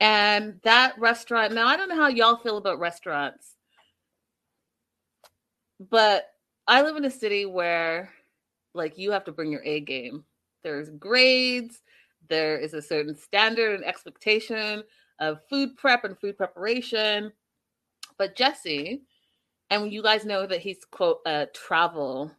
and 0.00 0.60
that 0.62 0.98
restaurant. 0.98 1.52
Now 1.52 1.66
I 1.66 1.76
don't 1.76 1.88
know 1.88 1.96
how 1.96 2.08
y'all 2.08 2.36
feel 2.36 2.58
about 2.58 2.78
restaurants, 2.78 3.51
but 5.90 6.30
I 6.66 6.82
live 6.82 6.96
in 6.96 7.04
a 7.04 7.10
city 7.10 7.46
where, 7.46 8.10
like, 8.74 8.98
you 8.98 9.10
have 9.12 9.24
to 9.24 9.32
bring 9.32 9.50
your 9.52 9.62
A 9.64 9.80
game. 9.80 10.24
There's 10.62 10.90
grades. 10.90 11.82
There 12.28 12.56
is 12.56 12.74
a 12.74 12.82
certain 12.82 13.16
standard 13.16 13.74
and 13.74 13.84
expectation 13.84 14.84
of 15.18 15.40
food 15.48 15.76
prep 15.76 16.04
and 16.04 16.18
food 16.18 16.36
preparation. 16.36 17.32
But 18.18 18.36
Jesse, 18.36 19.02
and 19.72 19.90
you 19.90 20.02
guys 20.02 20.26
know 20.26 20.46
that 20.46 20.60
he's 20.60 20.84
quote 20.84 21.20
a 21.26 21.46
travel 21.54 22.30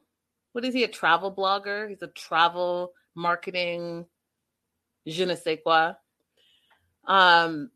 what 0.51 0.63
is 0.63 0.73
he 0.73 0.83
a 0.83 0.87
travel 0.87 1.33
blogger 1.33 1.89
he's 1.89 2.03
a 2.03 2.07
travel 2.07 2.93
marketing 3.15 4.05
je 5.07 5.25
ne 5.25 5.35
sais 5.35 5.57
quoi 5.63 5.93
um 7.05 7.69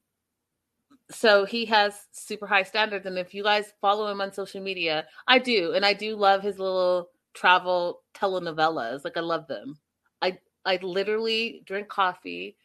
so 1.09 1.45
he 1.45 1.65
has 1.65 2.07
super 2.11 2.45
high 2.45 2.63
standards 2.63 3.05
and 3.05 3.17
if 3.17 3.33
you 3.33 3.43
guys 3.43 3.73
follow 3.79 4.11
him 4.11 4.21
on 4.21 4.31
social 4.31 4.61
media 4.61 5.05
i 5.27 5.39
do 5.39 5.73
and 5.73 5.85
i 5.85 5.93
do 5.93 6.15
love 6.15 6.41
his 6.41 6.59
little 6.59 7.09
travel 7.33 8.01
telenovelas 8.13 9.03
like 9.03 9.15
i 9.15 9.21
love 9.21 9.47
them 9.47 9.77
i 10.21 10.37
i 10.65 10.77
literally 10.81 11.61
drink 11.65 11.87
coffee 11.87 12.57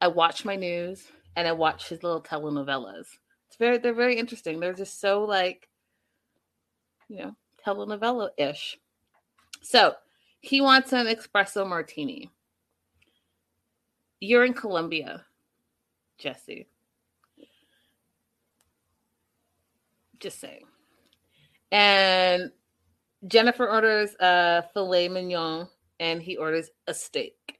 i 0.00 0.08
watch 0.08 0.44
my 0.44 0.56
news 0.56 1.06
and 1.36 1.48
i 1.48 1.52
watch 1.52 1.88
his 1.88 2.02
little 2.02 2.22
telenovelas 2.22 3.06
it's 3.46 3.56
very 3.58 3.78
they're 3.78 3.94
very 3.94 4.18
interesting 4.18 4.60
they're 4.60 4.74
just 4.74 5.00
so 5.00 5.24
like 5.24 5.68
you 7.08 7.18
know 7.18 7.34
telenovela-ish 7.64 8.78
so 9.62 9.94
he 10.40 10.60
wants 10.60 10.92
an 10.92 11.06
espresso 11.06 11.68
martini. 11.68 12.30
You're 14.20 14.44
in 14.44 14.54
Colombia, 14.54 15.24
Jesse. 16.18 16.66
Just 20.20 20.40
saying. 20.40 20.64
And 21.70 22.50
Jennifer 23.26 23.68
orders 23.68 24.14
a 24.20 24.64
filet 24.72 25.08
mignon 25.08 25.68
and 26.00 26.22
he 26.22 26.36
orders 26.36 26.70
a 26.86 26.94
steak. 26.94 27.58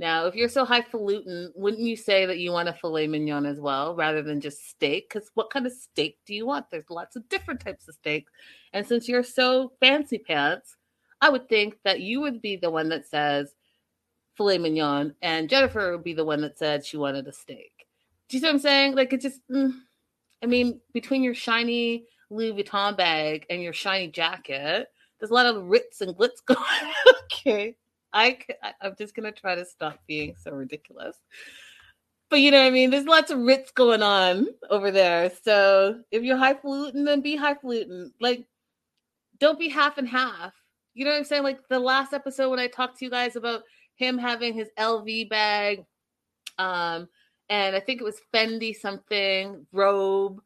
Now, 0.00 0.26
if 0.26 0.36
you're 0.36 0.48
so 0.48 0.64
highfalutin, 0.64 1.52
wouldn't 1.56 1.82
you 1.82 1.96
say 1.96 2.24
that 2.24 2.38
you 2.38 2.52
want 2.52 2.68
a 2.68 2.72
filet 2.72 3.08
mignon 3.08 3.44
as 3.46 3.58
well 3.58 3.96
rather 3.96 4.22
than 4.22 4.40
just 4.40 4.70
steak? 4.70 5.08
Because 5.08 5.28
what 5.34 5.50
kind 5.50 5.66
of 5.66 5.72
steak 5.72 6.18
do 6.24 6.34
you 6.34 6.46
want? 6.46 6.70
There's 6.70 6.88
lots 6.88 7.16
of 7.16 7.28
different 7.28 7.58
types 7.60 7.88
of 7.88 7.96
steak. 7.96 8.28
And 8.72 8.86
since 8.86 9.08
you're 9.08 9.24
so 9.24 9.72
fancy 9.80 10.18
pants, 10.18 10.76
I 11.20 11.30
would 11.30 11.48
think 11.48 11.78
that 11.82 12.00
you 12.00 12.20
would 12.20 12.40
be 12.40 12.56
the 12.56 12.70
one 12.70 12.88
that 12.90 13.06
says 13.06 13.54
filet 14.36 14.58
mignon, 14.58 15.16
and 15.20 15.50
Jennifer 15.50 15.90
would 15.90 16.04
be 16.04 16.14
the 16.14 16.24
one 16.24 16.42
that 16.42 16.58
said 16.58 16.86
she 16.86 16.96
wanted 16.96 17.26
a 17.26 17.32
steak. 17.32 17.72
Do 18.28 18.36
you 18.36 18.40
see 18.40 18.46
what 18.46 18.52
I'm 18.52 18.60
saying? 18.60 18.94
Like 18.94 19.12
it 19.12 19.20
just, 19.20 19.40
mm, 19.50 19.72
I 20.42 20.46
mean, 20.46 20.80
between 20.92 21.22
your 21.22 21.34
shiny 21.34 22.04
Louis 22.30 22.52
Vuitton 22.52 22.96
bag 22.96 23.46
and 23.50 23.62
your 23.62 23.72
shiny 23.72 24.08
jacket, 24.08 24.88
there's 25.18 25.30
a 25.30 25.34
lot 25.34 25.46
of 25.46 25.64
ritz 25.64 26.00
and 26.00 26.16
glitz 26.16 26.42
going. 26.46 26.58
okay, 27.24 27.76
I 28.12 28.38
I'm 28.80 28.94
just 28.96 29.14
gonna 29.14 29.32
try 29.32 29.54
to 29.54 29.64
stop 29.64 29.98
being 30.06 30.34
so 30.38 30.52
ridiculous. 30.52 31.16
But 32.30 32.40
you 32.40 32.50
know 32.50 32.60
what 32.60 32.66
I 32.66 32.70
mean? 32.70 32.90
There's 32.90 33.06
lots 33.06 33.30
of 33.30 33.38
ritz 33.38 33.70
going 33.70 34.02
on 34.02 34.46
over 34.68 34.90
there. 34.90 35.30
So 35.42 36.00
if 36.10 36.22
you're 36.22 36.36
highfalutin, 36.36 37.04
then 37.04 37.22
be 37.22 37.36
highfalutin. 37.36 38.12
Like, 38.20 38.44
don't 39.40 39.58
be 39.58 39.68
half 39.68 39.96
and 39.96 40.06
half. 40.06 40.52
You 40.92 41.04
know 41.04 41.12
what 41.12 41.18
I'm 41.18 41.24
saying? 41.24 41.42
Like 41.42 41.66
the 41.68 41.78
last 41.78 42.12
episode 42.12 42.50
when 42.50 42.58
I 42.58 42.66
talked 42.66 42.98
to 42.98 43.04
you 43.04 43.10
guys 43.10 43.36
about 43.36 43.62
him 43.94 44.18
having 44.18 44.52
his 44.52 44.68
LV 44.78 45.30
bag, 45.30 45.84
um, 46.58 47.08
and 47.48 47.74
I 47.74 47.80
think 47.80 48.00
it 48.00 48.04
was 48.04 48.20
Fendi 48.32 48.74
something 48.74 49.66
robe, 49.72 50.40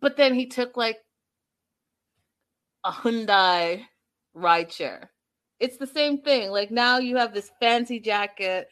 but 0.00 0.16
then 0.16 0.34
he 0.34 0.46
took 0.46 0.76
like 0.76 0.98
a 2.84 2.90
Hyundai 2.90 3.84
ride 4.34 4.72
share. 4.72 5.10
It's 5.60 5.76
the 5.76 5.86
same 5.86 6.22
thing. 6.22 6.50
Like 6.50 6.70
now 6.70 6.98
you 6.98 7.16
have 7.16 7.32
this 7.32 7.50
fancy 7.60 8.00
jacket. 8.00 8.68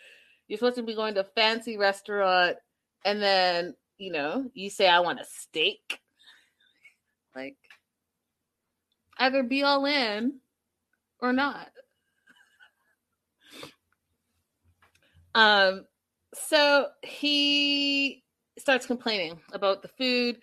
You're 0.49 0.59
supposed 0.59 0.77
to 0.77 0.83
be 0.83 0.95
going 0.95 1.15
to 1.15 1.21
a 1.21 1.31
fancy 1.37 1.77
restaurant, 1.77 2.57
and 3.05 3.23
then 3.23 3.75
you 3.99 4.13
know 4.13 4.51
you 4.55 4.69
say 4.71 4.89
I 4.89 5.01
want 5.01 5.21
a 5.21 5.25
steak. 5.25 5.99
Like 7.33 7.57
either 9.19 9.45
be 9.45 9.63
all 9.63 9.87
in 9.87 10.41
or 11.21 11.33
not. 11.33 11.71
Um, 15.33 15.85
so 16.35 16.89
he 17.03 18.23
starts 18.59 18.87
complaining 18.87 19.41
about 19.53 19.83
the 19.83 19.89
food. 19.89 20.39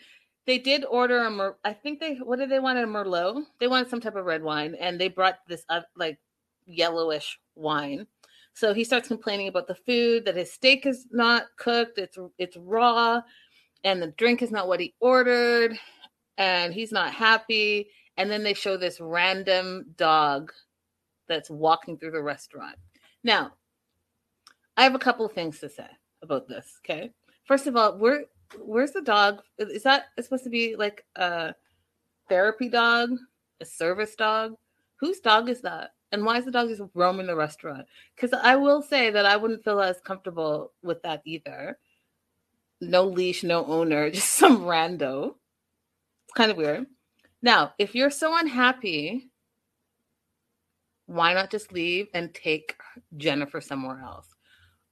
They 0.45 0.57
did 0.57 0.85
order 0.85 1.25
a 1.25 1.31
mer- 1.31 1.57
I 1.63 1.73
think 1.73 1.99
they 1.99 2.15
what 2.15 2.39
did 2.39 2.49
they 2.49 2.59
want 2.59 2.79
a 2.79 2.83
merlot? 2.83 3.43
They 3.59 3.67
wanted 3.67 3.89
some 3.89 4.01
type 4.01 4.15
of 4.15 4.25
red 4.25 4.43
wine, 4.43 4.75
and 4.79 4.99
they 4.99 5.09
brought 5.09 5.39
this 5.47 5.63
uh, 5.69 5.81
like 5.95 6.19
yellowish 6.65 7.39
wine. 7.55 8.07
So 8.53 8.73
he 8.73 8.83
starts 8.83 9.07
complaining 9.07 9.49
about 9.49 9.67
the 9.67 9.75
food 9.75 10.25
that 10.25 10.35
his 10.35 10.51
steak 10.51 10.85
is 10.85 11.07
not 11.11 11.45
cooked, 11.57 11.97
it's 11.97 12.17
it's 12.38 12.57
raw, 12.57 13.21
and 13.83 14.01
the 14.01 14.07
drink 14.17 14.41
is 14.41 14.51
not 14.51 14.67
what 14.67 14.79
he 14.79 14.95
ordered, 14.99 15.77
and 16.38 16.73
he's 16.73 16.91
not 16.91 17.13
happy. 17.13 17.89
And 18.17 18.31
then 18.31 18.43
they 18.43 18.55
show 18.55 18.77
this 18.77 18.99
random 18.99 19.93
dog 19.95 20.51
that's 21.27 21.51
walking 21.51 21.97
through 21.97 22.11
the 22.11 22.21
restaurant. 22.21 22.77
Now, 23.23 23.53
I 24.78 24.84
have 24.84 24.95
a 24.95 24.99
couple 24.99 25.28
things 25.28 25.59
to 25.59 25.69
say 25.69 25.88
about 26.21 26.47
this. 26.47 26.80
Okay. 26.86 27.11
First 27.45 27.67
of 27.67 27.75
all, 27.75 27.97
where 27.97 28.25
where's 28.59 28.91
the 28.91 29.01
dog? 29.01 29.41
Is 29.57 29.84
that 29.84 30.05
supposed 30.21 30.43
to 30.43 30.49
be 30.49 30.75
like 30.75 31.03
a 31.15 31.55
therapy 32.30 32.69
dog, 32.69 33.11
a 33.59 33.65
service 33.65 34.15
dog? 34.15 34.53
Whose 34.99 35.19
dog 35.19 35.49
is 35.49 35.61
that? 35.61 35.91
And 36.11 36.23
why 36.23 36.38
is 36.38 36.45
the 36.45 36.51
dog 36.51 36.69
just 36.69 36.82
roaming 36.93 37.28
the 37.28 37.36
restaurant? 37.36 37.86
Because 38.15 38.32
I 38.34 38.55
will 38.55 38.82
say 38.82 39.09
that 39.09 39.25
I 39.25 39.36
wouldn't 39.36 39.63
feel 39.63 39.82
as 39.82 39.99
comfortable 40.01 40.71
with 40.82 41.01
that 41.03 41.21
either. 41.25 41.78
No 42.80 43.03
leash, 43.03 43.43
no 43.43 43.65
owner, 43.65 44.09
just 44.11 44.34
some 44.34 44.61
rando. 44.61 45.36
It's 46.25 46.34
kind 46.36 46.51
of 46.51 46.57
weird. 46.57 46.86
Now, 47.41 47.73
if 47.78 47.93
you're 47.93 48.09
so 48.09 48.38
unhappy, 48.38 49.30
why 51.07 51.34
not 51.34 51.51
just 51.51 51.71
leave 51.71 52.07
and 52.13 52.34
take 52.34 52.75
Jennifer 53.17 53.61
somewhere 53.61 54.01
else? 54.01 54.28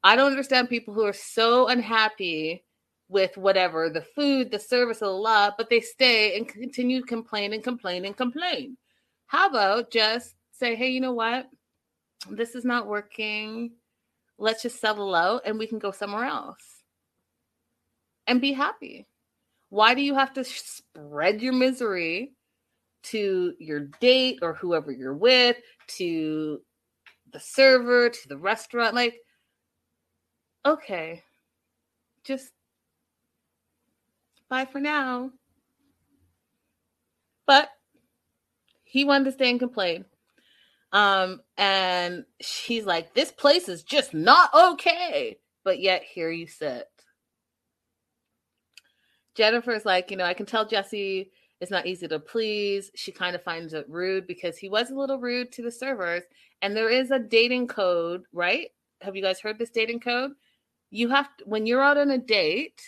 I 0.06 0.16
don't 0.16 0.30
understand 0.30 0.70
people 0.70 0.94
who 0.94 1.04
are 1.04 1.14
so 1.14 1.68
unhappy 1.68 2.64
with 3.10 3.36
whatever 3.38 3.90
the 3.90 4.04
food, 4.04 4.52
the 4.52 4.60
service, 4.60 5.02
a 5.02 5.08
lot, 5.08 5.56
but 5.58 5.68
they 5.72 5.82
stay 5.82 6.38
and 6.38 6.48
continue 6.48 7.02
to 7.02 7.08
complain 7.08 7.54
and 7.54 7.64
complain 7.64 8.06
and 8.06 8.16
complain. 8.16 8.78
How 9.26 9.48
about 9.48 9.90
just 9.90 10.36
say, 10.52 10.76
hey, 10.76 10.90
you 10.90 11.02
know 11.02 11.14
what? 11.14 11.48
This 12.30 12.54
is 12.54 12.64
not 12.64 12.86
working. 12.86 13.72
Let's 14.38 14.62
just 14.62 14.80
settle 14.80 15.16
out 15.16 15.42
and 15.44 15.58
we 15.58 15.66
can 15.66 15.80
go 15.80 15.90
somewhere 15.90 16.26
else 16.26 16.84
and 18.28 18.40
be 18.40 18.54
happy. 18.54 19.08
Why 19.70 19.96
do 19.96 20.02
you 20.02 20.14
have 20.14 20.34
to 20.34 20.44
spread 20.44 21.42
your 21.42 21.54
misery 21.54 22.34
to 23.06 23.54
your 23.58 23.88
date 24.00 24.38
or 24.44 24.54
whoever 24.54 24.92
you're 24.92 25.18
with, 25.18 25.58
to 25.98 26.62
the 27.34 27.40
server, 27.40 28.10
to 28.10 28.28
the 28.28 28.38
restaurant? 28.38 28.94
Like, 28.94 29.16
okay, 30.66 31.24
just 32.24 32.52
bye 34.50 34.66
for 34.66 34.80
now. 34.80 35.32
But 37.46 37.70
he 38.84 39.06
wanted 39.06 39.26
to 39.26 39.32
stay 39.34 39.50
and 39.50 39.60
complain. 39.60 40.06
Um, 40.92 41.42
and 41.58 42.26
she's 42.42 42.86
like, 42.86 43.14
This 43.14 43.32
place 43.32 43.70
is 43.70 43.84
just 43.84 44.14
not 44.14 44.54
okay. 44.54 45.38
But 45.64 45.80
yet 45.80 46.04
here 46.04 46.32
you 46.32 46.48
sit. 46.48 46.88
Jennifer's 49.36 49.86
like, 49.86 50.10
you 50.12 50.18
know, 50.18 50.24
I 50.24 50.34
can 50.34 50.46
tell 50.46 50.66
Jesse 50.66 51.30
is 51.60 51.70
not 51.70 51.86
easy 51.86 52.08
to 52.08 52.20
please. 52.20 52.92
She 52.96 53.12
kind 53.12 53.36
of 53.36 53.44
finds 53.44 53.74
it 53.74 53.90
rude 53.90 54.28
because 54.28 54.58
he 54.58 54.70
was 54.70 54.90
a 54.90 54.96
little 54.96 55.20
rude 55.20 55.52
to 55.54 55.62
the 55.62 55.72
servers. 55.72 56.24
And 56.62 56.76
there 56.76 56.90
is 56.90 57.12
a 57.12 57.20
dating 57.20 57.68
code, 57.68 58.24
right? 58.32 58.70
Have 59.02 59.16
you 59.16 59.22
guys 59.22 59.42
heard 59.42 59.60
this 59.60 59.72
dating 59.72 60.00
code? 60.00 60.32
You 60.96 61.10
have 61.10 61.36
to, 61.38 61.44
when 61.44 61.66
you're 61.66 61.84
out 61.84 61.98
on 61.98 62.10
a 62.10 62.18
date, 62.18 62.82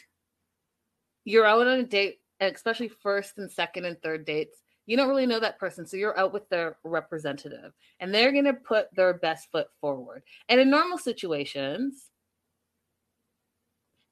you're 1.26 1.46
out 1.46 1.68
on 1.68 1.80
a 1.80 1.84
date, 1.84 2.20
especially 2.40 2.88
first 2.88 3.38
and 3.38 3.52
second 3.52 3.84
and 3.84 4.02
third 4.02 4.26
dates, 4.26 4.64
you 4.86 4.96
don't 4.96 5.10
really 5.10 5.26
know 5.26 5.42
that 5.42 5.60
person. 5.60 5.86
So 5.86 5.98
you're 5.98 6.18
out 6.18 6.32
with 6.32 6.48
their 6.48 6.78
representative 6.86 7.74
and 8.00 8.14
they're 8.14 8.32
going 8.32 8.46
to 8.46 8.54
put 8.54 8.88
their 8.96 9.14
best 9.16 9.52
foot 9.52 9.68
forward. 9.82 10.24
And 10.48 10.62
in 10.62 10.70
normal 10.70 10.98
situations, 10.98 12.06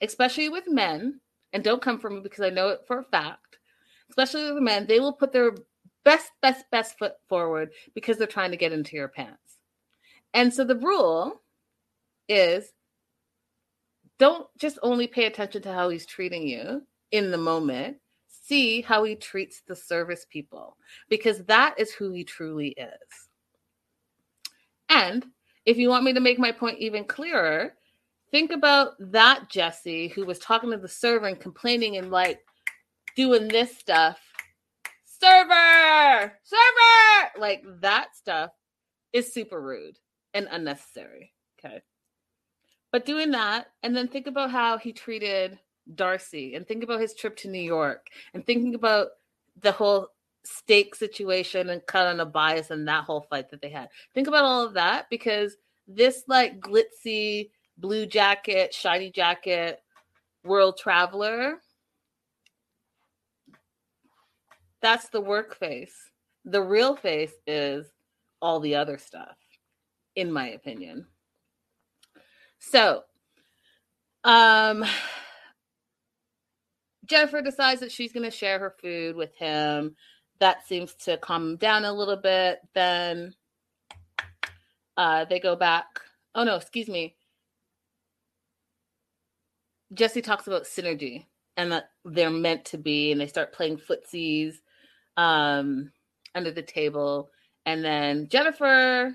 especially 0.01 0.49
with 0.49 0.67
men, 0.67 1.21
and 1.53 1.63
don't 1.63 1.81
come 1.81 1.97
for 1.97 2.09
me 2.09 2.19
because 2.19 2.41
I 2.41 2.49
know 2.49 2.67
it 2.69 2.81
for 2.87 2.99
a 2.99 3.03
fact, 3.05 3.59
especially 4.09 4.51
with 4.51 4.61
men, 4.61 4.87
they 4.87 4.99
will 4.99 5.13
put 5.13 5.31
their 5.31 5.55
best, 6.03 6.31
best, 6.41 6.65
best 6.69 6.99
foot 6.99 7.13
forward 7.29 7.71
because 7.93 8.17
they're 8.17 8.27
trying 8.27 8.51
to 8.51 8.57
get 8.57 8.73
into 8.73 8.97
your 8.97 9.07
pants. 9.07 9.57
And 10.33 10.53
so 10.53 10.65
the 10.65 10.75
rule 10.75 11.41
is 12.27 12.73
don't 14.17 14.47
just 14.57 14.79
only 14.81 15.07
pay 15.07 15.25
attention 15.25 15.61
to 15.63 15.73
how 15.73 15.89
he's 15.89 16.05
treating 16.05 16.47
you 16.47 16.83
in 17.11 17.31
the 17.31 17.37
moment, 17.37 17.97
see 18.27 18.81
how 18.81 19.03
he 19.03 19.15
treats 19.15 19.61
the 19.67 19.75
service 19.75 20.25
people 20.29 20.77
because 21.09 21.43
that 21.45 21.75
is 21.77 21.91
who 21.91 22.11
he 22.11 22.23
truly 22.23 22.69
is. 22.69 23.29
And 24.89 25.25
if 25.65 25.77
you 25.77 25.89
want 25.89 26.03
me 26.03 26.13
to 26.13 26.19
make 26.19 26.39
my 26.39 26.51
point 26.51 26.79
even 26.79 27.05
clearer, 27.05 27.73
think 28.31 28.51
about 28.51 28.93
that 28.99 29.49
Jesse 29.49 30.09
who 30.09 30.25
was 30.25 30.39
talking 30.39 30.71
to 30.71 30.77
the 30.77 30.87
server 30.87 31.27
and 31.27 31.39
complaining 31.39 31.97
and 31.97 32.11
like 32.11 32.39
doing 33.15 33.47
this 33.47 33.75
stuff. 33.77 34.19
Server, 35.05 36.33
server, 36.43 37.39
like 37.39 37.63
that 37.79 38.15
stuff 38.15 38.51
is 39.13 39.33
super 39.33 39.61
rude 39.61 39.97
and 40.33 40.47
unnecessary. 40.51 41.33
Okay. 41.57 41.81
But 42.95 43.05
doing 43.05 43.31
that, 43.31 43.73
and 43.83 43.93
then 43.93 44.07
think 44.07 44.25
about 44.25 44.51
how 44.51 44.77
he 44.77 44.93
treated 44.93 45.59
Darcey 45.95 46.55
and 46.55 46.65
think 46.65 46.81
about 46.81 47.01
his 47.01 47.13
trip 47.13 47.35
to 47.39 47.49
New 47.49 47.59
York 47.59 48.07
and 48.33 48.45
thinking 48.45 48.73
about 48.73 49.07
the 49.59 49.73
whole 49.73 50.07
steak 50.45 50.95
situation 50.95 51.71
and 51.71 51.85
cut 51.87 52.07
on 52.07 52.21
a 52.21 52.25
bias 52.25 52.71
and 52.71 52.87
that 52.87 53.03
whole 53.03 53.27
fight 53.29 53.51
that 53.51 53.61
they 53.61 53.67
had. 53.67 53.89
Think 54.13 54.29
about 54.29 54.45
all 54.45 54.65
of 54.65 54.75
that 54.75 55.09
because 55.09 55.57
this 55.89 56.23
like 56.29 56.61
glitzy 56.61 57.49
blue 57.77 58.05
jacket, 58.05 58.73
shiny 58.73 59.11
jacket 59.11 59.81
world 60.45 60.77
traveler 60.77 61.55
that's 64.81 65.09
the 65.09 65.19
work 65.19 65.57
face. 65.57 65.97
The 66.45 66.61
real 66.61 66.95
face 66.95 67.33
is 67.45 67.87
all 68.41 68.61
the 68.61 68.75
other 68.75 68.97
stuff 68.97 69.35
in 70.15 70.31
my 70.31 70.51
opinion. 70.51 71.07
So, 72.71 73.03
um 74.23 74.85
Jennifer 77.05 77.41
decides 77.41 77.81
that 77.81 77.91
she's 77.91 78.11
going 78.11 78.23
to 78.23 78.35
share 78.35 78.59
her 78.59 78.75
food 78.81 79.15
with 79.15 79.35
him. 79.35 79.95
That 80.39 80.65
seems 80.67 80.95
to 81.05 81.17
calm 81.17 81.51
him 81.51 81.57
down 81.57 81.85
a 81.85 81.93
little 81.93 82.17
bit. 82.17 82.59
Then 82.73 83.33
uh, 84.97 85.25
they 85.25 85.39
go 85.39 85.55
back. 85.55 85.85
Oh, 86.33 86.43
no, 86.43 86.55
excuse 86.55 86.87
me. 86.87 87.15
Jesse 89.93 90.21
talks 90.21 90.47
about 90.47 90.63
synergy 90.63 91.25
and 91.57 91.71
that 91.71 91.89
they're 92.03 92.29
meant 92.29 92.65
to 92.65 92.77
be, 92.77 93.11
and 93.11 93.21
they 93.21 93.27
start 93.27 93.53
playing 93.53 93.77
footsies 93.77 94.55
um, 95.15 95.91
under 96.33 96.51
the 96.51 96.61
table. 96.63 97.29
And 97.65 97.83
then 97.83 98.27
Jennifer 98.27 99.13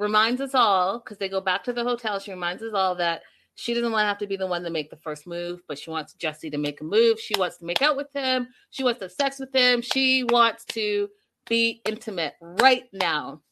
reminds 0.00 0.40
us 0.40 0.54
all, 0.54 0.98
because 0.98 1.18
they 1.18 1.28
go 1.28 1.40
back 1.40 1.62
to 1.64 1.72
the 1.72 1.84
hotel, 1.84 2.18
she 2.18 2.32
reminds 2.32 2.62
us 2.62 2.72
all 2.74 2.96
that 2.96 3.22
she 3.54 3.74
doesn't 3.74 3.92
want 3.92 4.02
to 4.02 4.08
have 4.08 4.18
to 4.18 4.26
be 4.26 4.36
the 4.36 4.46
one 4.46 4.62
to 4.64 4.70
make 4.70 4.88
the 4.88 4.96
first 4.96 5.26
move, 5.26 5.60
but 5.68 5.78
she 5.78 5.90
wants 5.90 6.14
Jesse 6.14 6.48
to 6.50 6.58
make 6.58 6.80
a 6.80 6.84
move. 6.84 7.20
She 7.20 7.34
wants 7.38 7.58
to 7.58 7.66
make 7.66 7.82
out 7.82 7.96
with 7.96 8.06
him. 8.14 8.48
She 8.70 8.82
wants 8.82 9.00
to 9.00 9.04
have 9.04 9.12
sex 9.12 9.38
with 9.38 9.54
him. 9.54 9.82
She 9.82 10.24
wants 10.24 10.64
to 10.66 11.10
be 11.46 11.82
intimate 11.86 12.34
right 12.40 12.84
now. 12.92 13.42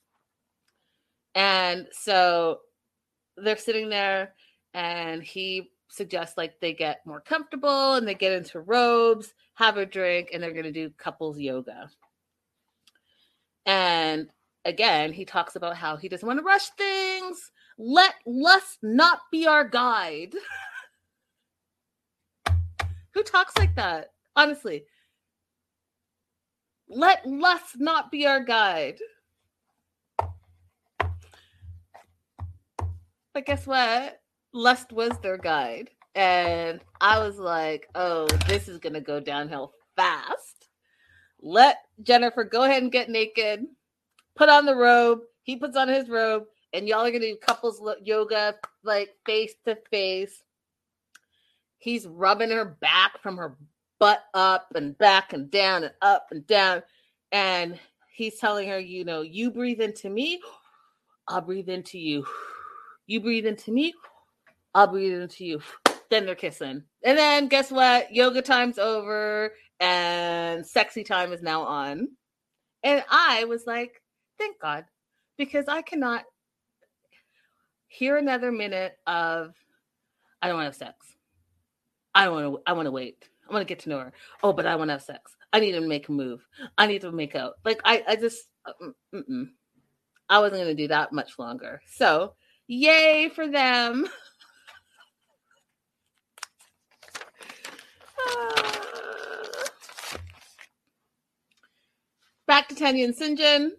And 1.34 1.86
so 1.92 2.60
they're 3.36 3.58
sitting 3.58 3.90
there, 3.90 4.34
and 4.72 5.22
he 5.22 5.70
suggests 5.88 6.38
like 6.38 6.58
they 6.60 6.72
get 6.72 7.04
more 7.04 7.20
comfortable 7.20 7.94
and 7.94 8.06
they 8.06 8.14
get 8.14 8.32
into 8.32 8.60
robes, 8.60 9.34
have 9.54 9.76
a 9.76 9.86
drink, 9.86 10.30
and 10.32 10.42
they're 10.42 10.52
going 10.52 10.64
to 10.64 10.72
do 10.72 10.90
couples 10.96 11.38
yoga. 11.38 11.90
And 13.66 14.28
again, 14.68 15.12
he 15.12 15.24
talks 15.24 15.56
about 15.56 15.76
how 15.76 15.96
he 15.96 16.08
doesn't 16.08 16.26
want 16.26 16.38
to 16.38 16.44
rush 16.44 16.68
things 16.70 17.50
let 17.78 18.14
lust 18.26 18.78
not 18.82 19.20
be 19.30 19.46
our 19.46 19.66
guide. 19.66 20.34
Who 23.14 23.22
talks 23.22 23.56
like 23.56 23.76
that? 23.76 24.10
Honestly. 24.34 24.84
Let 26.88 27.24
lust 27.26 27.76
not 27.78 28.10
be 28.10 28.26
our 28.26 28.42
guide. 28.42 28.98
But 33.32 33.46
guess 33.46 33.66
what? 33.66 34.20
Lust 34.52 34.92
was 34.92 35.12
their 35.22 35.38
guide. 35.38 35.90
And 36.16 36.80
I 37.00 37.20
was 37.20 37.38
like, 37.38 37.86
oh, 37.94 38.26
this 38.48 38.66
is 38.68 38.78
going 38.78 38.94
to 38.94 39.00
go 39.00 39.20
downhill 39.20 39.72
fast. 39.94 40.68
Let 41.40 41.76
Jennifer 42.02 42.42
go 42.42 42.64
ahead 42.64 42.82
and 42.82 42.90
get 42.90 43.08
naked, 43.08 43.66
put 44.38 44.48
on 44.48 44.64
the 44.64 44.76
robe. 44.76 45.20
He 45.42 45.56
puts 45.56 45.76
on 45.76 45.88
his 45.88 46.08
robe 46.08 46.44
and 46.72 46.86
y'all 46.86 47.04
are 47.04 47.10
gonna 47.10 47.20
do 47.26 47.36
couples 47.36 47.82
yoga 48.02 48.54
like 48.84 49.10
face 49.26 49.54
to 49.66 49.76
face. 49.90 50.42
He's 51.78 52.06
rubbing 52.06 52.50
her 52.50 52.64
back 52.64 53.20
from 53.20 53.36
her 53.36 53.56
butt 53.98 54.22
up 54.32 54.68
and 54.74 54.96
back 54.96 55.32
and 55.32 55.50
down 55.50 55.84
and 55.84 55.92
up 56.00 56.28
and 56.30 56.46
down. 56.46 56.82
And 57.32 57.78
he's 58.12 58.38
telling 58.38 58.68
her, 58.68 58.78
you 58.78 59.04
know, 59.04 59.22
you 59.22 59.50
breathe 59.50 59.80
into 59.80 60.08
me, 60.08 60.40
I'll 61.26 61.40
breathe 61.40 61.68
into 61.68 61.98
you. 61.98 62.24
You 63.06 63.20
breathe 63.20 63.46
into 63.46 63.72
me, 63.72 63.92
I'll 64.74 64.86
breathe 64.86 65.20
into 65.20 65.44
you. 65.44 65.60
Then 66.10 66.26
they're 66.26 66.34
kissing. 66.34 66.84
And 67.04 67.18
then 67.18 67.48
guess 67.48 67.70
what? 67.70 68.14
Yoga 68.14 68.40
time's 68.40 68.78
over 68.78 69.52
and 69.80 70.66
sexy 70.66 71.04
time 71.04 71.32
is 71.32 71.42
now 71.42 71.62
on. 71.62 72.08
And 72.82 73.04
I 73.10 73.44
was 73.44 73.66
like, 73.66 74.00
thank 74.38 74.58
God, 74.60 74.84
because 75.36 75.66
I 75.68 75.82
cannot 75.82 76.24
hear 77.88 78.16
another 78.16 78.52
minute 78.52 78.96
of 79.06 79.54
I 80.40 80.48
don't 80.48 80.56
want 80.56 80.72
to 80.72 80.84
have 80.84 80.90
sex. 80.90 81.06
I 82.14 82.24
don't 82.24 82.34
want 82.34 82.46
to 82.46 82.62
I 82.66 82.72
want 82.72 82.86
to 82.86 82.92
wait. 82.92 83.28
I 83.48 83.52
want 83.52 83.62
to 83.66 83.68
get 83.68 83.80
to 83.80 83.88
know 83.88 83.98
her. 83.98 84.12
Oh, 84.42 84.52
but 84.52 84.66
I 84.66 84.76
want 84.76 84.88
to 84.88 84.92
have 84.92 85.02
sex. 85.02 85.36
I 85.52 85.60
need 85.60 85.72
to 85.72 85.80
make 85.80 86.08
a 86.08 86.12
move. 86.12 86.46
I 86.76 86.86
need 86.86 87.00
to 87.02 87.12
make 87.12 87.34
out. 87.34 87.54
Like 87.64 87.80
I 87.84 88.04
I 88.06 88.16
just 88.16 88.48
uh, 88.66 88.72
mm, 88.82 88.92
mm-mm. 89.14 89.48
I 90.28 90.40
wasn't 90.40 90.60
going 90.62 90.76
to 90.76 90.82
do 90.82 90.88
that 90.88 91.12
much 91.12 91.38
longer. 91.38 91.80
So, 91.86 92.34
yay 92.66 93.30
for 93.34 93.48
them. 93.48 94.06
Back 102.46 102.68
to 102.68 102.74
Tanya 102.74 103.06
and 103.06 103.16
Syngin, 103.16 103.70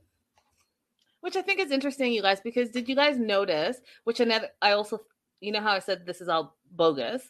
which 1.22 1.36
I 1.36 1.42
think 1.42 1.60
is 1.60 1.72
interesting, 1.72 2.14
you 2.14 2.22
guys, 2.22 2.42
because 2.42 2.70
did 2.70 2.88
you 2.88 2.96
guys 2.96 3.18
notice? 3.18 3.80
Which 4.04 4.20
another, 4.20 4.50
I 4.62 4.72
also, 4.72 5.02
you 5.42 5.52
know 5.52 5.62
how 5.62 5.74
I 5.74 5.80
said 5.80 6.06
this 6.06 6.22
is 6.22 6.30
all 6.30 6.58
bogus. 6.72 7.30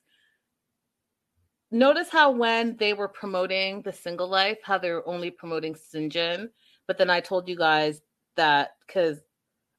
Notice 1.72 2.10
how 2.10 2.32
when 2.32 2.78
they 2.78 2.94
were 2.94 3.08
promoting 3.08 3.82
the 3.84 3.94
single 3.94 4.28
life, 4.28 4.58
how 4.64 4.78
they 4.80 4.92
were 4.92 5.08
only 5.08 5.30
promoting 5.30 5.76
Syngin, 5.76 6.50
but 6.88 6.98
then 6.98 7.10
I 7.10 7.20
told 7.20 7.48
you 7.48 7.56
guys 7.56 8.02
that 8.36 8.72
because 8.88 9.20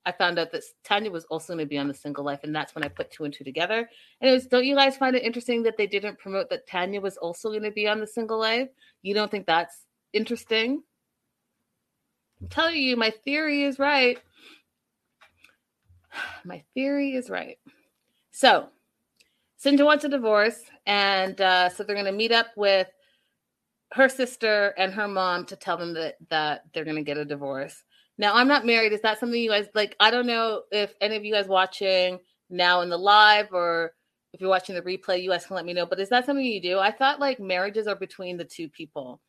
I 0.06 0.12
found 0.12 0.38
out 0.38 0.52
that 0.52 0.62
Tanya 0.84 1.11
was 1.11 1.24
also 1.26 1.52
going 1.52 1.64
to 1.64 1.68
be 1.68 1.78
on 1.78 1.88
the 1.88 1.94
single 1.94 2.24
life, 2.24 2.40
and 2.42 2.54
that's 2.54 2.74
when 2.74 2.84
I 2.84 2.88
put 2.88 3.11
two 3.11 3.24
and 3.24 3.34
two 3.34 3.44
together. 3.44 3.88
And 4.20 4.30
it 4.30 4.32
was, 4.32 4.46
don't 4.46 4.64
you 4.64 4.74
guys 4.74 4.96
find 4.96 5.14
it 5.14 5.24
interesting 5.24 5.62
that 5.64 5.76
they 5.76 5.86
didn't 5.86 6.18
promote 6.18 6.48
that 6.50 6.66
Tanya 6.66 7.00
was 7.00 7.16
also 7.16 7.50
going 7.50 7.64
to 7.64 7.70
be 7.70 7.86
on 7.86 8.00
the 8.00 8.06
single 8.06 8.38
life? 8.38 8.68
You 9.02 9.12
don't 9.12 9.30
think 9.30 9.46
that's 9.46 9.86
interesting? 10.12 10.82
I'm 12.41 12.49
telling 12.49 12.76
you, 12.76 12.97
my 12.97 13.11
theory 13.24 13.64
is 13.64 13.78
right. 13.78 14.18
My 16.45 16.62
theory 16.74 17.14
is 17.14 17.30
right. 17.30 17.59
So, 18.30 18.68
Syngin 19.62 19.84
wants 19.84 20.05
a 20.05 20.09
divorce, 20.09 20.62
and 20.86 21.38
uh, 21.41 21.68
so 21.68 21.84
they're 21.84 21.95
going 21.95 22.07
to 22.07 22.12
meet 22.12 22.32
up 22.32 22.49
with 22.57 22.88
her 23.93 24.09
sister 24.09 24.72
and 24.78 24.93
her 24.93 25.07
mom 25.07 25.45
to 25.47 25.57
tell 25.57 25.76
them 25.76 25.93
that 25.95 26.16
that 26.30 26.62
they're 26.72 26.84
going 26.84 26.97
to 26.97 27.03
get 27.03 27.18
a 27.18 27.24
divorce. 27.24 27.84
Now, 28.16 28.34
I'm 28.34 28.49
not 28.49 28.66
married. 28.66 28.93
Is 28.93 29.03
that 29.03 29.20
something 29.20 29.41
you 29.41 29.51
guys 29.51 29.66
like? 29.74 29.97
I 30.01 30.11
don't 30.11 30.26
know 30.26 30.62
if 30.72 30.95
any 31.01 31.16
of 31.16 31.24
you 31.24 31.34
guys 31.34 31.47
watching 31.47 32.18
now 32.49 32.80
in 32.80 32.88
the 32.88 32.99
live 32.99 33.49
or 33.53 33.93
if 34.32 34.41
you're 34.41 34.51
watching 34.51 34.74
the 34.74 34.82
replay, 34.82 35.22
you 35.22 35.30
guys 35.30 35.47
can 35.47 35.57
let 35.57 35.64
me 35.64 35.72
know. 35.72 35.86
But 35.86 36.01
is 36.01 36.09
that 36.09 36.26
something 36.26 36.45
you 36.45 36.62
do? 36.62 36.78
I 36.78 36.91
thought 36.91 37.20
like 37.20 37.41
marriages 37.41 37.86
are 37.86 37.97
between 37.97 38.36
the 38.36 38.45
two 38.45 38.68
people. 38.68 39.20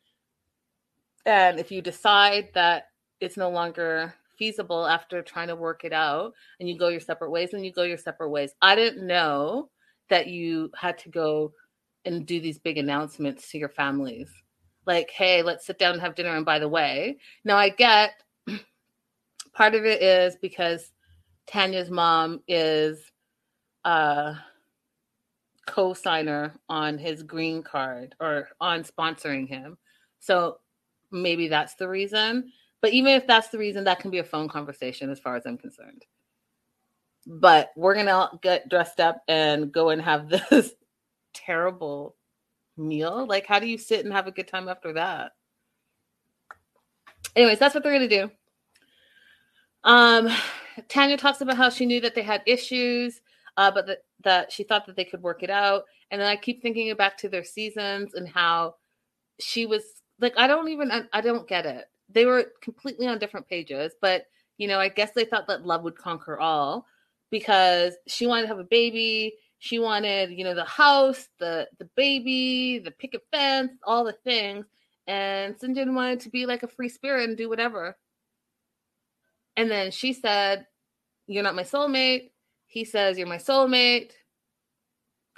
And 1.26 1.58
if 1.58 1.70
you 1.70 1.82
decide 1.82 2.48
that 2.54 2.86
it's 3.22 3.36
no 3.36 3.50
longer 3.50 4.14
feasible 4.36 4.86
after 4.86 5.22
trying 5.22 5.48
to 5.48 5.56
work 5.56 5.84
it 5.84 5.92
out 5.92 6.32
and 6.58 6.68
you 6.68 6.76
go 6.76 6.88
your 6.88 7.00
separate 7.00 7.30
ways, 7.30 7.52
and 7.52 7.64
you 7.64 7.72
go 7.72 7.84
your 7.84 7.98
separate 7.98 8.30
ways. 8.30 8.52
I 8.60 8.74
didn't 8.74 9.06
know 9.06 9.70
that 10.08 10.26
you 10.26 10.70
had 10.76 10.98
to 10.98 11.08
go 11.08 11.52
and 12.04 12.26
do 12.26 12.40
these 12.40 12.58
big 12.58 12.78
announcements 12.78 13.50
to 13.50 13.58
your 13.58 13.68
families. 13.68 14.28
Like, 14.86 15.10
hey, 15.10 15.42
let's 15.42 15.64
sit 15.64 15.78
down 15.78 15.92
and 15.92 16.02
have 16.02 16.16
dinner. 16.16 16.36
And 16.36 16.44
by 16.44 16.58
the 16.58 16.68
way, 16.68 17.18
now 17.44 17.56
I 17.56 17.68
get 17.68 18.14
part 19.52 19.74
of 19.74 19.84
it 19.84 20.02
is 20.02 20.36
because 20.42 20.90
Tanya's 21.46 21.90
mom 21.90 22.42
is 22.48 23.00
a 23.84 24.34
co-signer 25.66 26.54
on 26.68 26.98
his 26.98 27.22
green 27.22 27.62
card 27.62 28.14
or 28.20 28.48
on 28.60 28.82
sponsoring 28.82 29.46
him. 29.46 29.78
So 30.18 30.58
maybe 31.12 31.46
that's 31.48 31.76
the 31.76 31.88
reason. 31.88 32.52
But 32.82 32.92
even 32.92 33.14
if 33.14 33.26
that's 33.26 33.48
the 33.48 33.58
reason, 33.58 33.84
that 33.84 34.00
can 34.00 34.10
be 34.10 34.18
a 34.18 34.24
phone 34.24 34.48
conversation 34.48 35.08
as 35.08 35.20
far 35.20 35.36
as 35.36 35.46
I'm 35.46 35.56
concerned. 35.56 36.04
But 37.26 37.70
we're 37.76 37.94
gonna 37.94 38.28
get 38.42 38.68
dressed 38.68 39.00
up 39.00 39.22
and 39.28 39.72
go 39.72 39.90
and 39.90 40.02
have 40.02 40.28
this 40.50 40.74
terrible 41.32 42.16
meal. 42.76 43.24
Like, 43.26 43.46
how 43.46 43.60
do 43.60 43.68
you 43.68 43.78
sit 43.78 44.04
and 44.04 44.12
have 44.12 44.26
a 44.26 44.32
good 44.32 44.48
time 44.48 44.68
after 44.68 44.92
that? 44.94 45.32
Anyways, 47.36 47.60
that's 47.60 47.74
what 47.74 47.84
they're 47.84 47.92
gonna 47.92 48.08
do. 48.08 48.30
Um, 49.84 50.28
Tanya 50.88 51.16
talks 51.16 51.40
about 51.40 51.56
how 51.56 51.70
she 51.70 51.86
knew 51.86 52.00
that 52.00 52.14
they 52.14 52.22
had 52.22 52.42
issues, 52.46 53.20
uh, 53.56 53.70
but 53.70 53.86
that, 53.86 53.98
that 54.24 54.52
she 54.52 54.64
thought 54.64 54.86
that 54.86 54.96
they 54.96 55.04
could 55.04 55.22
work 55.22 55.42
it 55.44 55.50
out. 55.50 55.84
And 56.10 56.20
then 56.20 56.28
I 56.28 56.36
keep 56.36 56.62
thinking 56.62 56.92
back 56.96 57.16
to 57.18 57.28
their 57.28 57.44
seasons 57.44 58.14
and 58.14 58.28
how 58.28 58.74
she 59.40 59.66
was 59.66 59.82
like, 60.20 60.34
I 60.36 60.46
don't 60.46 60.68
even, 60.68 60.90
I, 60.90 61.02
I 61.12 61.20
don't 61.20 61.48
get 61.48 61.66
it. 61.66 61.86
They 62.12 62.26
were 62.26 62.52
completely 62.60 63.06
on 63.06 63.18
different 63.18 63.48
pages, 63.48 63.92
but 64.00 64.26
you 64.58 64.68
know, 64.68 64.78
I 64.78 64.88
guess 64.88 65.12
they 65.12 65.24
thought 65.24 65.48
that 65.48 65.66
love 65.66 65.82
would 65.82 65.96
conquer 65.96 66.38
all 66.38 66.86
because 67.30 67.94
she 68.06 68.26
wanted 68.26 68.42
to 68.42 68.48
have 68.48 68.58
a 68.58 68.64
baby. 68.64 69.34
She 69.58 69.78
wanted, 69.78 70.30
you 70.30 70.44
know, 70.44 70.54
the 70.54 70.64
house, 70.64 71.28
the 71.38 71.68
the 71.78 71.88
baby, 71.96 72.78
the 72.78 72.90
picket 72.90 73.22
fence, 73.32 73.72
all 73.84 74.04
the 74.04 74.12
things. 74.12 74.66
And 75.06 75.58
Syngin 75.58 75.94
wanted 75.94 76.20
to 76.20 76.30
be 76.30 76.46
like 76.46 76.62
a 76.62 76.68
free 76.68 76.88
spirit 76.88 77.28
and 77.28 77.36
do 77.36 77.48
whatever. 77.48 77.96
And 79.56 79.70
then 79.70 79.90
she 79.90 80.12
said, 80.12 80.66
You're 81.26 81.42
not 81.42 81.54
my 81.54 81.64
soulmate. 81.64 82.30
He 82.66 82.84
says, 82.84 83.18
You're 83.18 83.26
my 83.26 83.38
soulmate. 83.38 84.12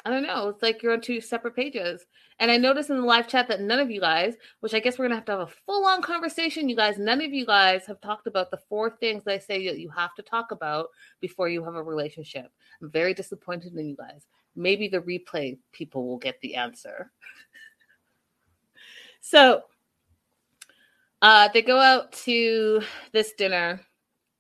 I 0.05 0.11
don't 0.11 0.22
know. 0.22 0.48
It's 0.48 0.62
like 0.62 0.82
you're 0.82 0.92
on 0.92 1.00
two 1.00 1.20
separate 1.20 1.57
pages. 1.57 2.05
And 2.38 2.50
I 2.50 2.59
noticed 2.59 2.90
in 2.90 2.96
the 2.96 3.07
live 3.07 3.26
chat 3.26 3.48
that 3.48 3.62
none 3.62 3.78
of 3.78 3.90
you 3.90 4.00
guys, 4.00 4.34
which 4.61 4.74
I 4.74 4.80
guess 4.80 4.98
we're 4.98 5.09
to 5.09 5.14
have 5.14 5.24
to 5.26 5.32
have 5.32 5.40
a 5.40 5.46
full 5.46 5.86
on 5.86 6.02
conversation, 6.02 6.68
you 6.68 6.76
guys, 6.76 6.98
none 6.98 7.22
of 7.22 7.32
you 7.32 7.46
guys 7.46 7.86
have 7.86 8.00
talked 8.00 8.26
about 8.26 8.50
the 8.50 8.59
four 8.68 8.90
things 8.90 9.22
I 9.26 9.38
say 9.38 9.66
that 9.68 9.78
you 9.78 9.88
have 9.90 10.14
to 10.16 10.22
talk 10.22 10.50
about 10.50 10.88
before 11.20 11.48
you 11.48 11.64
have 11.64 11.74
a 11.74 11.82
relationship. 11.82 12.52
I'm 12.82 12.90
very 12.90 13.14
disappointed 13.14 13.74
in 13.74 13.88
you 13.88 13.96
guys. 13.96 14.26
Maybe 14.57 14.88
the 14.88 15.00
replay 15.00 15.59
people 15.72 16.07
will 16.07 16.18
get 16.18 16.40
the 16.42 16.57
answer. 16.57 17.11
so 19.20 19.62
uh, 21.22 21.48
they 21.55 21.62
go 21.62 21.78
out 21.78 22.12
to 22.12 22.82
this 23.12 23.32
dinner 23.32 23.80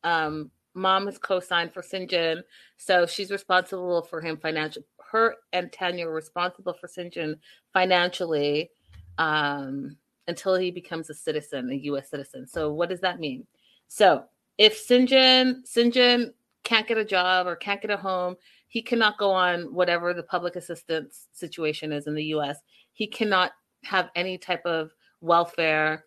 um, 0.04 0.50
mom 0.74 1.08
is 1.08 1.18
co-signed 1.18 1.72
for 1.72 1.82
Syngin, 1.82 2.42
so 2.76 3.06
she's 3.06 3.30
responsible 3.30 4.02
for 4.02 4.20
him 4.20 4.36
financially. 4.36 4.84
Her 5.14 5.36
and 5.52 5.72
Tanya 5.72 6.08
are 6.08 6.12
responsible 6.12 6.74
for 6.74 6.88
Syngin 6.88 7.36
financially 7.72 8.70
um, 9.16 9.96
until 10.26 10.56
he 10.56 10.72
becomes 10.72 11.08
a 11.08 11.14
citizen, 11.14 11.70
a 11.70 11.76
U.S. 11.84 12.10
citizen. 12.10 12.48
So 12.48 12.72
what 12.72 12.88
does 12.88 13.00
that 13.02 13.20
mean? 13.20 13.46
So 13.86 14.24
if 14.58 14.84
Syngin 14.84 15.62
Syngin 15.64 16.32
can't 16.64 16.88
get 16.88 16.98
a 16.98 17.04
job 17.04 17.46
or 17.46 17.54
can't 17.54 17.80
get 17.80 17.92
a 17.92 17.96
home, 17.96 18.34
he 18.66 18.82
cannot 18.82 19.16
go 19.16 19.30
on 19.30 19.72
whatever 19.72 20.14
the 20.14 20.24
public 20.24 20.56
assistance 20.56 21.28
situation 21.32 21.92
is 21.92 22.08
in 22.08 22.16
the 22.16 22.24
U.S. 22.24 22.58
He 22.92 23.06
cannot 23.06 23.52
have 23.84 24.10
any 24.16 24.36
type 24.36 24.66
of 24.66 24.90
welfare. 25.20 26.06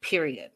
Period 0.00 0.52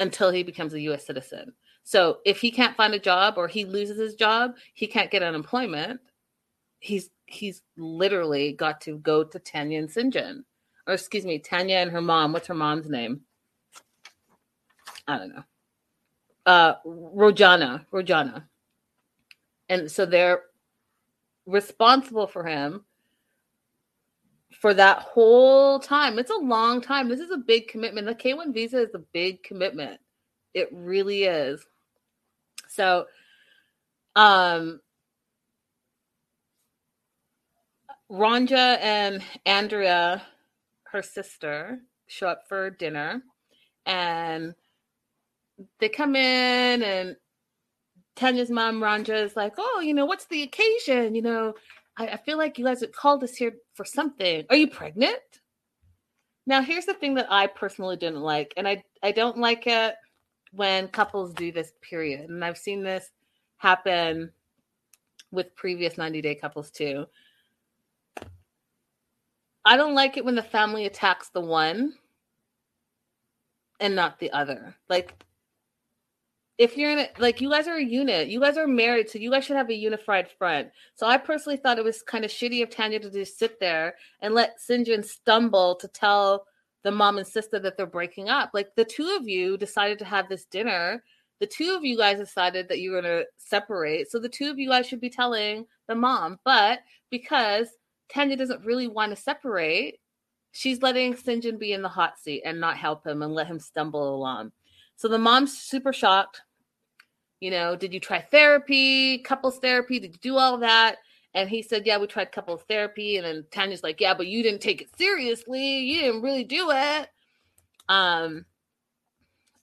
until 0.00 0.30
he 0.30 0.42
becomes 0.42 0.74
a 0.74 0.80
US 0.80 1.06
citizen. 1.06 1.52
So 1.84 2.18
if 2.24 2.40
he 2.40 2.50
can't 2.50 2.76
find 2.76 2.94
a 2.94 2.98
job 2.98 3.34
or 3.36 3.48
he 3.48 3.64
loses 3.64 3.98
his 3.98 4.14
job, 4.14 4.52
he 4.74 4.86
can't 4.86 5.10
get 5.10 5.22
unemployment. 5.22 6.00
He's 6.78 7.10
he's 7.26 7.62
literally 7.76 8.52
got 8.52 8.80
to 8.82 8.98
go 8.98 9.24
to 9.24 9.38
Tanya 9.38 9.78
and 9.78 9.88
Syngin. 9.88 10.44
Or 10.86 10.94
excuse 10.94 11.24
me, 11.24 11.38
Tanya 11.38 11.76
and 11.76 11.90
her 11.90 12.00
mom. 12.00 12.32
What's 12.32 12.48
her 12.48 12.54
mom's 12.54 12.88
name? 12.88 13.22
I 15.08 15.18
don't 15.18 15.34
know. 15.34 15.44
Uh 16.46 16.74
Rojana. 16.86 17.86
Rojana. 17.92 18.44
And 19.68 19.90
so 19.90 20.06
they're 20.06 20.42
responsible 21.46 22.26
for 22.26 22.44
him 22.44 22.84
for 24.60 24.74
that 24.74 24.98
whole 24.98 25.78
time. 25.78 26.18
It's 26.18 26.30
a 26.30 26.36
long 26.36 26.80
time. 26.80 27.08
This 27.08 27.20
is 27.20 27.30
a 27.30 27.38
big 27.38 27.68
commitment. 27.68 28.06
The 28.06 28.14
K1 28.14 28.52
visa 28.52 28.82
is 28.82 28.94
a 28.94 28.98
big 29.12 29.42
commitment. 29.42 30.00
It 30.54 30.68
really 30.72 31.24
is. 31.24 31.64
So, 32.74 33.04
um, 34.16 34.80
Ranja 38.10 38.78
and 38.80 39.22
Andrea, 39.44 40.22
her 40.84 41.02
sister, 41.02 41.80
show 42.06 42.28
up 42.28 42.42
for 42.48 42.70
dinner 42.70 43.22
and 43.84 44.54
they 45.80 45.88
come 45.90 46.16
in 46.16 46.82
and 46.82 47.16
Tanya's 48.16 48.50
mom, 48.50 48.80
Ranja, 48.80 49.22
is 49.22 49.36
like, 49.36 49.54
Oh, 49.58 49.80
you 49.84 49.92
know, 49.92 50.06
what's 50.06 50.26
the 50.26 50.42
occasion? 50.42 51.14
You 51.14 51.22
know, 51.22 51.54
I, 51.98 52.08
I 52.08 52.16
feel 52.16 52.38
like 52.38 52.58
you 52.58 52.64
guys 52.64 52.80
have 52.80 52.92
called 52.92 53.22
us 53.22 53.34
here 53.34 53.52
for 53.74 53.84
something. 53.84 54.46
Are 54.48 54.56
you 54.56 54.68
pregnant? 54.68 55.18
Now, 56.46 56.62
here's 56.62 56.86
the 56.86 56.94
thing 56.94 57.14
that 57.14 57.28
I 57.30 57.46
personally 57.46 57.96
didn't 57.96 58.22
like, 58.22 58.52
and 58.56 58.66
I, 58.66 58.82
I 59.02 59.12
don't 59.12 59.38
like 59.38 59.66
it 59.66 59.94
when 60.52 60.88
couples 60.88 61.34
do 61.34 61.50
this, 61.50 61.72
period. 61.80 62.30
And 62.30 62.44
I've 62.44 62.58
seen 62.58 62.82
this 62.82 63.10
happen 63.56 64.30
with 65.30 65.54
previous 65.56 65.98
90 65.98 66.22
day 66.22 66.34
couples 66.34 66.70
too. 66.70 67.06
I 69.64 69.76
don't 69.76 69.94
like 69.94 70.16
it 70.16 70.24
when 70.24 70.34
the 70.34 70.42
family 70.42 70.86
attacks 70.86 71.28
the 71.28 71.40
one 71.40 71.94
and 73.80 73.96
not 73.96 74.18
the 74.18 74.30
other. 74.32 74.76
Like, 74.88 75.24
if 76.58 76.76
you're 76.76 76.90
in 76.90 76.98
it, 76.98 77.18
like 77.18 77.40
you 77.40 77.50
guys 77.50 77.66
are 77.66 77.76
a 77.76 77.84
unit, 77.84 78.28
you 78.28 78.40
guys 78.40 78.56
are 78.56 78.66
married, 78.66 79.08
so 79.08 79.18
you 79.18 79.30
guys 79.30 79.44
should 79.44 79.56
have 79.56 79.70
a 79.70 79.74
unified 79.74 80.28
front. 80.30 80.68
So 80.94 81.06
I 81.06 81.16
personally 81.16 81.56
thought 81.56 81.78
it 81.78 81.84
was 81.84 82.02
kind 82.02 82.24
of 82.24 82.30
shitty 82.30 82.62
of 82.62 82.70
Tanya 82.70 83.00
to 83.00 83.10
just 83.10 83.38
sit 83.38 83.58
there 83.58 83.94
and 84.20 84.34
let 84.34 84.60
Syngin 84.60 85.04
stumble 85.04 85.76
to 85.76 85.88
tell 85.88 86.46
the 86.84 86.90
mom 86.90 87.18
and 87.18 87.26
sister 87.26 87.58
that 87.60 87.76
they're 87.76 87.86
breaking 87.86 88.28
up. 88.28 88.50
Like 88.52 88.74
the 88.74 88.84
two 88.84 89.16
of 89.18 89.28
you 89.28 89.56
decided 89.56 89.98
to 90.00 90.04
have 90.04 90.28
this 90.28 90.44
dinner. 90.46 91.02
The 91.40 91.46
two 91.46 91.74
of 91.74 91.84
you 91.84 91.96
guys 91.96 92.18
decided 92.18 92.68
that 92.68 92.80
you're 92.80 93.00
going 93.00 93.18
to 93.18 93.26
separate. 93.36 94.10
So 94.10 94.18
the 94.18 94.28
two 94.28 94.50
of 94.50 94.58
you 94.58 94.68
guys 94.68 94.86
should 94.86 95.00
be 95.00 95.10
telling 95.10 95.66
the 95.88 95.94
mom. 95.94 96.38
But 96.44 96.80
because 97.10 97.68
Tanya 98.08 98.36
doesn't 98.36 98.64
really 98.64 98.86
want 98.86 99.10
to 99.10 99.16
separate, 99.20 99.98
she's 100.52 100.82
letting 100.82 101.14
Syngin 101.14 101.58
be 101.58 101.72
in 101.72 101.82
the 101.82 101.88
hot 101.88 102.18
seat 102.18 102.42
and 102.44 102.60
not 102.60 102.76
help 102.76 103.06
him 103.06 103.22
and 103.22 103.34
let 103.34 103.46
him 103.46 103.58
stumble 103.58 104.14
along. 104.14 104.52
So 104.96 105.08
the 105.08 105.18
mom's 105.18 105.58
super 105.58 105.92
shocked. 105.92 106.42
You 107.40 107.50
know, 107.50 107.74
did 107.74 107.92
you 107.92 107.98
try 107.98 108.20
therapy, 108.20 109.18
couples 109.18 109.58
therapy? 109.58 109.98
Did 109.98 110.12
you 110.12 110.20
do 110.20 110.38
all 110.38 110.58
that? 110.58 110.98
And 111.34 111.48
he 111.48 111.62
said, 111.62 111.86
Yeah, 111.86 111.98
we 111.98 112.06
tried 112.06 112.32
couples 112.32 112.62
therapy. 112.68 113.16
And 113.16 113.26
then 113.26 113.44
Tanya's 113.50 113.82
like, 113.82 114.00
Yeah, 114.00 114.14
but 114.14 114.26
you 114.26 114.42
didn't 114.42 114.60
take 114.60 114.82
it 114.82 114.96
seriously. 114.96 115.78
You 115.78 116.00
didn't 116.00 116.22
really 116.22 116.44
do 116.44 116.70
it. 116.70 117.08
Um, 117.88 118.44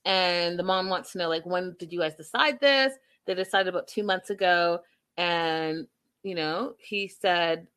and 0.05 0.57
the 0.57 0.63
mom 0.63 0.89
wants 0.89 1.11
to 1.11 1.17
know, 1.19 1.29
like, 1.29 1.45
when 1.45 1.75
did 1.77 1.91
you 1.91 1.99
guys 1.99 2.15
decide 2.15 2.59
this? 2.59 2.93
They 3.25 3.35
decided 3.35 3.67
about 3.67 3.87
two 3.87 4.03
months 4.03 4.29
ago. 4.29 4.79
And, 5.17 5.87
you 6.23 6.35
know, 6.35 6.73
he 6.79 7.07
said, 7.07 7.67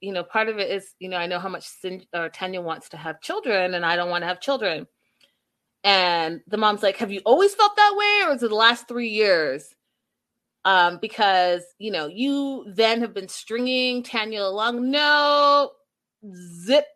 you 0.00 0.12
know, 0.12 0.22
part 0.22 0.48
of 0.48 0.58
it 0.58 0.70
is, 0.70 0.94
you 1.00 1.08
know, 1.08 1.16
I 1.16 1.26
know 1.26 1.40
how 1.40 1.48
much 1.48 1.66
Sin- 1.66 2.06
or 2.14 2.28
Tanya 2.28 2.60
wants 2.60 2.88
to 2.90 2.96
have 2.96 3.20
children, 3.20 3.74
and 3.74 3.84
I 3.84 3.96
don't 3.96 4.10
want 4.10 4.22
to 4.22 4.28
have 4.28 4.40
children. 4.40 4.86
And 5.82 6.40
the 6.46 6.56
mom's 6.56 6.82
like, 6.82 6.96
Have 6.98 7.10
you 7.10 7.20
always 7.24 7.54
felt 7.54 7.74
that 7.76 7.94
way, 7.96 8.28
or 8.28 8.34
is 8.34 8.42
it 8.42 8.48
the 8.48 8.54
last 8.54 8.86
three 8.86 9.08
years? 9.08 9.74
Um, 10.64 10.98
because 11.00 11.62
you 11.78 11.90
know, 11.90 12.06
you 12.06 12.64
then 12.74 13.00
have 13.00 13.14
been 13.14 13.28
stringing 13.28 14.02
Tanya 14.02 14.42
along. 14.42 14.90
No, 14.90 15.70
zip, 16.34 16.86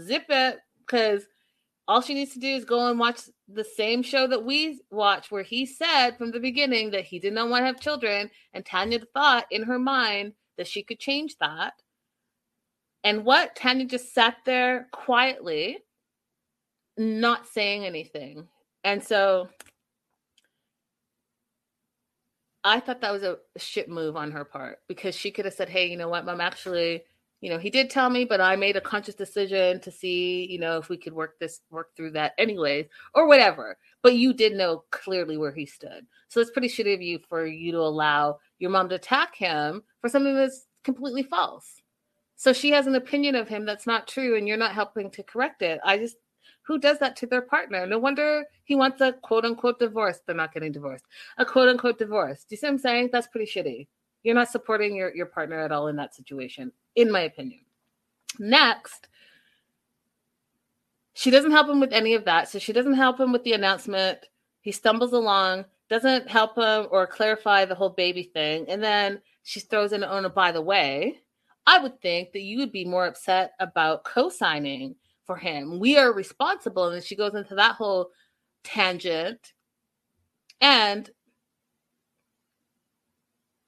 zip 0.00 0.24
it, 0.28 0.58
because 0.80 1.24
all 1.88 2.00
she 2.00 2.14
needs 2.14 2.32
to 2.34 2.38
do 2.38 2.46
is 2.46 2.64
go 2.64 2.88
and 2.88 2.98
watch 3.00 3.22
the 3.48 3.64
same 3.64 4.02
show 4.02 4.26
that 4.28 4.44
we 4.44 4.80
watch, 4.90 5.30
where 5.30 5.42
he 5.42 5.66
said 5.66 6.12
from 6.12 6.30
the 6.30 6.40
beginning 6.40 6.92
that 6.92 7.04
he 7.04 7.18
did 7.18 7.32
not 7.32 7.48
want 7.48 7.62
to 7.62 7.66
have 7.66 7.80
children, 7.80 8.30
and 8.54 8.64
Tanya 8.64 9.00
thought 9.12 9.46
in 9.50 9.64
her 9.64 9.78
mind 9.78 10.34
that 10.56 10.68
she 10.68 10.82
could 10.82 11.00
change 11.00 11.36
that. 11.40 11.74
And 13.02 13.24
what 13.24 13.56
Tanya 13.56 13.86
just 13.86 14.14
sat 14.14 14.36
there 14.44 14.86
quietly 14.92 15.78
not 16.96 17.48
saying 17.48 17.84
anything. 17.84 18.46
And 18.84 19.02
so 19.02 19.48
I 22.62 22.80
thought 22.80 23.00
that 23.00 23.12
was 23.12 23.22
a 23.22 23.38
shit 23.56 23.88
move 23.88 24.16
on 24.16 24.32
her 24.32 24.44
part 24.44 24.78
because 24.88 25.14
she 25.14 25.30
could 25.30 25.44
have 25.46 25.54
said, 25.54 25.68
Hey, 25.68 25.86
you 25.86 25.96
know 25.96 26.08
what, 26.08 26.26
mom, 26.26 26.40
actually, 26.40 27.02
you 27.40 27.48
know, 27.48 27.58
he 27.58 27.70
did 27.70 27.88
tell 27.88 28.10
me, 28.10 28.26
but 28.26 28.40
I 28.40 28.56
made 28.56 28.76
a 28.76 28.82
conscious 28.82 29.14
decision 29.14 29.80
to 29.80 29.90
see, 29.90 30.46
you 30.50 30.58
know, 30.58 30.76
if 30.76 30.90
we 30.90 30.98
could 30.98 31.14
work 31.14 31.38
this, 31.38 31.60
work 31.70 31.96
through 31.96 32.10
that 32.12 32.34
anyways, 32.36 32.86
or 33.14 33.26
whatever. 33.26 33.78
But 34.02 34.14
you 34.14 34.34
did 34.34 34.52
know 34.52 34.84
clearly 34.90 35.38
where 35.38 35.52
he 35.52 35.64
stood. 35.64 36.06
So 36.28 36.40
it's 36.40 36.50
pretty 36.50 36.68
shitty 36.68 36.94
of 36.94 37.00
you 37.00 37.18
for 37.28 37.46
you 37.46 37.72
to 37.72 37.78
allow 37.78 38.40
your 38.58 38.70
mom 38.70 38.90
to 38.90 38.96
attack 38.96 39.34
him 39.34 39.82
for 40.02 40.10
something 40.10 40.34
that's 40.34 40.66
completely 40.84 41.22
false. 41.22 41.80
So 42.36 42.52
she 42.52 42.70
has 42.72 42.86
an 42.86 42.94
opinion 42.94 43.34
of 43.36 43.48
him 43.48 43.64
that's 43.64 43.86
not 43.86 44.06
true, 44.06 44.36
and 44.36 44.46
you're 44.46 44.56
not 44.58 44.74
helping 44.74 45.10
to 45.12 45.22
correct 45.22 45.62
it. 45.62 45.80
I 45.82 45.96
just 45.96 46.16
who 46.62 46.78
does 46.78 46.98
that 46.98 47.16
to 47.16 47.26
their 47.26 47.42
partner? 47.42 47.86
No 47.86 47.98
wonder 47.98 48.44
he 48.64 48.74
wants 48.74 49.00
a 49.00 49.12
quote 49.12 49.44
unquote 49.44 49.78
divorce. 49.78 50.20
They're 50.24 50.36
not 50.36 50.54
getting 50.54 50.72
divorced. 50.72 51.04
A 51.38 51.44
quote 51.44 51.68
unquote 51.68 51.98
divorce. 51.98 52.44
Do 52.44 52.54
you 52.54 52.56
see 52.58 52.66
what 52.66 52.72
I'm 52.72 52.78
saying? 52.78 53.10
That's 53.12 53.26
pretty 53.26 53.50
shitty. 53.50 53.88
You're 54.22 54.34
not 54.34 54.50
supporting 54.50 54.94
your, 54.94 55.14
your 55.14 55.26
partner 55.26 55.58
at 55.60 55.72
all 55.72 55.88
in 55.88 55.96
that 55.96 56.14
situation, 56.14 56.72
in 56.94 57.10
my 57.10 57.20
opinion. 57.20 57.60
Next, 58.38 59.08
she 61.14 61.30
doesn't 61.30 61.50
help 61.50 61.68
him 61.68 61.80
with 61.80 61.92
any 61.92 62.14
of 62.14 62.24
that. 62.26 62.48
So 62.48 62.58
she 62.58 62.72
doesn't 62.72 62.94
help 62.94 63.18
him 63.18 63.32
with 63.32 63.44
the 63.44 63.54
announcement. 63.54 64.18
He 64.60 64.72
stumbles 64.72 65.12
along, 65.12 65.64
doesn't 65.88 66.28
help 66.28 66.56
him 66.56 66.86
or 66.90 67.06
clarify 67.06 67.64
the 67.64 67.74
whole 67.74 67.90
baby 67.90 68.22
thing. 68.22 68.66
And 68.68 68.82
then 68.82 69.20
she 69.42 69.60
throws 69.60 69.92
in, 69.92 70.04
oh, 70.04 70.28
by 70.28 70.52
the 70.52 70.62
way, 70.62 71.18
I 71.66 71.78
would 71.78 72.00
think 72.00 72.32
that 72.32 72.42
you 72.42 72.58
would 72.58 72.72
be 72.72 72.84
more 72.84 73.06
upset 73.06 73.52
about 73.58 74.04
co 74.04 74.28
signing 74.28 74.96
for 75.30 75.36
him. 75.36 75.78
We 75.78 75.96
are 75.96 76.12
responsible. 76.12 76.88
And 76.88 77.04
she 77.04 77.14
goes 77.14 77.36
into 77.36 77.54
that 77.54 77.76
whole 77.76 78.10
tangent. 78.64 79.52
And 80.60 81.08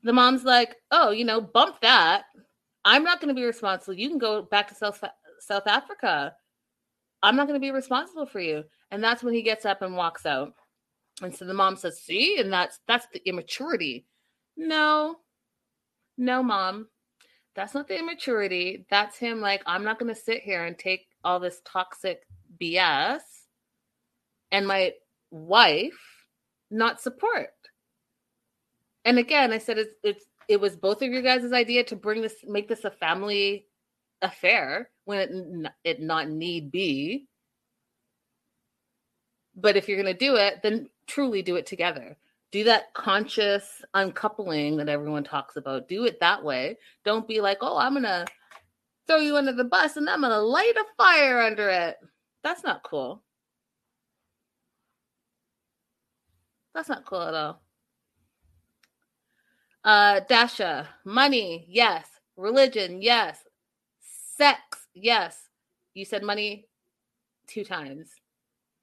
the 0.02 0.12
mom's 0.12 0.42
like, 0.42 0.74
oh, 0.90 1.12
you 1.12 1.24
know, 1.24 1.40
bump 1.40 1.80
that. 1.82 2.24
I'm 2.84 3.04
not 3.04 3.20
going 3.20 3.28
to 3.28 3.40
be 3.40 3.46
responsible. 3.46 3.94
You 3.94 4.08
can 4.08 4.18
go 4.18 4.42
back 4.42 4.66
to 4.70 4.74
South, 4.74 5.04
South 5.38 5.68
Africa. 5.68 6.34
I'm 7.22 7.36
not 7.36 7.46
going 7.46 7.60
to 7.60 7.64
be 7.64 7.70
responsible 7.70 8.26
for 8.26 8.40
you. 8.40 8.64
And 8.90 9.04
that's 9.04 9.22
when 9.22 9.32
he 9.32 9.42
gets 9.42 9.64
up 9.64 9.82
and 9.82 9.96
walks 9.96 10.26
out. 10.26 10.54
And 11.22 11.32
so 11.32 11.44
the 11.44 11.54
mom 11.54 11.76
says, 11.76 12.00
see, 12.00 12.40
and 12.40 12.52
that's 12.52 12.80
that's 12.88 13.06
the 13.12 13.22
immaturity. 13.24 14.04
No, 14.56 15.14
no, 16.18 16.42
mom. 16.42 16.88
That's 17.54 17.74
not 17.74 17.86
the 17.86 18.00
immaturity. 18.00 18.84
That's 18.90 19.16
him 19.16 19.40
like, 19.40 19.62
I'm 19.64 19.84
not 19.84 20.00
gonna 20.00 20.16
sit 20.16 20.42
here 20.42 20.64
and 20.64 20.76
take 20.76 21.06
all 21.24 21.40
this 21.40 21.60
toxic 21.64 22.26
BS 22.60 23.20
and 24.50 24.66
my 24.66 24.92
wife 25.30 26.26
not 26.70 27.00
support. 27.00 27.50
And 29.04 29.18
again, 29.18 29.52
I 29.52 29.58
said 29.58 29.78
it's 29.78 29.94
it's 30.02 30.24
it 30.48 30.60
was 30.60 30.76
both 30.76 31.02
of 31.02 31.10
your 31.10 31.22
guys' 31.22 31.52
idea 31.52 31.84
to 31.84 31.96
bring 31.96 32.22
this 32.22 32.36
make 32.44 32.68
this 32.68 32.84
a 32.84 32.90
family 32.90 33.66
affair 34.20 34.90
when 35.04 35.18
it 35.18 35.72
it 35.84 36.00
not 36.00 36.28
need 36.28 36.70
be. 36.70 37.26
But 39.54 39.76
if 39.76 39.88
you're 39.88 40.00
going 40.00 40.14
to 40.14 40.18
do 40.18 40.36
it, 40.36 40.62
then 40.62 40.88
truly 41.06 41.42
do 41.42 41.56
it 41.56 41.66
together. 41.66 42.16
Do 42.52 42.64
that 42.64 42.94
conscious 42.94 43.82
uncoupling 43.94 44.76
that 44.76 44.88
everyone 44.88 45.24
talks 45.24 45.56
about. 45.56 45.88
Do 45.88 46.04
it 46.04 46.20
that 46.20 46.42
way. 46.44 46.78
Don't 47.04 47.28
be 47.28 47.40
like, 47.40 47.58
"Oh, 47.60 47.76
I'm 47.76 47.92
going 47.94 48.04
to 48.04 48.26
throw 49.12 49.20
you 49.20 49.36
under 49.36 49.52
the 49.52 49.64
bus 49.64 49.96
and 49.96 50.08
I'm 50.08 50.20
going 50.20 50.32
to 50.32 50.38
light 50.38 50.74
a 50.76 50.84
fire 50.96 51.40
under 51.42 51.68
it." 51.68 51.98
That's 52.42 52.64
not 52.64 52.82
cool. 52.82 53.22
That's 56.74 56.88
not 56.88 57.04
cool 57.04 57.22
at 57.22 57.34
all. 57.34 57.62
Uh, 59.84 60.20
Dasha, 60.28 60.88
money, 61.04 61.66
yes. 61.68 62.06
Religion, 62.36 63.02
yes. 63.02 63.40
Sex, 64.00 64.60
yes. 64.94 65.48
You 65.94 66.04
said 66.04 66.22
money 66.22 66.66
two 67.46 67.64
times. 67.64 68.08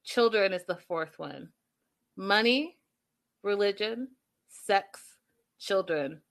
Children 0.04 0.54
is 0.54 0.66
the 0.66 0.76
fourth 0.76 1.18
one. 1.18 1.50
Money, 2.16 2.78
religion, 3.44 4.10
sex, 4.50 5.00
children. 5.58 6.22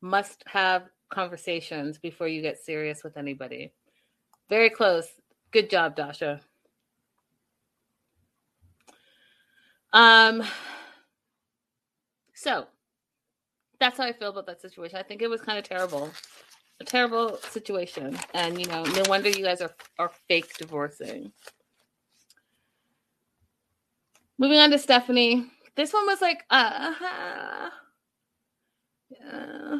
Must 0.00 0.42
have 0.46 0.88
conversations 1.14 1.98
before 1.98 2.28
you 2.28 2.42
get 2.42 2.58
serious 2.58 3.04
with 3.04 3.16
anybody. 3.16 3.72
Very 4.48 4.70
close. 4.70 5.08
Good 5.52 5.70
job, 5.70 5.96
Dasha. 5.96 6.40
Um, 9.92 10.42
so 12.34 12.66
that's 13.78 13.96
how 13.96 14.04
I 14.04 14.12
feel 14.12 14.30
about 14.30 14.46
that 14.46 14.60
situation. 14.60 14.98
I 14.98 15.02
think 15.02 15.22
it 15.22 15.30
was 15.30 15.40
kind 15.40 15.58
of 15.58 15.64
terrible, 15.64 16.10
a 16.80 16.84
terrible 16.84 17.38
situation, 17.50 18.18
and 18.34 18.58
you 18.58 18.66
know, 18.66 18.82
no 18.82 19.02
wonder 19.08 19.28
you 19.28 19.44
guys 19.44 19.60
are 19.60 19.74
are 19.98 20.10
fake 20.28 20.56
divorcing. 20.58 21.32
Moving 24.36 24.58
on 24.58 24.70
to 24.70 24.78
Stephanie. 24.78 25.46
This 25.76 25.92
one 25.92 26.06
was 26.06 26.20
like, 26.20 26.44
uh, 26.50 27.70
yeah. 29.10 29.78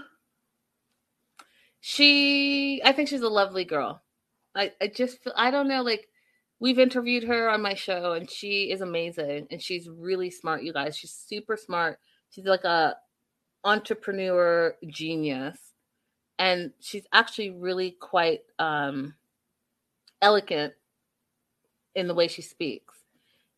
She, 1.87 2.81
I 2.83 2.93
think 2.93 3.11
she's 3.11 3.21
a 3.21 3.29
lovely 3.29 3.67
girl. 3.67 4.03
I, 4.55 4.73
I 4.81 4.87
just, 4.87 5.19
I 5.37 5.51
don't 5.51 5.69
know, 5.69 5.83
like, 5.83 6.09
we've 6.59 6.79
interviewed 6.79 7.25
her 7.25 7.51
on 7.51 7.61
my 7.61 7.75
show 7.75 8.13
and 8.13 8.31
she 8.31 8.71
is 8.71 8.81
amazing 8.81 9.49
and 9.51 9.61
she's 9.61 9.87
really 9.87 10.31
smart, 10.31 10.63
you 10.63 10.73
guys. 10.73 10.97
She's 10.97 11.13
super 11.13 11.59
smart. 11.59 11.99
She's 12.31 12.47
like 12.47 12.65
a 12.65 12.97
entrepreneur 13.65 14.75
genius 14.87 15.59
and 16.39 16.73
she's 16.81 17.05
actually 17.13 17.51
really 17.51 17.91
quite 18.01 18.41
um 18.59 19.15
elegant 20.23 20.73
in 21.95 22.09
the 22.09 22.15
way 22.15 22.29
she 22.29 22.43
speaks 22.43 22.95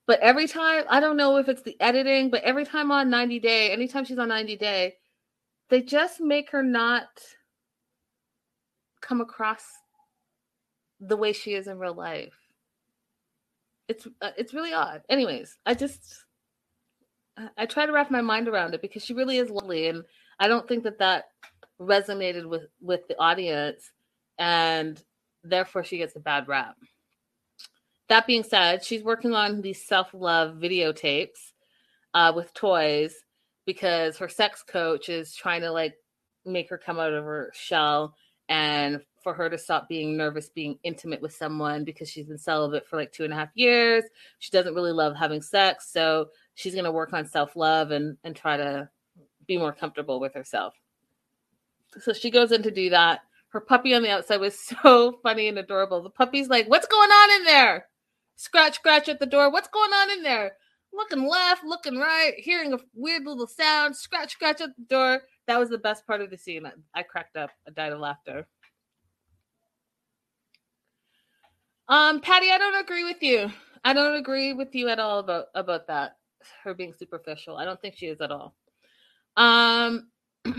but 0.06 0.20
every 0.20 0.46
time 0.46 0.84
i 0.88 1.00
don't 1.00 1.16
know 1.16 1.36
if 1.38 1.48
it's 1.48 1.62
the 1.62 1.80
editing 1.80 2.30
but 2.30 2.42
every 2.42 2.64
time 2.64 2.90
on 2.92 3.10
90 3.10 3.40
day 3.40 3.70
anytime 3.70 4.04
she's 4.04 4.18
on 4.18 4.28
90 4.28 4.56
day 4.56 4.94
they 5.70 5.82
just 5.82 6.20
make 6.20 6.50
her 6.50 6.62
not 6.62 7.08
come 9.06 9.20
across 9.20 9.62
the 11.00 11.16
way 11.16 11.32
she 11.32 11.54
is 11.54 11.66
in 11.66 11.78
real 11.78 11.94
life 11.94 12.34
it's 13.88 14.06
uh, 14.20 14.30
it's 14.36 14.54
really 14.54 14.72
odd 14.72 15.02
anyways 15.08 15.56
i 15.66 15.74
just 15.74 16.26
I 17.56 17.66
try 17.66 17.84
to 17.84 17.92
wrap 17.92 18.10
my 18.10 18.22
mind 18.22 18.48
around 18.48 18.74
it 18.74 18.82
because 18.82 19.04
she 19.04 19.12
really 19.14 19.36
is 19.38 19.50
lovely, 19.50 19.88
and 19.88 20.04
I 20.40 20.48
don't 20.48 20.66
think 20.66 20.84
that 20.84 20.98
that 20.98 21.26
resonated 21.80 22.46
with 22.46 22.66
with 22.80 23.06
the 23.08 23.18
audience, 23.18 23.90
and 24.38 25.02
therefore 25.44 25.84
she 25.84 25.98
gets 25.98 26.16
a 26.16 26.20
bad 26.20 26.48
rap. 26.48 26.76
That 28.08 28.26
being 28.26 28.42
said, 28.42 28.84
she's 28.84 29.02
working 29.02 29.34
on 29.34 29.60
these 29.60 29.86
self 29.86 30.08
love 30.14 30.56
videotapes 30.56 31.52
uh, 32.14 32.32
with 32.34 32.54
toys 32.54 33.14
because 33.66 34.16
her 34.18 34.28
sex 34.28 34.62
coach 34.66 35.08
is 35.08 35.34
trying 35.34 35.60
to 35.60 35.70
like 35.70 35.94
make 36.46 36.70
her 36.70 36.78
come 36.78 36.98
out 36.98 37.12
of 37.12 37.24
her 37.24 37.50
shell 37.54 38.14
and 38.48 39.00
for 39.22 39.34
her 39.34 39.50
to 39.50 39.58
stop 39.58 39.88
being 39.88 40.16
nervous 40.16 40.48
being 40.48 40.78
intimate 40.84 41.20
with 41.20 41.34
someone 41.34 41.82
because 41.82 42.08
she's 42.08 42.26
been 42.26 42.38
celibate 42.38 42.86
for 42.86 42.96
like 42.96 43.10
two 43.10 43.24
and 43.24 43.32
a 43.32 43.36
half 43.36 43.48
years. 43.54 44.04
She 44.38 44.52
doesn't 44.52 44.74
really 44.74 44.92
love 44.92 45.16
having 45.16 45.42
sex. 45.42 45.90
So 45.90 46.28
she's 46.54 46.74
going 46.74 46.84
to 46.84 46.92
work 46.92 47.12
on 47.12 47.26
self 47.26 47.56
love 47.56 47.90
and, 47.90 48.16
and 48.22 48.36
try 48.36 48.56
to 48.56 48.88
be 49.46 49.58
more 49.58 49.72
comfortable 49.72 50.20
with 50.20 50.34
herself. 50.34 50.74
So 52.00 52.12
she 52.12 52.30
goes 52.30 52.52
in 52.52 52.62
to 52.62 52.70
do 52.70 52.90
that. 52.90 53.20
Her 53.48 53.60
puppy 53.60 53.94
on 53.94 54.02
the 54.02 54.10
outside 54.10 54.40
was 54.40 54.58
so 54.82 55.18
funny 55.22 55.48
and 55.48 55.58
adorable. 55.58 56.02
The 56.02 56.10
puppy's 56.10 56.48
like, 56.48 56.68
What's 56.68 56.86
going 56.86 57.10
on 57.10 57.40
in 57.40 57.44
there? 57.46 57.88
Scratch, 58.36 58.76
scratch 58.76 59.08
at 59.08 59.18
the 59.18 59.26
door. 59.26 59.50
What's 59.50 59.68
going 59.68 59.92
on 59.92 60.10
in 60.10 60.22
there? 60.22 60.52
Looking 60.96 61.28
left, 61.28 61.62
looking 61.62 61.98
right, 61.98 62.32
hearing 62.38 62.72
a 62.72 62.78
weird 62.94 63.26
little 63.26 63.46
sound. 63.46 63.94
Scratch, 63.94 64.32
scratch 64.32 64.62
at 64.62 64.74
the 64.76 64.84
door. 64.88 65.22
That 65.46 65.58
was 65.58 65.68
the 65.68 65.76
best 65.76 66.06
part 66.06 66.22
of 66.22 66.30
the 66.30 66.38
scene. 66.38 66.66
I, 66.94 67.02
cracked 67.02 67.36
up. 67.36 67.50
I 67.68 67.70
died 67.70 67.92
of 67.92 68.00
laughter. 68.00 68.48
Um, 71.88 72.20
Patty, 72.20 72.50
I 72.50 72.56
don't 72.56 72.80
agree 72.82 73.04
with 73.04 73.22
you. 73.22 73.50
I 73.84 73.92
don't 73.92 74.16
agree 74.16 74.54
with 74.54 74.74
you 74.74 74.88
at 74.88 74.98
all 74.98 75.20
about 75.20 75.46
about 75.54 75.86
that. 75.86 76.16
Her 76.64 76.74
being 76.74 76.92
superficial. 76.92 77.56
I 77.56 77.64
don't 77.64 77.80
think 77.80 77.94
she 77.96 78.06
is 78.06 78.20
at 78.20 78.32
all. 78.32 78.56
Um 79.36 80.08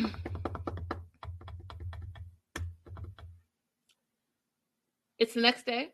it's 5.18 5.34
the 5.34 5.42
next 5.42 5.66
day 5.66 5.92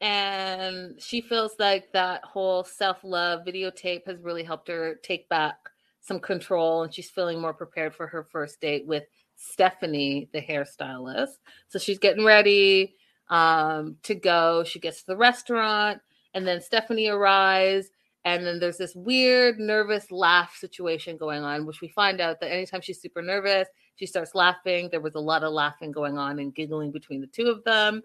and 0.00 1.00
she 1.00 1.20
feels 1.20 1.52
like 1.58 1.92
that 1.92 2.24
whole 2.24 2.64
self-love 2.64 3.44
videotape 3.46 4.06
has 4.06 4.18
really 4.22 4.42
helped 4.42 4.68
her 4.68 4.94
take 5.02 5.28
back 5.28 5.56
some 6.00 6.18
control 6.18 6.82
and 6.82 6.94
she's 6.94 7.10
feeling 7.10 7.40
more 7.40 7.52
prepared 7.52 7.94
for 7.94 8.06
her 8.06 8.24
first 8.24 8.60
date 8.60 8.86
with 8.86 9.04
stephanie 9.36 10.28
the 10.32 10.40
hairstylist. 10.40 11.38
So 11.68 11.78
she's 11.78 11.98
getting 11.98 12.24
ready 12.24 12.96
um, 13.28 13.96
to 14.04 14.14
go. 14.14 14.64
She 14.64 14.78
gets 14.78 15.00
to 15.00 15.06
the 15.08 15.16
restaurant 15.16 16.00
and 16.32 16.46
then 16.46 16.62
stephanie 16.62 17.08
arrives 17.08 17.88
and 18.24 18.46
then 18.46 18.58
there's 18.58 18.78
this 18.78 18.94
weird 18.94 19.58
nervous 19.58 20.10
laugh 20.10 20.56
situation 20.56 21.16
going 21.16 21.42
on 21.42 21.66
which 21.66 21.80
we 21.82 21.88
find 21.88 22.20
out 22.20 22.40
that 22.40 22.52
anytime 22.52 22.80
she's 22.80 23.00
super 23.00 23.20
nervous 23.20 23.68
she 23.96 24.06
starts 24.06 24.34
laughing. 24.34 24.88
There 24.90 25.02
was 25.02 25.14
a 25.14 25.20
lot 25.20 25.44
of 25.44 25.52
laughing 25.52 25.92
going 25.92 26.16
on 26.16 26.38
and 26.38 26.54
giggling 26.54 26.90
between 26.90 27.20
the 27.20 27.26
two 27.26 27.48
of 27.48 27.62
them. 27.64 28.00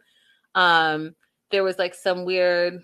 Um, 0.53 1.15
there 1.51 1.63
was 1.63 1.77
like 1.77 1.93
some 1.93 2.25
weird 2.25 2.81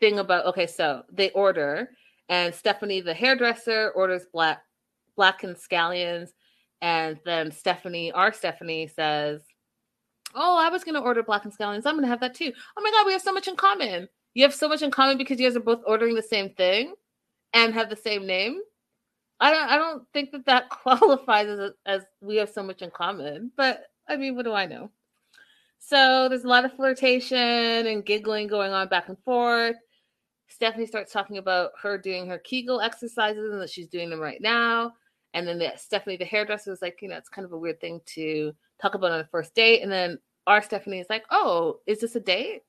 thing 0.00 0.18
about 0.18 0.46
okay, 0.46 0.66
so 0.66 1.02
they 1.10 1.30
order, 1.30 1.90
and 2.28 2.54
Stephanie, 2.54 3.00
the 3.00 3.14
hairdresser, 3.14 3.90
orders 3.94 4.26
black 4.32 4.62
black 5.16 5.44
and 5.44 5.56
scallions, 5.56 6.30
and 6.80 7.18
then 7.24 7.52
Stephanie, 7.52 8.12
our 8.12 8.32
Stephanie, 8.32 8.86
says, 8.88 9.42
"Oh, 10.34 10.58
I 10.58 10.68
was 10.68 10.84
going 10.84 10.94
to 10.94 11.00
order 11.00 11.22
black 11.22 11.44
and 11.44 11.56
scallions. 11.56 11.86
I'm 11.86 11.94
going 11.94 12.02
to 12.02 12.08
have 12.08 12.20
that 12.20 12.34
too. 12.34 12.52
Oh 12.76 12.82
my 12.82 12.90
god, 12.90 13.06
we 13.06 13.12
have 13.12 13.22
so 13.22 13.32
much 13.32 13.48
in 13.48 13.56
common. 13.56 14.08
You 14.34 14.44
have 14.44 14.54
so 14.54 14.68
much 14.68 14.82
in 14.82 14.90
common 14.90 15.18
because 15.18 15.38
you 15.38 15.46
guys 15.46 15.56
are 15.56 15.60
both 15.60 15.82
ordering 15.86 16.14
the 16.14 16.22
same 16.22 16.50
thing 16.50 16.94
and 17.52 17.74
have 17.74 17.90
the 17.90 17.96
same 17.96 18.26
name." 18.26 18.60
I 19.42 19.50
don't. 19.50 19.68
I 19.70 19.76
don't 19.76 20.04
think 20.12 20.30
that 20.30 20.46
that 20.46 20.70
qualifies 20.70 21.48
as, 21.48 21.72
as 21.84 22.02
we 22.20 22.36
have 22.36 22.48
so 22.48 22.62
much 22.62 22.80
in 22.80 22.90
common. 22.90 23.50
But 23.56 23.86
I 24.08 24.16
mean, 24.16 24.36
what 24.36 24.44
do 24.44 24.52
I 24.52 24.66
know? 24.66 24.90
So 25.84 26.28
there's 26.28 26.44
a 26.44 26.48
lot 26.48 26.64
of 26.64 26.72
flirtation 26.74 27.36
and 27.36 28.06
giggling 28.06 28.46
going 28.46 28.70
on 28.70 28.88
back 28.88 29.08
and 29.08 29.18
forth. 29.24 29.76
Stephanie 30.46 30.86
starts 30.86 31.12
talking 31.12 31.38
about 31.38 31.72
her 31.82 31.98
doing 31.98 32.28
her 32.28 32.38
Kegel 32.38 32.80
exercises 32.80 33.52
and 33.52 33.60
that 33.60 33.68
she's 33.68 33.88
doing 33.88 34.08
them 34.08 34.20
right 34.20 34.40
now. 34.40 34.92
And 35.34 35.46
then 35.46 35.58
the, 35.58 35.72
Stephanie, 35.76 36.16
the 36.16 36.24
hairdresser, 36.24 36.72
is 36.72 36.82
like, 36.82 36.98
you 37.02 37.08
know, 37.08 37.16
it's 37.16 37.28
kind 37.28 37.44
of 37.44 37.52
a 37.52 37.58
weird 37.58 37.80
thing 37.80 38.00
to 38.14 38.52
talk 38.80 38.94
about 38.94 39.10
on 39.10 39.20
a 39.20 39.28
first 39.32 39.56
date. 39.56 39.82
And 39.82 39.90
then 39.90 40.18
our 40.46 40.62
Stephanie 40.62 41.00
is 41.00 41.08
like, 41.10 41.24
oh, 41.30 41.80
is 41.86 42.00
this 42.00 42.14
a 42.14 42.20
date? 42.20 42.62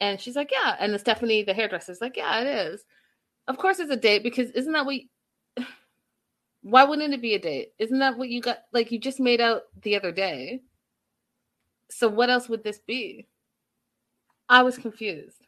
And 0.00 0.20
she's 0.20 0.36
like, 0.36 0.52
yeah. 0.52 0.76
And 0.78 0.92
the 0.92 0.98
Stephanie, 0.98 1.42
the 1.42 1.54
hairdresser, 1.54 1.92
is 1.92 2.02
like, 2.02 2.18
yeah, 2.18 2.40
it 2.40 2.46
is. 2.46 2.84
Of 3.46 3.56
course 3.56 3.78
it's 3.78 3.90
a 3.90 3.96
date 3.96 4.22
because 4.22 4.50
isn't 4.50 4.72
that 4.72 4.84
what 4.84 5.00
why 6.62 6.84
wouldn't 6.84 7.14
it 7.14 7.22
be 7.22 7.34
a 7.34 7.38
date? 7.38 7.72
Isn't 7.78 8.00
that 8.00 8.18
what 8.18 8.28
you 8.28 8.42
got? 8.42 8.58
Like 8.74 8.92
you 8.92 9.00
just 9.00 9.20
made 9.20 9.40
out 9.40 9.62
the 9.82 9.96
other 9.96 10.12
day. 10.12 10.60
So 11.90 12.08
what 12.08 12.30
else 12.30 12.48
would 12.48 12.64
this 12.64 12.78
be? 12.78 13.26
I 14.48 14.62
was 14.62 14.78
confused. 14.78 15.46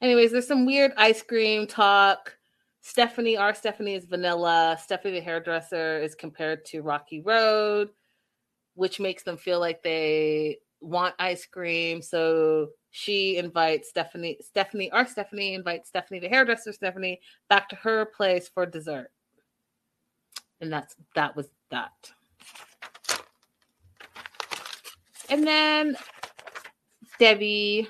Anyways, 0.00 0.32
there's 0.32 0.48
some 0.48 0.66
weird 0.66 0.92
ice 0.96 1.22
cream 1.22 1.66
talk. 1.66 2.36
Stephanie, 2.80 3.36
our 3.36 3.54
Stephanie 3.54 3.94
is 3.94 4.04
vanilla. 4.04 4.76
Stephanie, 4.82 5.14
the 5.14 5.24
hairdresser, 5.24 6.00
is 6.00 6.14
compared 6.14 6.64
to 6.66 6.82
Rocky 6.82 7.20
Road, 7.20 7.90
which 8.74 8.98
makes 8.98 9.22
them 9.22 9.36
feel 9.36 9.60
like 9.60 9.82
they 9.82 10.58
want 10.80 11.14
ice 11.18 11.46
cream. 11.46 12.02
So 12.02 12.70
she 12.90 13.36
invites 13.36 13.88
Stephanie, 13.88 14.38
Stephanie, 14.40 14.90
our 14.90 15.06
Stephanie 15.06 15.54
invites 15.54 15.88
Stephanie, 15.88 16.18
the 16.18 16.28
hairdresser, 16.28 16.72
Stephanie, 16.72 17.20
back 17.48 17.68
to 17.68 17.76
her 17.76 18.04
place 18.06 18.48
for 18.48 18.66
dessert. 18.66 19.12
And 20.60 20.72
that's 20.72 20.96
that 21.14 21.36
was 21.36 21.48
that. 21.70 22.12
And 25.32 25.46
then 25.46 25.96
Debbie, 27.18 27.88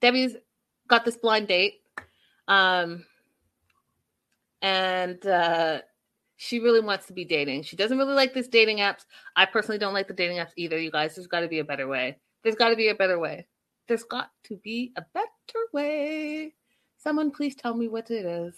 Debbie's 0.00 0.36
got 0.86 1.04
this 1.04 1.16
blind 1.16 1.48
date. 1.48 1.80
Um, 2.46 3.04
and 4.62 5.26
uh, 5.26 5.80
she 6.36 6.60
really 6.60 6.78
wants 6.78 7.06
to 7.06 7.12
be 7.12 7.24
dating. 7.24 7.64
She 7.64 7.74
doesn't 7.74 7.98
really 7.98 8.14
like 8.14 8.32
these 8.32 8.46
dating 8.46 8.78
apps. 8.78 9.06
I 9.34 9.44
personally 9.44 9.78
don't 9.78 9.92
like 9.92 10.06
the 10.06 10.14
dating 10.14 10.36
apps 10.36 10.52
either, 10.54 10.78
you 10.78 10.92
guys. 10.92 11.16
There's 11.16 11.26
got 11.26 11.40
to 11.40 11.48
be 11.48 11.58
a 11.58 11.64
better 11.64 11.88
way. 11.88 12.18
There's 12.44 12.54
got 12.54 12.68
to 12.68 12.76
be 12.76 12.90
a 12.90 12.94
better 12.94 13.18
way. 13.18 13.48
There's 13.88 14.04
got 14.04 14.30
to 14.44 14.56
be 14.58 14.92
a 14.96 15.04
better 15.14 15.26
way. 15.72 16.54
Someone 16.96 17.32
please 17.32 17.56
tell 17.56 17.74
me 17.74 17.88
what 17.88 18.12
it 18.12 18.24
is. 18.24 18.54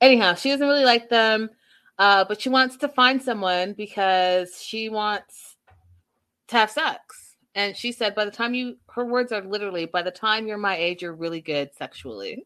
Anyhow, 0.00 0.34
she 0.34 0.50
doesn't 0.50 0.66
really 0.66 0.84
like 0.84 1.10
them, 1.10 1.48
uh, 1.96 2.24
but 2.24 2.40
she 2.40 2.48
wants 2.48 2.76
to 2.78 2.88
find 2.88 3.22
someone 3.22 3.72
because 3.72 4.60
she 4.60 4.88
wants 4.88 5.58
to 6.50 6.56
have 6.56 6.70
sex. 6.70 7.36
And 7.54 7.76
she 7.76 7.92
said, 7.92 8.14
by 8.14 8.24
the 8.24 8.30
time 8.30 8.54
you, 8.54 8.76
her 8.90 9.04
words 9.04 9.32
are 9.32 9.42
literally, 9.42 9.86
by 9.86 10.02
the 10.02 10.10
time 10.10 10.46
you're 10.46 10.58
my 10.58 10.76
age, 10.76 11.02
you're 11.02 11.14
really 11.14 11.40
good 11.40 11.70
sexually. 11.74 12.44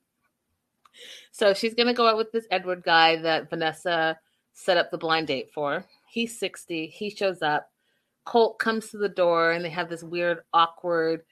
So 1.33 1.53
she's 1.53 1.75
going 1.75 1.89
to 1.89 1.95
go 1.95 2.07
out 2.07 2.17
with 2.17 2.33
this 2.33 2.47
Edward 2.51 2.83
guy 2.85 3.17
that 3.17 3.51
Vanessa 3.51 4.19
set 4.53 4.77
up 4.77 4.91
the 4.91 4.99
blind 4.99 5.27
date 5.27 5.51
for. 5.53 5.85
He's 6.09 6.39
60. 6.39 6.87
He 6.87 7.11
shows 7.11 7.43
up. 7.43 7.71
Colt 8.25 8.59
comes 8.59 8.91
to 8.91 8.99
the 8.99 9.09
door 9.09 9.53
and 9.53 9.65
they 9.65 9.71
have 9.71 9.91
this 9.91 10.03
weird, 10.03 10.39
awkward 10.53 11.23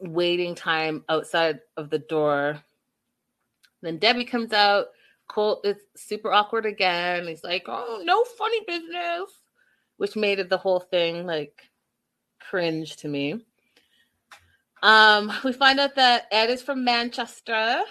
waiting 0.00 0.54
time 0.54 1.04
outside 1.08 1.60
of 1.76 1.90
the 1.90 1.98
door. 1.98 2.62
Then 3.82 3.98
Debbie 3.98 4.24
comes 4.24 4.52
out. 4.52 4.86
Colt 5.28 5.64
is 5.64 5.76
super 5.94 6.32
awkward 6.32 6.66
again. 6.66 7.28
He's 7.28 7.44
like, 7.44 7.64
Oh, 7.68 8.00
no 8.04 8.24
funny 8.24 8.60
business 8.66 9.30
which 9.96 10.16
made 10.16 10.38
it 10.38 10.48
the 10.48 10.58
whole 10.58 10.80
thing 10.80 11.26
like 11.26 11.70
cringe 12.40 12.96
to 12.96 13.08
me. 13.08 13.44
Um, 14.82 15.32
we 15.44 15.52
find 15.52 15.80
out 15.80 15.96
that 15.96 16.26
Ed 16.30 16.50
is 16.50 16.62
from 16.62 16.84
Manchester 16.84 17.82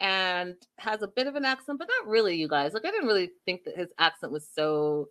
and 0.00 0.54
has 0.76 1.02
a 1.02 1.08
bit 1.08 1.26
of 1.26 1.34
an 1.34 1.44
accent, 1.44 1.78
but 1.78 1.88
not 1.88 2.08
really, 2.08 2.36
you 2.36 2.48
guys. 2.48 2.72
Like, 2.72 2.84
I 2.84 2.90
didn't 2.90 3.08
really 3.08 3.32
think 3.44 3.64
that 3.64 3.76
his 3.76 3.88
accent 3.98 4.32
was 4.32 4.46
so 4.54 5.08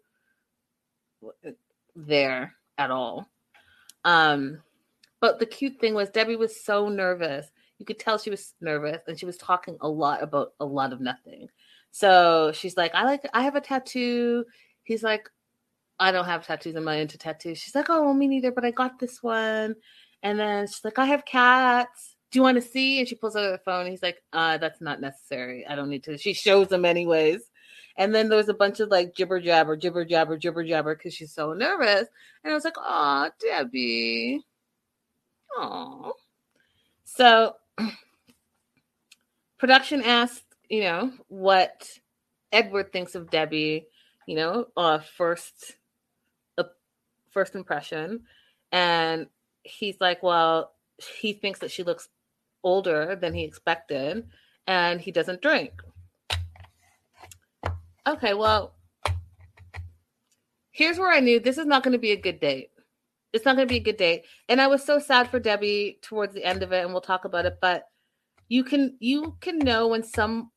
there 1.96 2.54
at 2.78 2.92
all. 2.92 3.28
Um, 4.06 4.62
but 5.20 5.40
the 5.40 5.46
cute 5.46 5.80
thing 5.80 5.94
was 5.94 6.10
Debbie 6.10 6.36
was 6.36 6.64
so 6.64 6.90
nervous. 6.90 7.48
You 7.80 7.86
could 7.86 8.00
tell 8.00 8.18
she 8.18 8.30
was 8.30 8.54
nervous 8.62 9.02
and 9.08 9.20
she 9.20 9.26
was 9.26 9.38
talking 9.38 9.78
a 9.82 9.90
lot 9.90 10.24
about 10.24 10.54
a 10.60 10.66
lot 10.66 10.94
of 10.94 11.02
nothing. 11.02 11.50
So 11.92 12.52
she's 12.54 12.78
like, 12.78 12.94
I 12.96 13.04
like, 13.04 13.28
I 13.34 13.44
have 13.44 13.56
a 13.56 13.62
tattoo. 13.62 14.46
He's 14.84 15.04
like, 15.04 15.30
I 16.00 16.12
don't 16.12 16.26
have 16.26 16.46
tattoos. 16.46 16.76
I'm 16.76 16.86
not 16.86 16.98
into 16.98 17.18
tattoos. 17.18 17.58
She's 17.58 17.76
like, 17.76 17.90
oh, 17.90 18.04
well, 18.04 18.14
me 18.14 18.28
neither, 18.28 18.52
but 18.52 18.66
I 18.66 18.72
got 18.72 19.00
this 19.00 19.24
one. 19.24 19.76
And 20.24 20.40
then 20.40 20.68
she's 20.68 20.84
like, 20.84 21.00
I 21.00 21.06
have 21.06 21.26
cats. 21.26 22.16
Do 22.32 22.40
you 22.40 22.44
want 22.44 22.56
to 22.56 22.62
see? 22.62 23.00
And 23.00 23.08
she 23.08 23.16
pulls 23.16 23.36
out 23.36 23.44
her 23.44 23.62
phone. 23.64 23.88
He's 23.88 24.04
like, 24.04 24.22
uh, 24.34 24.58
that's 24.58 24.82
not 24.82 25.02
necessary. 25.02 25.66
I 25.66 25.76
don't 25.76 25.90
need 25.90 26.04
to. 26.04 26.18
She 26.18 26.34
shows 26.34 26.68
them 26.68 26.86
anyways. 26.86 27.42
And 27.98 28.14
then 28.14 28.30
there 28.30 28.38
was 28.38 28.50
a 28.50 28.54
bunch 28.54 28.80
of 28.80 28.90
like 28.90 29.16
jibber 29.16 29.40
jabber, 29.40 29.76
jibber 29.76 30.06
jabber, 30.06 30.38
jibber 30.38 30.64
jabber 30.64 30.96
because 30.96 31.14
she's 31.16 31.34
so 31.34 31.54
nervous. 31.54 32.08
And 32.44 32.52
I 32.52 32.54
was 32.54 32.64
like, 32.64 32.76
oh, 32.78 33.30
Debbie. 33.40 34.46
Oh. 35.56 36.14
So 37.06 37.56
production 39.58 40.04
asked, 40.04 40.44
you 40.70 40.82
know, 40.82 41.12
what 41.28 41.90
Edward 42.52 42.92
thinks 42.92 43.16
of 43.16 43.32
Debbie, 43.32 43.88
you 44.28 44.36
know, 44.36 44.68
uh, 44.78 45.00
first 45.00 45.77
first 47.38 47.54
impression. 47.54 48.22
And 48.72 49.28
he's 49.62 50.02
like, 50.02 50.24
well, 50.24 50.72
he 51.22 51.34
thinks 51.34 51.60
that 51.60 51.70
she 51.70 51.84
looks 51.84 52.10
older 52.64 53.16
than 53.16 53.36
he 53.36 53.44
expected 53.44 54.26
and 54.66 55.00
he 55.00 55.12
doesn't 55.12 55.44
drink. 55.44 55.72
Okay, 58.08 58.34
well, 58.34 58.74
here's 60.72 60.98
where 60.98 61.12
I 61.12 61.20
knew 61.20 61.40
this 61.40 61.60
is 61.60 61.68
not 61.68 61.84
going 61.84 61.92
to 61.92 62.00
be 62.00 62.12
a 62.12 62.20
good 62.20 62.40
date. 62.40 62.72
It's 63.34 63.46
not 63.46 63.56
going 63.56 63.68
to 63.68 63.72
be 63.72 63.82
a 63.82 63.84
good 63.92 63.98
date. 63.98 64.24
And 64.50 64.60
I 64.60 64.66
was 64.66 64.84
so 64.84 64.98
sad 64.98 65.30
for 65.30 65.40
Debbie 65.40 66.00
towards 66.02 66.34
the 66.34 66.44
end 66.44 66.64
of 66.64 66.72
it 66.72 66.84
and 66.84 66.92
we'll 66.92 67.02
talk 67.02 67.26
about 67.26 67.46
it, 67.46 67.60
but 67.62 67.84
you 68.50 68.64
can 68.64 68.98
you 69.00 69.38
can 69.42 69.60
know 69.60 69.90
when 69.90 70.02
some 70.02 70.50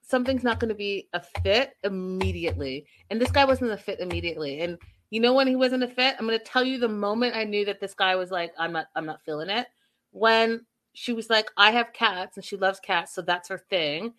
something's 0.00 0.44
not 0.44 0.58
going 0.58 0.70
to 0.70 0.74
be 0.74 1.08
a 1.12 1.20
fit 1.42 1.74
immediately. 1.82 2.86
And 3.10 3.20
this 3.20 3.30
guy 3.30 3.44
wasn't 3.44 3.72
a 3.72 3.76
fit 3.76 4.00
immediately. 4.00 4.62
And 4.62 4.78
you 5.10 5.20
know 5.20 5.34
when 5.34 5.46
he 5.46 5.56
wasn't 5.56 5.82
a 5.84 5.88
fit? 5.88 6.16
I'm 6.18 6.26
going 6.26 6.38
to 6.38 6.44
tell 6.44 6.64
you 6.64 6.78
the 6.78 6.88
moment 6.88 7.36
I 7.36 7.44
knew 7.44 7.64
that 7.66 7.80
this 7.80 7.94
guy 7.94 8.16
was 8.16 8.30
like 8.30 8.52
I'm 8.58 8.72
not 8.72 8.86
I'm 8.94 9.06
not 9.06 9.22
feeling 9.24 9.50
it. 9.50 9.66
When 10.12 10.64
she 10.94 11.12
was 11.12 11.30
like 11.30 11.50
I 11.56 11.70
have 11.70 11.92
cats 11.92 12.36
and 12.36 12.44
she 12.44 12.56
loves 12.56 12.80
cats, 12.80 13.14
so 13.14 13.22
that's 13.22 13.48
her 13.48 13.58
thing. 13.58 14.14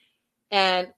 And 0.52 0.94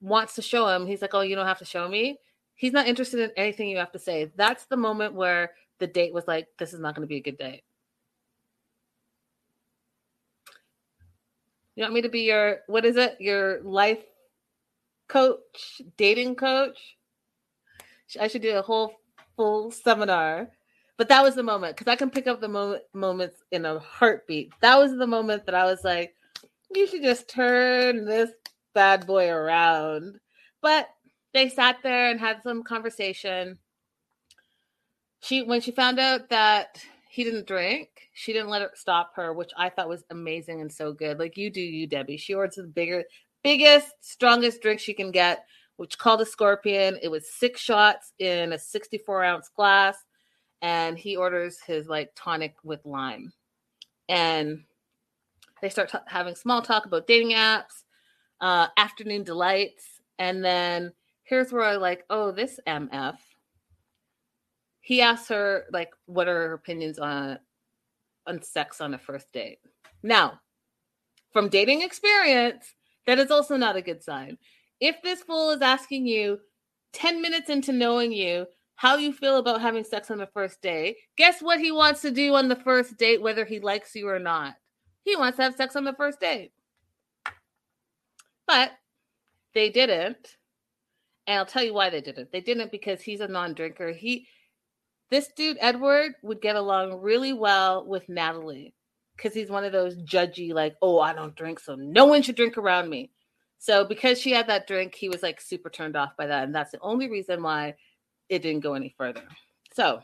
wants 0.00 0.34
to 0.34 0.42
show 0.42 0.68
him. 0.68 0.86
He's 0.86 1.02
like, 1.02 1.14
"Oh, 1.14 1.22
you 1.22 1.34
don't 1.34 1.46
have 1.46 1.58
to 1.58 1.64
show 1.64 1.88
me." 1.88 2.18
He's 2.54 2.72
not 2.72 2.86
interested 2.86 3.20
in 3.20 3.30
anything 3.36 3.68
you 3.68 3.78
have 3.78 3.92
to 3.92 3.98
say. 3.98 4.30
That's 4.36 4.66
the 4.66 4.76
moment 4.76 5.14
where 5.14 5.52
the 5.78 5.86
date 5.86 6.14
was 6.14 6.28
like, 6.28 6.48
"This 6.58 6.72
is 6.72 6.80
not 6.80 6.94
going 6.94 7.06
to 7.06 7.08
be 7.08 7.16
a 7.16 7.22
good 7.22 7.38
date." 7.38 7.64
You 11.74 11.82
want 11.82 11.94
me 11.94 12.02
to 12.02 12.08
be 12.08 12.20
your 12.20 12.60
what 12.68 12.84
is 12.84 12.96
it? 12.96 13.16
Your 13.20 13.60
life 13.62 14.04
coach, 15.08 15.82
dating 15.96 16.36
coach? 16.36 16.96
I 18.20 18.28
should 18.28 18.42
do 18.42 18.56
a 18.56 18.62
whole 18.62 18.92
full 19.36 19.70
seminar. 19.70 20.48
But 20.96 21.08
that 21.08 21.22
was 21.22 21.34
the 21.34 21.42
moment 21.42 21.76
because 21.76 21.90
I 21.90 21.96
can 21.96 22.10
pick 22.10 22.26
up 22.26 22.40
the 22.40 22.48
moment 22.48 22.82
moments 22.92 23.42
in 23.50 23.64
a 23.64 23.78
heartbeat. 23.78 24.52
That 24.60 24.78
was 24.78 24.96
the 24.96 25.06
moment 25.06 25.44
that 25.46 25.54
I 25.54 25.64
was 25.64 25.82
like, 25.82 26.14
you 26.72 26.86
should 26.86 27.02
just 27.02 27.28
turn 27.28 28.04
this 28.04 28.30
bad 28.74 29.06
boy 29.06 29.28
around. 29.28 30.18
But 30.60 30.88
they 31.32 31.48
sat 31.48 31.78
there 31.82 32.10
and 32.10 32.20
had 32.20 32.42
some 32.42 32.62
conversation. 32.62 33.58
She 35.20 35.42
when 35.42 35.60
she 35.60 35.72
found 35.72 35.98
out 35.98 36.28
that 36.28 36.80
he 37.08 37.24
didn't 37.24 37.46
drink, 37.46 37.88
she 38.12 38.32
didn't 38.32 38.48
let 38.48 38.62
it 38.62 38.70
stop 38.74 39.12
her, 39.16 39.32
which 39.32 39.50
I 39.56 39.70
thought 39.70 39.88
was 39.88 40.04
amazing 40.10 40.60
and 40.60 40.72
so 40.72 40.92
good. 40.92 41.18
Like 41.18 41.36
you 41.36 41.50
do, 41.50 41.60
you 41.60 41.86
Debbie. 41.88 42.16
She 42.16 42.34
orders 42.34 42.56
the 42.56 42.64
bigger, 42.64 43.04
biggest, 43.42 43.92
strongest 44.00 44.62
drink 44.62 44.78
she 44.78 44.94
can 44.94 45.10
get, 45.10 45.44
which 45.76 45.98
called 45.98 46.20
a 46.20 46.26
scorpion. 46.26 46.98
It 47.02 47.08
was 47.08 47.30
six 47.30 47.60
shots 47.60 48.12
in 48.18 48.52
a 48.52 48.58
64 48.58 49.24
ounce 49.24 49.48
glass, 49.48 49.96
and 50.62 50.98
he 50.98 51.16
orders 51.16 51.60
his 51.60 51.88
like 51.88 52.10
tonic 52.14 52.54
with 52.62 52.84
lime. 52.84 53.32
And 54.08 54.64
they 55.60 55.68
start 55.68 55.90
t- 55.90 55.98
having 56.06 56.34
small 56.34 56.62
talk 56.62 56.86
about 56.86 57.06
dating 57.06 57.30
apps 57.30 57.84
uh, 58.40 58.68
afternoon 58.76 59.24
delights, 59.24 60.00
and 60.18 60.44
then 60.44 60.92
here's 61.22 61.52
where 61.52 61.62
I 61.62 61.76
like, 61.76 62.04
oh, 62.10 62.30
this 62.30 62.60
MF. 62.66 63.16
He 64.80 65.00
asks 65.00 65.28
her 65.28 65.64
like, 65.72 65.90
what 66.04 66.28
are 66.28 66.48
her 66.48 66.52
opinions 66.52 66.98
on 66.98 67.38
on 68.26 68.42
sex 68.42 68.80
on 68.80 68.92
a 68.92 68.98
first 68.98 69.32
date? 69.32 69.60
Now, 70.02 70.40
from 71.32 71.48
dating 71.48 71.82
experience, 71.82 72.74
that 73.06 73.18
is 73.18 73.30
also 73.30 73.56
not 73.56 73.76
a 73.76 73.82
good 73.82 74.02
sign. 74.02 74.36
If 74.80 75.02
this 75.02 75.22
fool 75.22 75.50
is 75.50 75.62
asking 75.62 76.06
you 76.06 76.40
10 76.92 77.22
minutes 77.22 77.50
into 77.50 77.72
knowing 77.72 78.12
you 78.12 78.46
how 78.76 78.96
you 78.96 79.12
feel 79.12 79.36
about 79.36 79.60
having 79.60 79.84
sex 79.84 80.10
on 80.10 80.18
the 80.18 80.26
first 80.26 80.60
date, 80.60 80.96
guess 81.16 81.40
what 81.40 81.60
he 81.60 81.70
wants 81.72 82.02
to 82.02 82.10
do 82.10 82.34
on 82.34 82.48
the 82.48 82.56
first 82.56 82.96
date, 82.96 83.22
whether 83.22 83.44
he 83.44 83.60
likes 83.60 83.94
you 83.94 84.08
or 84.08 84.18
not? 84.18 84.54
He 85.02 85.16
wants 85.16 85.36
to 85.36 85.44
have 85.44 85.54
sex 85.54 85.76
on 85.76 85.84
the 85.84 85.92
first 85.92 86.20
date. 86.20 86.52
But 88.46 88.72
they 89.54 89.70
didn't. 89.70 90.36
And 91.26 91.38
I'll 91.38 91.46
tell 91.46 91.62
you 91.64 91.72
why 91.72 91.90
they 91.90 92.00
didn't. 92.00 92.32
They 92.32 92.40
didn't 92.40 92.70
because 92.70 93.00
he's 93.00 93.20
a 93.20 93.28
non-drinker. 93.28 93.92
He 93.92 94.26
this 95.10 95.28
dude 95.36 95.58
Edward 95.60 96.14
would 96.22 96.40
get 96.40 96.56
along 96.56 97.00
really 97.00 97.32
well 97.32 97.86
with 97.86 98.08
Natalie 98.08 98.74
because 99.16 99.32
he's 99.32 99.50
one 99.50 99.64
of 99.64 99.72
those 99.72 99.96
judgy, 99.98 100.52
like, 100.52 100.74
oh, 100.82 100.98
I 100.98 101.12
don't 101.12 101.36
drink, 101.36 101.60
so 101.60 101.76
no 101.76 102.06
one 102.06 102.22
should 102.22 102.36
drink 102.36 102.58
around 102.58 102.90
me. 102.90 103.10
So 103.64 103.82
because 103.82 104.20
she 104.20 104.30
had 104.30 104.48
that 104.48 104.66
drink, 104.66 104.94
he 104.94 105.08
was 105.08 105.22
like 105.22 105.40
super 105.40 105.70
turned 105.70 105.96
off 105.96 106.18
by 106.18 106.26
that. 106.26 106.44
And 106.44 106.54
that's 106.54 106.72
the 106.72 106.80
only 106.82 107.08
reason 107.08 107.42
why 107.42 107.76
it 108.28 108.42
didn't 108.42 108.60
go 108.60 108.74
any 108.74 108.94
further. 108.98 109.22
So 109.72 110.02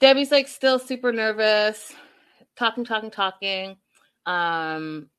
Debbie's 0.00 0.32
like 0.32 0.48
still 0.48 0.80
super 0.80 1.12
nervous, 1.12 1.94
talking, 2.56 2.84
talking, 2.84 3.12
talking. 3.12 3.76
Um, 4.26 5.10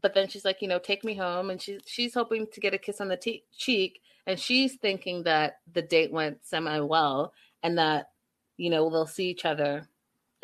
but 0.00 0.14
then 0.14 0.28
she's 0.28 0.44
like, 0.44 0.62
you 0.62 0.68
know, 0.68 0.78
take 0.78 1.02
me 1.02 1.16
home, 1.16 1.50
and 1.50 1.60
she's 1.60 1.80
she's 1.84 2.14
hoping 2.14 2.46
to 2.52 2.60
get 2.60 2.72
a 2.72 2.78
kiss 2.78 3.00
on 3.00 3.08
the 3.08 3.16
te- 3.16 3.42
cheek, 3.52 4.02
and 4.28 4.38
she's 4.38 4.76
thinking 4.76 5.24
that 5.24 5.58
the 5.72 5.82
date 5.82 6.12
went 6.12 6.46
semi 6.46 6.78
well, 6.78 7.32
and 7.64 7.76
that 7.76 8.10
you 8.56 8.70
know 8.70 8.88
they'll 8.88 9.04
see 9.04 9.28
each 9.28 9.44
other 9.44 9.88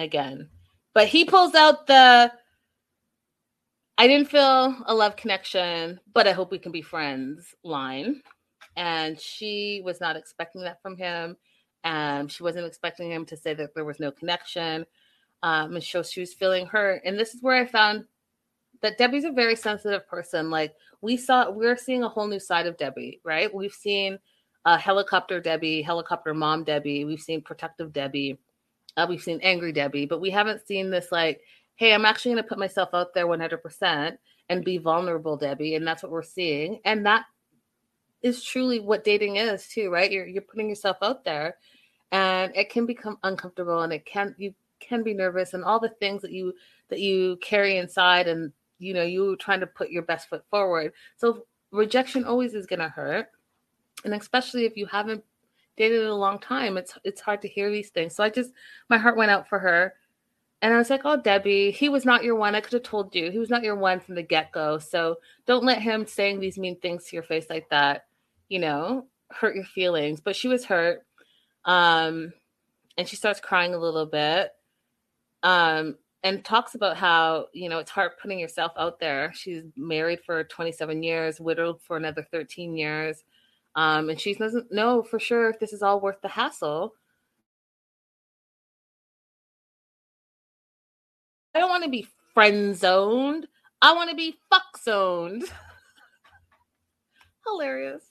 again. 0.00 0.48
But 0.94 1.06
he 1.06 1.24
pulls 1.24 1.54
out 1.54 1.86
the 1.86 2.32
I 3.98 4.06
didn't 4.06 4.28
feel 4.28 4.76
a 4.86 4.94
love 4.94 5.16
connection, 5.16 6.00
but 6.12 6.26
I 6.26 6.32
hope 6.32 6.50
we 6.50 6.58
can 6.58 6.72
be 6.72 6.82
friends 6.82 7.54
line. 7.64 8.22
And 8.76 9.18
she 9.18 9.80
was 9.84 10.00
not 10.00 10.16
expecting 10.16 10.62
that 10.62 10.82
from 10.82 10.96
him. 10.98 11.36
And 11.82 12.30
she 12.30 12.42
wasn't 12.42 12.66
expecting 12.66 13.10
him 13.10 13.24
to 13.26 13.36
say 13.36 13.54
that 13.54 13.74
there 13.74 13.84
was 13.84 14.00
no 14.00 14.10
connection. 14.10 14.84
Um, 15.42 15.76
and 15.76 15.84
so 15.84 16.02
she 16.02 16.20
was 16.20 16.34
feeling 16.34 16.66
hurt. 16.66 17.02
And 17.04 17.18
this 17.18 17.34
is 17.34 17.42
where 17.42 17.56
I 17.56 17.66
found 17.66 18.04
that 18.82 18.98
Debbie's 18.98 19.24
a 19.24 19.30
very 19.30 19.56
sensitive 19.56 20.06
person. 20.06 20.50
Like 20.50 20.74
we 21.00 21.16
saw, 21.16 21.50
we're 21.50 21.76
seeing 21.76 22.02
a 22.02 22.08
whole 22.08 22.26
new 22.26 22.40
side 22.40 22.66
of 22.66 22.76
Debbie, 22.76 23.20
right? 23.24 23.52
We've 23.54 23.72
seen 23.72 24.18
uh, 24.66 24.76
helicopter 24.76 25.40
Debbie, 25.40 25.80
helicopter 25.80 26.34
mom 26.34 26.64
Debbie. 26.64 27.06
We've 27.06 27.20
seen 27.20 27.40
protective 27.40 27.92
Debbie. 27.92 28.38
Uh, 28.96 29.06
we've 29.08 29.22
seen 29.22 29.40
angry 29.42 29.72
Debbie, 29.72 30.06
but 30.06 30.20
we 30.20 30.30
haven't 30.30 30.66
seen 30.66 30.90
this 30.90 31.12
like, 31.12 31.40
hey, 31.76 31.94
I'm 31.94 32.04
actually 32.04 32.32
going 32.32 32.44
to 32.44 32.48
put 32.48 32.58
myself 32.58 32.90
out 32.92 33.14
there 33.14 33.26
100% 33.26 34.16
and 34.48 34.64
be 34.64 34.78
vulnerable, 34.78 35.36
Debbie. 35.36 35.74
And 35.74 35.86
that's 35.86 36.02
what 36.02 36.12
we're 36.12 36.22
seeing. 36.22 36.80
And 36.84 37.06
that 37.06 37.24
is 38.22 38.42
truly 38.42 38.80
what 38.80 39.04
dating 39.04 39.36
is 39.36 39.68
too, 39.68 39.90
right? 39.90 40.10
You're 40.10 40.26
you're 40.26 40.42
putting 40.42 40.68
yourself 40.68 40.96
out 41.02 41.24
there, 41.24 41.56
and 42.12 42.54
it 42.56 42.70
can 42.70 42.86
become 42.86 43.18
uncomfortable, 43.22 43.82
and 43.82 43.92
it 43.92 44.04
can 44.04 44.34
you 44.38 44.54
can 44.80 45.02
be 45.02 45.14
nervous, 45.14 45.54
and 45.54 45.62
all 45.62 45.78
the 45.78 45.90
things 46.00 46.22
that 46.22 46.32
you 46.32 46.54
that 46.88 46.98
you 46.98 47.36
carry 47.42 47.76
inside, 47.76 48.26
and 48.26 48.52
you 48.78 48.94
know 48.94 49.02
you 49.02 49.36
trying 49.36 49.60
to 49.60 49.66
put 49.66 49.90
your 49.90 50.02
best 50.02 50.28
foot 50.28 50.44
forward 50.50 50.92
so 51.16 51.46
rejection 51.70 52.24
always 52.24 52.54
is 52.54 52.66
going 52.66 52.78
to 52.78 52.88
hurt 52.88 53.28
and 54.04 54.14
especially 54.14 54.64
if 54.64 54.76
you 54.76 54.86
haven't 54.86 55.24
dated 55.76 56.02
in 56.02 56.08
a 56.08 56.14
long 56.14 56.38
time 56.38 56.76
it's 56.76 56.96
it's 57.04 57.20
hard 57.20 57.42
to 57.42 57.48
hear 57.48 57.70
these 57.70 57.90
things 57.90 58.14
so 58.14 58.22
i 58.22 58.30
just 58.30 58.52
my 58.88 58.98
heart 58.98 59.16
went 59.16 59.30
out 59.30 59.48
for 59.48 59.58
her 59.58 59.94
and 60.62 60.72
i 60.74 60.78
was 60.78 60.90
like 60.90 61.02
oh 61.04 61.16
debbie 61.20 61.70
he 61.70 61.88
was 61.88 62.04
not 62.04 62.24
your 62.24 62.34
one. 62.36 62.54
I 62.54 62.60
could 62.60 62.72
have 62.72 62.82
told 62.82 63.14
you. 63.14 63.30
He 63.30 63.38
was 63.38 63.50
not 63.50 63.62
your 63.62 63.76
one 63.76 64.00
from 64.00 64.14
the 64.14 64.22
get-go. 64.22 64.78
So 64.78 65.16
don't 65.46 65.64
let 65.64 65.82
him 65.82 66.06
saying 66.06 66.40
these 66.40 66.58
mean 66.58 66.76
things 66.80 67.04
to 67.06 67.16
your 67.16 67.22
face 67.22 67.46
like 67.50 67.68
that 67.70 68.06
you 68.48 68.58
know 68.58 69.06
hurt 69.30 69.54
your 69.54 69.64
feelings. 69.64 70.20
But 70.20 70.36
she 70.36 70.48
was 70.48 70.64
hurt 70.64 71.02
um 71.64 72.32
and 72.96 73.08
she 73.08 73.16
starts 73.16 73.40
crying 73.40 73.74
a 73.74 73.78
little 73.78 74.06
bit 74.06 74.52
um 75.42 75.96
and 76.22 76.44
talks 76.44 76.74
about 76.74 76.96
how 76.96 77.46
you 77.52 77.68
know 77.68 77.78
it's 77.78 77.90
hard 77.90 78.12
putting 78.20 78.38
yourself 78.38 78.72
out 78.78 78.98
there. 79.00 79.32
She's 79.34 79.62
married 79.76 80.20
for 80.24 80.44
27 80.44 81.02
years 81.02 81.40
widowed 81.40 81.82
for 81.82 81.96
another 81.96 82.26
13 82.30 82.76
years 82.76 83.22
um, 83.76 84.08
and 84.08 84.18
she 84.18 84.34
doesn't 84.34 84.72
know 84.72 85.02
for 85.02 85.20
sure 85.20 85.50
if 85.50 85.60
this 85.60 85.72
is 85.72 85.82
all 85.82 86.00
worth 86.00 86.20
the 86.22 86.28
hassle 86.28 86.94
i 91.56 91.58
don't 91.58 91.70
want 91.70 91.82
to 91.82 91.90
be 91.90 92.06
friend 92.34 92.76
zoned 92.76 93.46
i 93.80 93.92
want 93.92 94.10
to 94.10 94.16
be 94.16 94.36
fuck 94.50 94.78
zoned 94.78 95.44
hilarious. 97.46 98.02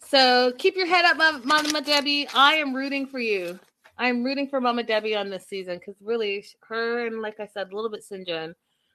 So 0.00 0.52
keep 0.58 0.76
your 0.76 0.86
head 0.86 1.04
up 1.04 1.44
mama 1.44 1.80
debbie. 1.82 2.26
I 2.34 2.54
am 2.54 2.74
rooting 2.74 3.06
for 3.06 3.18
you. 3.18 3.58
I'm 3.98 4.24
rooting 4.24 4.48
for 4.48 4.62
Mama 4.62 4.82
Debbie 4.82 5.14
on 5.14 5.28
this 5.28 5.46
season 5.46 5.78
because 5.78 5.94
really, 6.02 6.44
her 6.66 7.06
and 7.06 7.20
like 7.20 7.38
I 7.38 7.46
said, 7.46 7.70
a 7.70 7.74
little 7.74 7.90
bit 7.90 8.02
Syngin 8.02 8.54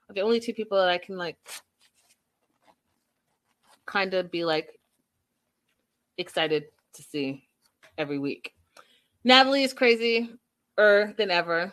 are 0.10 0.14
the 0.14 0.22
only 0.22 0.40
two 0.40 0.54
people 0.54 0.80
that 0.80 0.90
I 0.90 0.98
can 0.98 1.16
like 1.16 1.38
kind 3.86 4.16
of 4.16 4.32
be 4.32 4.44
like 4.44 4.80
excited 6.18 6.66
to 6.94 7.04
see 7.04 7.48
every 8.00 8.18
week. 8.18 8.56
Natalie 9.24 9.64
is 9.64 9.74
crazy 9.74 10.32
er 10.80 11.14
than 11.18 11.30
ever. 11.30 11.72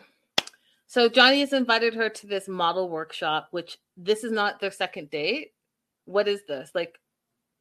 So 0.93 1.09
Johnny 1.09 1.39
has 1.39 1.53
invited 1.53 1.95
her 1.95 2.07
to 2.07 2.27
this 2.27 2.47
model 2.47 2.87
workshop, 2.87 3.47
which 3.49 3.79
this 3.97 4.23
is 4.23 4.31
not 4.31 4.59
their 4.59 4.69
second 4.69 5.09
date. 5.09 5.53
What 6.05 6.27
is 6.27 6.41
this? 6.47 6.69
Like, 6.75 6.99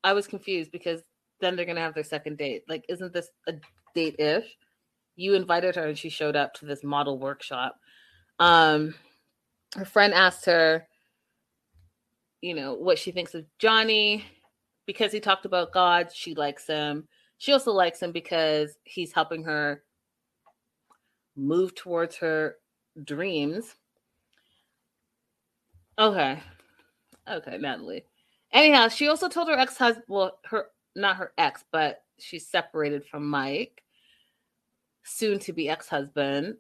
I 0.04 0.12
was 0.12 0.26
confused 0.26 0.70
because 0.70 1.00
then 1.40 1.56
they're 1.56 1.64
gonna 1.64 1.80
have 1.80 1.94
their 1.94 2.04
second 2.04 2.36
date. 2.36 2.64
Like, 2.68 2.84
isn't 2.90 3.10
this 3.10 3.30
a 3.48 3.54
date 3.94 4.16
ish? 4.20 4.44
You 5.16 5.32
invited 5.32 5.76
her 5.76 5.86
and 5.86 5.96
she 5.96 6.10
showed 6.10 6.36
up 6.36 6.52
to 6.56 6.66
this 6.66 6.84
model 6.84 7.18
workshop. 7.18 7.80
Um, 8.38 8.94
her 9.76 9.86
friend 9.86 10.12
asked 10.12 10.44
her, 10.44 10.86
you 12.42 12.52
know, 12.52 12.74
what 12.74 12.98
she 12.98 13.12
thinks 13.12 13.32
of 13.34 13.46
Johnny 13.59 14.26
because 14.84 15.10
he 15.10 15.20
talked 15.20 15.46
about 15.46 15.72
God. 15.72 16.12
She 16.12 16.34
likes 16.34 16.66
him. 16.66 17.09
She 17.38 17.54
also 17.54 17.72
likes 17.72 18.02
him 18.02 18.12
because 18.12 18.76
he's 18.84 19.14
helping 19.14 19.42
her 19.44 19.84
move 21.34 21.74
towards 21.74 22.16
her 22.16 22.56
dreams. 23.02 23.74
Okay. 25.98 26.40
Okay, 27.28 27.59
Natalie. 27.59 28.05
Anyhow, 28.52 28.89
she 28.89 29.09
also 29.09 29.28
told 29.28 29.48
her 29.48 29.59
ex 29.59 29.77
husband, 29.77 30.05
well, 30.09 30.39
her, 30.44 30.66
not 30.94 31.16
her 31.16 31.32
ex, 31.39 31.64
but 31.73 32.02
she's 32.19 32.47
separated 32.47 33.05
from 33.06 33.28
Mike, 33.28 33.82
soon 35.05 35.39
to 35.40 35.52
be 35.52 35.69
ex 35.69 35.89
husband, 35.89 36.56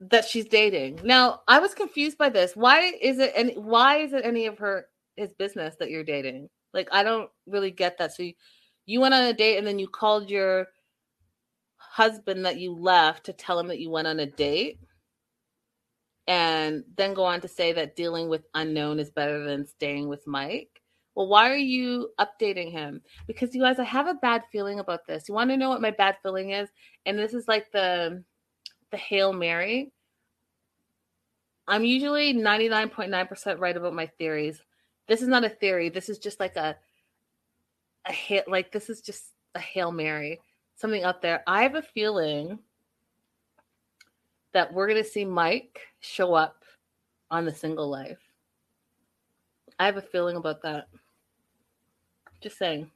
that 0.00 0.24
she's 0.24 0.46
dating. 0.46 1.00
Now, 1.04 1.42
I 1.48 1.58
was 1.58 1.74
confused 1.74 2.16
by 2.16 2.30
this. 2.30 2.56
Why 2.56 2.92
is 3.00 3.18
it 3.18 3.32
any, 3.34 3.54
why 3.54 3.98
is 3.98 4.12
it 4.12 4.24
any 4.24 4.46
of 4.46 4.58
her, 4.58 4.86
his 5.16 5.32
business 5.34 5.76
that 5.78 5.90
you're 5.90 6.04
dating? 6.04 6.48
Like, 6.72 6.88
I 6.92 7.02
don't 7.02 7.28
really 7.46 7.70
get 7.70 7.98
that. 7.98 8.14
So 8.14 8.22
you, 8.22 8.34
you 8.86 9.00
went 9.00 9.14
on 9.14 9.24
a 9.24 9.34
date 9.34 9.58
and 9.58 9.66
then 9.66 9.78
you 9.78 9.88
called 9.88 10.30
your 10.30 10.68
husband 11.76 12.46
that 12.46 12.58
you 12.58 12.72
left 12.72 13.24
to 13.24 13.32
tell 13.32 13.58
him 13.58 13.66
that 13.68 13.80
you 13.80 13.90
went 13.90 14.06
on 14.06 14.20
a 14.20 14.26
date 14.26 14.78
and 16.26 16.84
then 16.96 17.14
go 17.14 17.24
on 17.24 17.40
to 17.40 17.48
say 17.48 17.72
that 17.72 17.96
dealing 17.96 18.28
with 18.28 18.46
unknown 18.54 18.98
is 18.98 19.10
better 19.10 19.44
than 19.44 19.66
staying 19.66 20.08
with 20.08 20.26
Mike. 20.26 20.80
Well, 21.14 21.28
why 21.28 21.50
are 21.50 21.56
you 21.56 22.10
updating 22.18 22.70
him? 22.70 23.02
Because 23.26 23.54
you 23.54 23.60
guys, 23.60 23.78
I 23.78 23.84
have 23.84 24.06
a 24.06 24.14
bad 24.14 24.44
feeling 24.52 24.78
about 24.78 25.06
this. 25.06 25.28
You 25.28 25.34
want 25.34 25.50
to 25.50 25.56
know 25.56 25.68
what 25.68 25.82
my 25.82 25.90
bad 25.90 26.16
feeling 26.22 26.50
is? 26.50 26.68
And 27.04 27.18
this 27.18 27.34
is 27.34 27.48
like 27.48 27.72
the 27.72 28.22
the 28.90 28.96
Hail 28.96 29.32
Mary. 29.32 29.92
I'm 31.68 31.84
usually 31.84 32.34
99.9% 32.34 33.60
right 33.60 33.76
about 33.76 33.94
my 33.94 34.06
theories. 34.18 34.60
This 35.06 35.22
is 35.22 35.28
not 35.28 35.44
a 35.44 35.48
theory. 35.48 35.88
This 35.88 36.08
is 36.08 36.18
just 36.18 36.40
like 36.40 36.56
a 36.56 36.76
a 38.06 38.12
hit 38.12 38.48
like 38.48 38.72
this 38.72 38.88
is 38.88 39.00
just 39.00 39.24
a 39.54 39.60
Hail 39.60 39.92
Mary. 39.92 40.40
Something 40.76 41.04
up 41.04 41.20
there. 41.22 41.42
I 41.46 41.62
have 41.62 41.74
a 41.74 41.82
feeling 41.82 42.58
that 44.52 44.72
we're 44.72 44.88
going 44.88 45.02
to 45.02 45.08
see 45.08 45.24
Mike 45.24 45.80
show 46.00 46.34
up 46.34 46.64
on 47.30 47.44
the 47.44 47.54
single 47.54 47.88
life. 47.88 48.18
I 49.78 49.86
have 49.86 49.96
a 49.96 50.02
feeling 50.02 50.36
about 50.36 50.62
that. 50.62 50.88
Just 52.40 52.58
saying. 52.58 52.90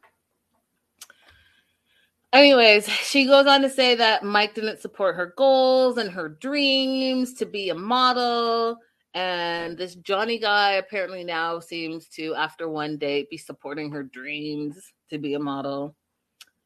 Anyways, 2.32 2.88
she 2.88 3.26
goes 3.26 3.46
on 3.46 3.62
to 3.62 3.70
say 3.70 3.94
that 3.94 4.24
Mike 4.24 4.54
didn't 4.54 4.80
support 4.80 5.14
her 5.14 5.32
goals 5.36 5.98
and 5.98 6.10
her 6.10 6.28
dreams 6.28 7.34
to 7.34 7.46
be 7.46 7.70
a 7.70 7.74
model. 7.74 8.78
And 9.14 9.78
this 9.78 9.94
Johnny 9.94 10.40
guy 10.40 10.72
apparently 10.72 11.22
now 11.22 11.60
seems 11.60 12.08
to, 12.08 12.34
after 12.34 12.68
one 12.68 12.98
date, 12.98 13.30
be 13.30 13.36
supporting 13.36 13.92
her 13.92 14.02
dreams 14.02 14.92
to 15.10 15.18
be 15.18 15.34
a 15.34 15.38
model. 15.38 15.94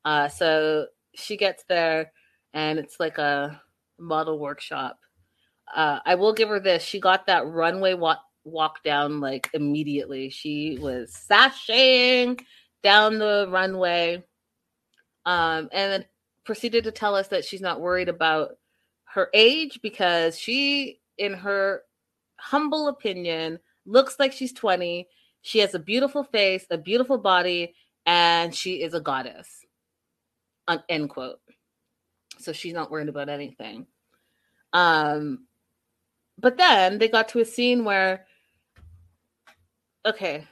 Uh, 0.07 0.29
so 0.29 0.87
she 1.15 1.37
gets 1.37 1.65
there, 1.69 2.13
and 2.55 2.79
it's 2.79 2.99
like 2.99 3.19
a 3.19 3.61
model 3.99 4.39
workshop. 4.39 4.99
Uh, 5.75 6.01
I 6.05 6.15
will 6.15 6.33
give 6.33 6.49
her 6.49 6.61
this. 6.61 6.83
She 6.83 7.01
got 7.01 7.27
that 7.27 7.47
runway 7.47 7.95
walk, 7.95 8.23
walk 8.45 8.83
down 8.83 9.21
like 9.21 9.51
immediately. 9.55 10.31
She 10.31 10.79
was 10.81 11.13
sashaying 11.31 12.41
down 12.83 13.19
the 13.19 13.49
runway 13.51 14.25
um, 15.27 15.69
and 15.73 15.93
then 15.93 16.05
proceeded 16.45 16.85
to 16.85 16.91
tell 16.91 17.15
us 17.15 17.29
that 17.29 17.45
she's 17.45 17.61
not 17.61 17.81
worried 17.81 18.09
about 18.09 18.53
her 19.05 19.29
age 19.35 19.81
because 19.83 20.39
she, 20.39 21.01
in 21.19 21.35
her 21.35 21.83
humble 22.39 22.89
opinion, 22.89 23.59
looks 23.85 24.19
like 24.19 24.33
she's 24.33 24.53
20. 24.53 25.07
She 25.43 25.59
has 25.59 25.75
a 25.75 25.79
beautiful 25.79 26.25
face, 26.25 26.65
a 26.71 26.79
beautiful 26.79 27.19
body, 27.19 27.75
and 28.07 28.55
she 28.55 28.83
is 28.83 28.95
a 28.95 29.01
goddess. 29.01 29.49
end 30.89 31.11
quote. 31.11 31.41
So 32.39 32.53
she's 32.53 32.75
not 32.75 32.91
worried 32.91 33.09
about 33.09 33.29
anything. 33.29 33.87
Um, 34.73 35.47
but 36.39 36.57
then 36.57 36.99
they 36.99 37.09
got 37.09 37.29
to 37.31 37.41
a 37.41 37.45
scene 37.45 37.85
where, 37.85 38.27
okay, 40.07 40.47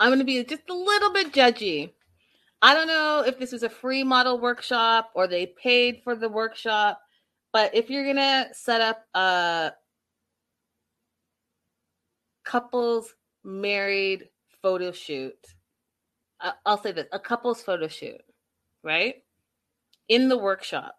I'm 0.00 0.10
going 0.10 0.20
to 0.20 0.24
be 0.24 0.42
just 0.44 0.68
a 0.70 0.74
little 0.74 1.12
bit 1.12 1.32
judgy. 1.32 1.92
I 2.62 2.74
don't 2.74 2.88
know 2.88 3.24
if 3.26 3.38
this 3.38 3.52
was 3.52 3.62
a 3.62 3.68
free 3.68 4.04
model 4.04 4.40
workshop 4.40 5.10
or 5.14 5.26
they 5.26 5.46
paid 5.46 6.00
for 6.02 6.14
the 6.14 6.28
workshop, 6.28 7.00
but 7.52 7.74
if 7.74 7.90
you're 7.90 8.04
going 8.04 8.16
to 8.16 8.48
set 8.52 8.80
up 8.80 9.04
a 9.14 9.72
couples 12.44 13.14
married 13.44 14.28
photo 14.62 14.92
shoot, 14.92 15.38
I'll 16.64 16.80
say 16.80 16.92
this 16.92 17.06
a 17.12 17.18
couples 17.18 17.62
photo 17.62 17.88
shoot, 17.88 18.20
right? 18.84 19.16
In 20.08 20.28
the 20.28 20.38
workshop, 20.38 20.94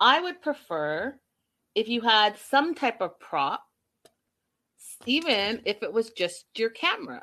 I 0.00 0.20
would 0.20 0.42
prefer 0.42 1.18
if 1.74 1.88
you 1.88 2.00
had 2.00 2.36
some 2.36 2.74
type 2.74 3.00
of 3.00 3.18
prop, 3.20 3.62
even 5.06 5.62
if 5.64 5.82
it 5.82 5.92
was 5.92 6.10
just 6.10 6.46
your 6.56 6.70
camera. 6.70 7.22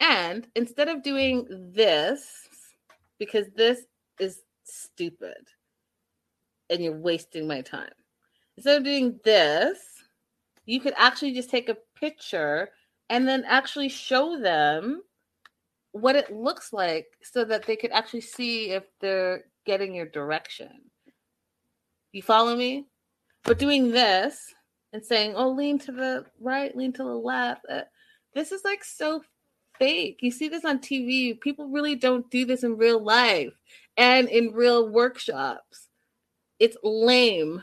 And 0.00 0.48
instead 0.56 0.88
of 0.88 1.02
doing 1.02 1.46
this, 1.74 2.48
because 3.18 3.46
this 3.54 3.82
is 4.18 4.40
stupid 4.64 5.48
and 6.70 6.82
you're 6.82 6.96
wasting 6.96 7.46
my 7.46 7.60
time, 7.60 7.92
instead 8.56 8.78
of 8.78 8.84
doing 8.84 9.20
this, 9.22 9.78
you 10.64 10.80
could 10.80 10.94
actually 10.96 11.34
just 11.34 11.50
take 11.50 11.68
a 11.68 11.76
picture 11.94 12.70
and 13.10 13.28
then 13.28 13.44
actually 13.46 13.90
show 13.90 14.40
them 14.40 15.02
what 15.92 16.16
it 16.16 16.34
looks 16.34 16.72
like 16.72 17.06
so 17.22 17.44
that 17.44 17.66
they 17.66 17.76
could 17.76 17.92
actually 17.92 18.22
see 18.22 18.70
if 18.70 18.84
they're 19.00 19.44
getting 19.64 19.94
your 19.94 20.06
direction. 20.06 20.70
You 22.12 22.22
follow 22.22 22.56
me? 22.56 22.86
But 23.44 23.58
doing 23.58 23.90
this 23.90 24.54
and 24.92 25.04
saying, 25.04 25.34
"Oh, 25.36 25.50
lean 25.50 25.78
to 25.80 25.92
the 25.92 26.26
right, 26.40 26.74
lean 26.76 26.92
to 26.94 27.04
the 27.04 27.14
left," 27.14 27.66
uh, 27.68 27.82
this 28.34 28.52
is 28.52 28.64
like 28.64 28.84
so 28.84 29.22
fake. 29.78 30.18
You 30.20 30.30
see 30.30 30.48
this 30.48 30.64
on 30.64 30.78
TV. 30.78 31.38
People 31.40 31.68
really 31.68 31.94
don't 31.94 32.30
do 32.30 32.44
this 32.44 32.64
in 32.64 32.76
real 32.76 33.02
life 33.02 33.52
and 33.96 34.28
in 34.28 34.52
real 34.52 34.88
workshops. 34.88 35.88
It's 36.58 36.76
lame. 36.82 37.62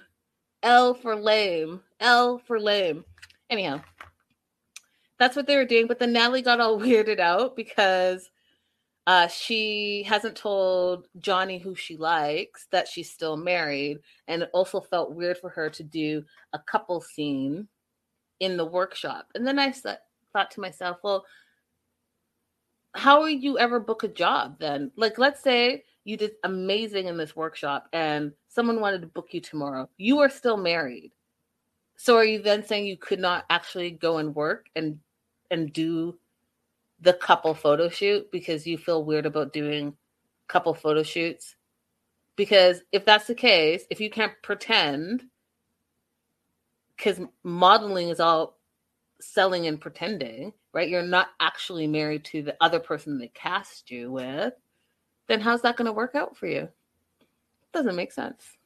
L 0.63 0.93
for 0.93 1.15
lame. 1.15 1.81
L 1.99 2.37
for 2.39 2.59
lame. 2.59 3.05
Anyhow, 3.49 3.81
that's 5.17 5.35
what 5.35 5.47
they 5.47 5.55
were 5.55 5.65
doing. 5.65 5.87
But 5.87 5.99
then 5.99 6.13
Natalie 6.13 6.41
got 6.41 6.59
all 6.59 6.79
weirded 6.79 7.19
out 7.19 7.55
because 7.55 8.29
uh, 9.07 9.27
she 9.27 10.03
hasn't 10.03 10.35
told 10.35 11.07
Johnny 11.19 11.57
who 11.57 11.75
she 11.75 11.97
likes, 11.97 12.67
that 12.71 12.87
she's 12.87 13.09
still 13.09 13.35
married, 13.35 13.99
and 14.27 14.43
it 14.43 14.49
also 14.53 14.79
felt 14.79 15.13
weird 15.13 15.37
for 15.37 15.49
her 15.49 15.69
to 15.71 15.83
do 15.83 16.23
a 16.53 16.59
couple 16.59 17.01
scene 17.01 17.67
in 18.39 18.57
the 18.57 18.65
workshop. 18.65 19.27
And 19.35 19.45
then 19.45 19.57
I 19.57 19.71
thought 19.71 20.51
to 20.51 20.61
myself, 20.61 20.97
well, 21.03 21.25
how 22.93 23.21
would 23.21 23.41
you 23.41 23.57
ever 23.57 23.79
book 23.79 24.03
a 24.03 24.07
job 24.07 24.57
then? 24.59 24.91
Like, 24.95 25.17
let's 25.17 25.41
say 25.41 25.83
you 26.03 26.17
did 26.17 26.31
amazing 26.43 27.07
in 27.07 27.17
this 27.17 27.35
workshop 27.35 27.87
and 27.93 28.33
someone 28.49 28.81
wanted 28.81 29.01
to 29.01 29.07
book 29.07 29.29
you 29.31 29.39
tomorrow. 29.39 29.89
You 29.97 30.19
are 30.19 30.29
still 30.29 30.57
married. 30.57 31.11
So 31.95 32.17
are 32.17 32.25
you 32.25 32.41
then 32.41 32.65
saying 32.65 32.87
you 32.87 32.97
could 32.97 33.19
not 33.19 33.45
actually 33.49 33.91
go 33.91 34.17
and 34.17 34.35
work 34.35 34.67
and 34.75 34.99
and 35.51 35.71
do 35.71 36.17
the 37.01 37.13
couple 37.13 37.53
photo 37.53 37.89
shoot 37.89 38.31
because 38.31 38.65
you 38.67 38.77
feel 38.77 39.03
weird 39.03 39.25
about 39.25 39.53
doing 39.53 39.95
couple 40.47 40.73
photo 40.73 41.03
shoots? 41.03 41.55
Because 42.35 42.81
if 42.91 43.05
that's 43.05 43.27
the 43.27 43.35
case, 43.35 43.85
if 43.89 43.99
you 43.99 44.09
can't 44.09 44.33
pretend, 44.41 45.23
because 46.95 47.19
modeling 47.43 48.09
is 48.09 48.19
all 48.19 48.57
selling 49.19 49.67
and 49.67 49.79
pretending, 49.79 50.53
right? 50.73 50.89
You're 50.89 51.03
not 51.03 51.29
actually 51.39 51.87
married 51.87 52.23
to 52.25 52.41
the 52.41 52.55
other 52.61 52.79
person 52.79 53.17
they 53.17 53.27
cast 53.29 53.91
you 53.91 54.11
with, 54.11 54.53
then 55.27 55.39
how's 55.39 55.61
that 55.61 55.77
going 55.77 55.85
to 55.85 55.93
work 55.93 56.15
out 56.15 56.35
for 56.37 56.47
you? 56.47 56.69
Doesn't 57.73 57.95
make 57.95 58.11
sense. 58.11 58.57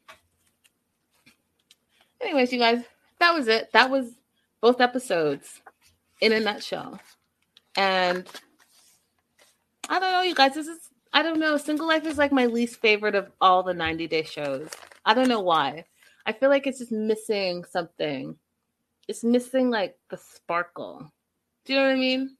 Anyways, 2.21 2.51
you 2.51 2.59
guys, 2.59 2.83
that 3.19 3.33
was 3.33 3.47
it. 3.47 3.71
That 3.73 3.89
was 3.89 4.13
both 4.61 4.81
episodes 4.81 5.61
in 6.21 6.31
a 6.31 6.39
nutshell. 6.39 6.99
And 7.77 8.27
I 9.89 9.99
don't 9.99 10.11
know, 10.11 10.21
you 10.21 10.35
guys. 10.35 10.53
This 10.53 10.67
is 10.67 10.89
I 11.13 11.21
don't 11.21 11.39
know. 11.39 11.57
Single 11.57 11.87
Life 11.87 12.05
is 12.05 12.17
like 12.17 12.31
my 12.31 12.45
least 12.45 12.81
favorite 12.81 13.15
of 13.15 13.31
all 13.39 13.63
the 13.63 13.73
90 13.73 14.07
day 14.07 14.23
shows. 14.23 14.69
I 15.05 15.13
don't 15.13 15.29
know 15.29 15.41
why. 15.41 15.85
I 16.25 16.33
feel 16.33 16.49
like 16.49 16.67
it's 16.67 16.79
just 16.79 16.91
missing 16.91 17.63
something. 17.63 18.37
It's 19.07 19.23
missing 19.23 19.69
like 19.69 19.95
the 20.09 20.17
sparkle. 20.17 21.11
Do 21.63 21.73
you 21.73 21.79
know 21.79 21.85
what 21.85 21.93
I 21.93 21.99
mean? 21.99 22.37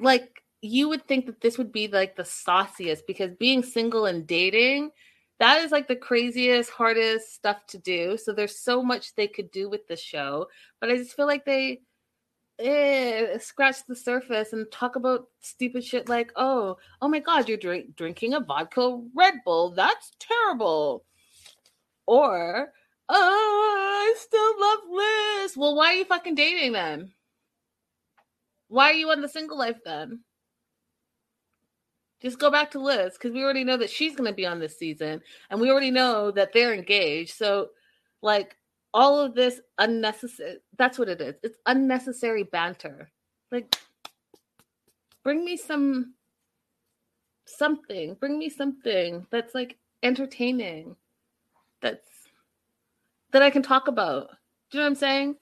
Like 0.00 0.42
you 0.60 0.88
would 0.88 1.06
think 1.06 1.26
that 1.26 1.40
this 1.40 1.58
would 1.58 1.70
be 1.72 1.88
like 1.88 2.16
the 2.16 2.24
sauciest 2.24 3.06
because 3.06 3.30
being 3.38 3.62
single 3.62 4.06
and 4.06 4.26
dating, 4.26 4.90
that 5.38 5.62
is 5.62 5.70
like 5.70 5.86
the 5.86 5.96
craziest, 5.96 6.70
hardest 6.70 7.32
stuff 7.32 7.64
to 7.68 7.78
do. 7.78 8.16
So 8.16 8.32
there's 8.32 8.58
so 8.58 8.82
much 8.82 9.14
they 9.14 9.28
could 9.28 9.50
do 9.50 9.70
with 9.70 9.86
the 9.86 9.96
show, 9.96 10.48
but 10.80 10.90
I 10.90 10.96
just 10.96 11.14
feel 11.14 11.26
like 11.26 11.44
they 11.44 11.80
eh, 12.58 13.38
scratch 13.38 13.86
the 13.86 13.96
surface 13.96 14.52
and 14.52 14.70
talk 14.70 14.96
about 14.96 15.28
stupid 15.40 15.84
shit 15.84 16.08
like, 16.08 16.32
oh, 16.36 16.76
oh 17.00 17.08
my 17.08 17.20
god, 17.20 17.48
you're 17.48 17.58
drink- 17.58 17.96
drinking 17.96 18.34
a 18.34 18.40
vodka 18.40 19.00
Red 19.14 19.34
Bull. 19.44 19.70
That's 19.70 20.12
terrible. 20.18 21.04
Or, 22.06 22.72
oh, 23.08 23.74
I 24.04 24.14
still 24.18 24.60
love 24.60 24.80
Liz. 24.90 25.56
Well, 25.56 25.76
why 25.76 25.92
are 25.92 25.96
you 25.96 26.04
fucking 26.04 26.34
dating 26.34 26.72
then? 26.72 27.12
Why 28.68 28.90
are 28.90 28.94
you 28.94 29.10
on 29.10 29.22
the 29.22 29.28
single 29.28 29.58
life 29.58 29.78
then? 29.84 30.20
Just 32.20 32.38
go 32.38 32.50
back 32.50 32.72
to 32.72 32.80
Liz 32.80 33.14
because 33.14 33.32
we 33.32 33.42
already 33.42 33.64
know 33.64 33.76
that 33.76 33.90
she's 33.90 34.16
going 34.16 34.28
to 34.28 34.34
be 34.34 34.46
on 34.46 34.58
this 34.58 34.76
season 34.76 35.22
and 35.50 35.60
we 35.60 35.70
already 35.70 35.90
know 35.90 36.30
that 36.32 36.52
they're 36.52 36.74
engaged. 36.74 37.36
So, 37.36 37.68
like, 38.22 38.56
all 38.94 39.20
of 39.20 39.34
this 39.34 39.60
unnecessary 39.78 40.58
that's 40.76 40.98
what 40.98 41.08
it 41.08 41.20
is. 41.20 41.34
It's 41.42 41.58
unnecessary 41.66 42.44
banter. 42.44 43.10
Like, 43.50 43.76
bring 45.22 45.44
me 45.44 45.56
some 45.56 46.14
something. 47.46 48.14
Bring 48.14 48.38
me 48.38 48.48
something 48.48 49.26
that's 49.30 49.54
like 49.54 49.76
entertaining. 50.02 50.96
That's 51.80 52.08
that 53.32 53.42
I 53.42 53.50
can 53.50 53.62
talk 53.62 53.88
about. 53.88 54.30
Do 54.70 54.78
you 54.78 54.80
know 54.80 54.84
what 54.84 54.90
I'm 54.90 54.94
saying? 54.96 55.36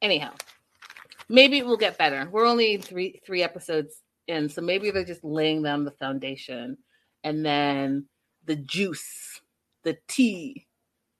Anyhow, 0.00 0.32
maybe 1.28 1.58
it 1.58 1.66
will 1.66 1.76
get 1.76 1.98
better. 1.98 2.28
We're 2.30 2.46
only 2.46 2.76
three 2.78 3.20
three 3.24 3.42
episodes 3.42 4.02
in, 4.26 4.48
so 4.48 4.60
maybe 4.60 4.90
they're 4.90 5.04
just 5.04 5.24
laying 5.24 5.62
down 5.62 5.84
the 5.84 5.90
foundation, 5.92 6.78
and 7.24 7.44
then 7.44 8.06
the 8.44 8.56
juice, 8.56 9.40
the 9.82 9.98
tea, 10.06 10.67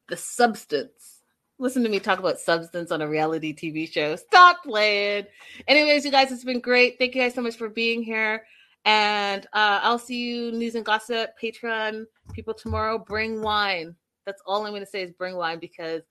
the 0.08 0.16
substance. 0.16 1.22
Listen 1.58 1.82
to 1.82 1.88
me 1.88 1.98
talk 1.98 2.18
about 2.18 2.38
substance 2.38 2.90
on 2.90 3.02
a 3.02 3.08
reality 3.08 3.54
TV 3.54 3.90
show. 3.90 4.14
Stop 4.16 4.62
playing. 4.62 5.26
Anyways, 5.66 6.04
you 6.04 6.10
guys, 6.10 6.30
it's 6.30 6.44
been 6.44 6.60
great. 6.60 6.98
Thank 6.98 7.14
you 7.14 7.22
guys 7.22 7.34
so 7.34 7.42
much 7.42 7.56
for 7.56 7.68
being 7.68 8.02
here. 8.02 8.44
And 8.84 9.44
uh, 9.52 9.80
I'll 9.82 9.98
see 9.98 10.18
you 10.18 10.52
news 10.52 10.76
and 10.76 10.84
gossip, 10.84 11.30
Patreon 11.42 12.04
people 12.32 12.54
tomorrow. 12.54 12.98
Bring 12.98 13.42
wine. 13.42 13.96
That's 14.24 14.40
all 14.46 14.64
I'm 14.64 14.72
going 14.72 14.84
to 14.84 14.90
say 14.90 15.02
is 15.02 15.12
bring 15.12 15.36
wine 15.36 15.58
because 15.58 16.02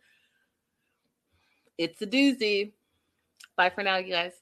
it's 1.78 2.02
a 2.02 2.08
doozy. 2.08 2.74
Bye 3.56 3.70
for 3.70 3.84
now, 3.84 3.98
you 3.98 4.12
guys. 4.12 4.34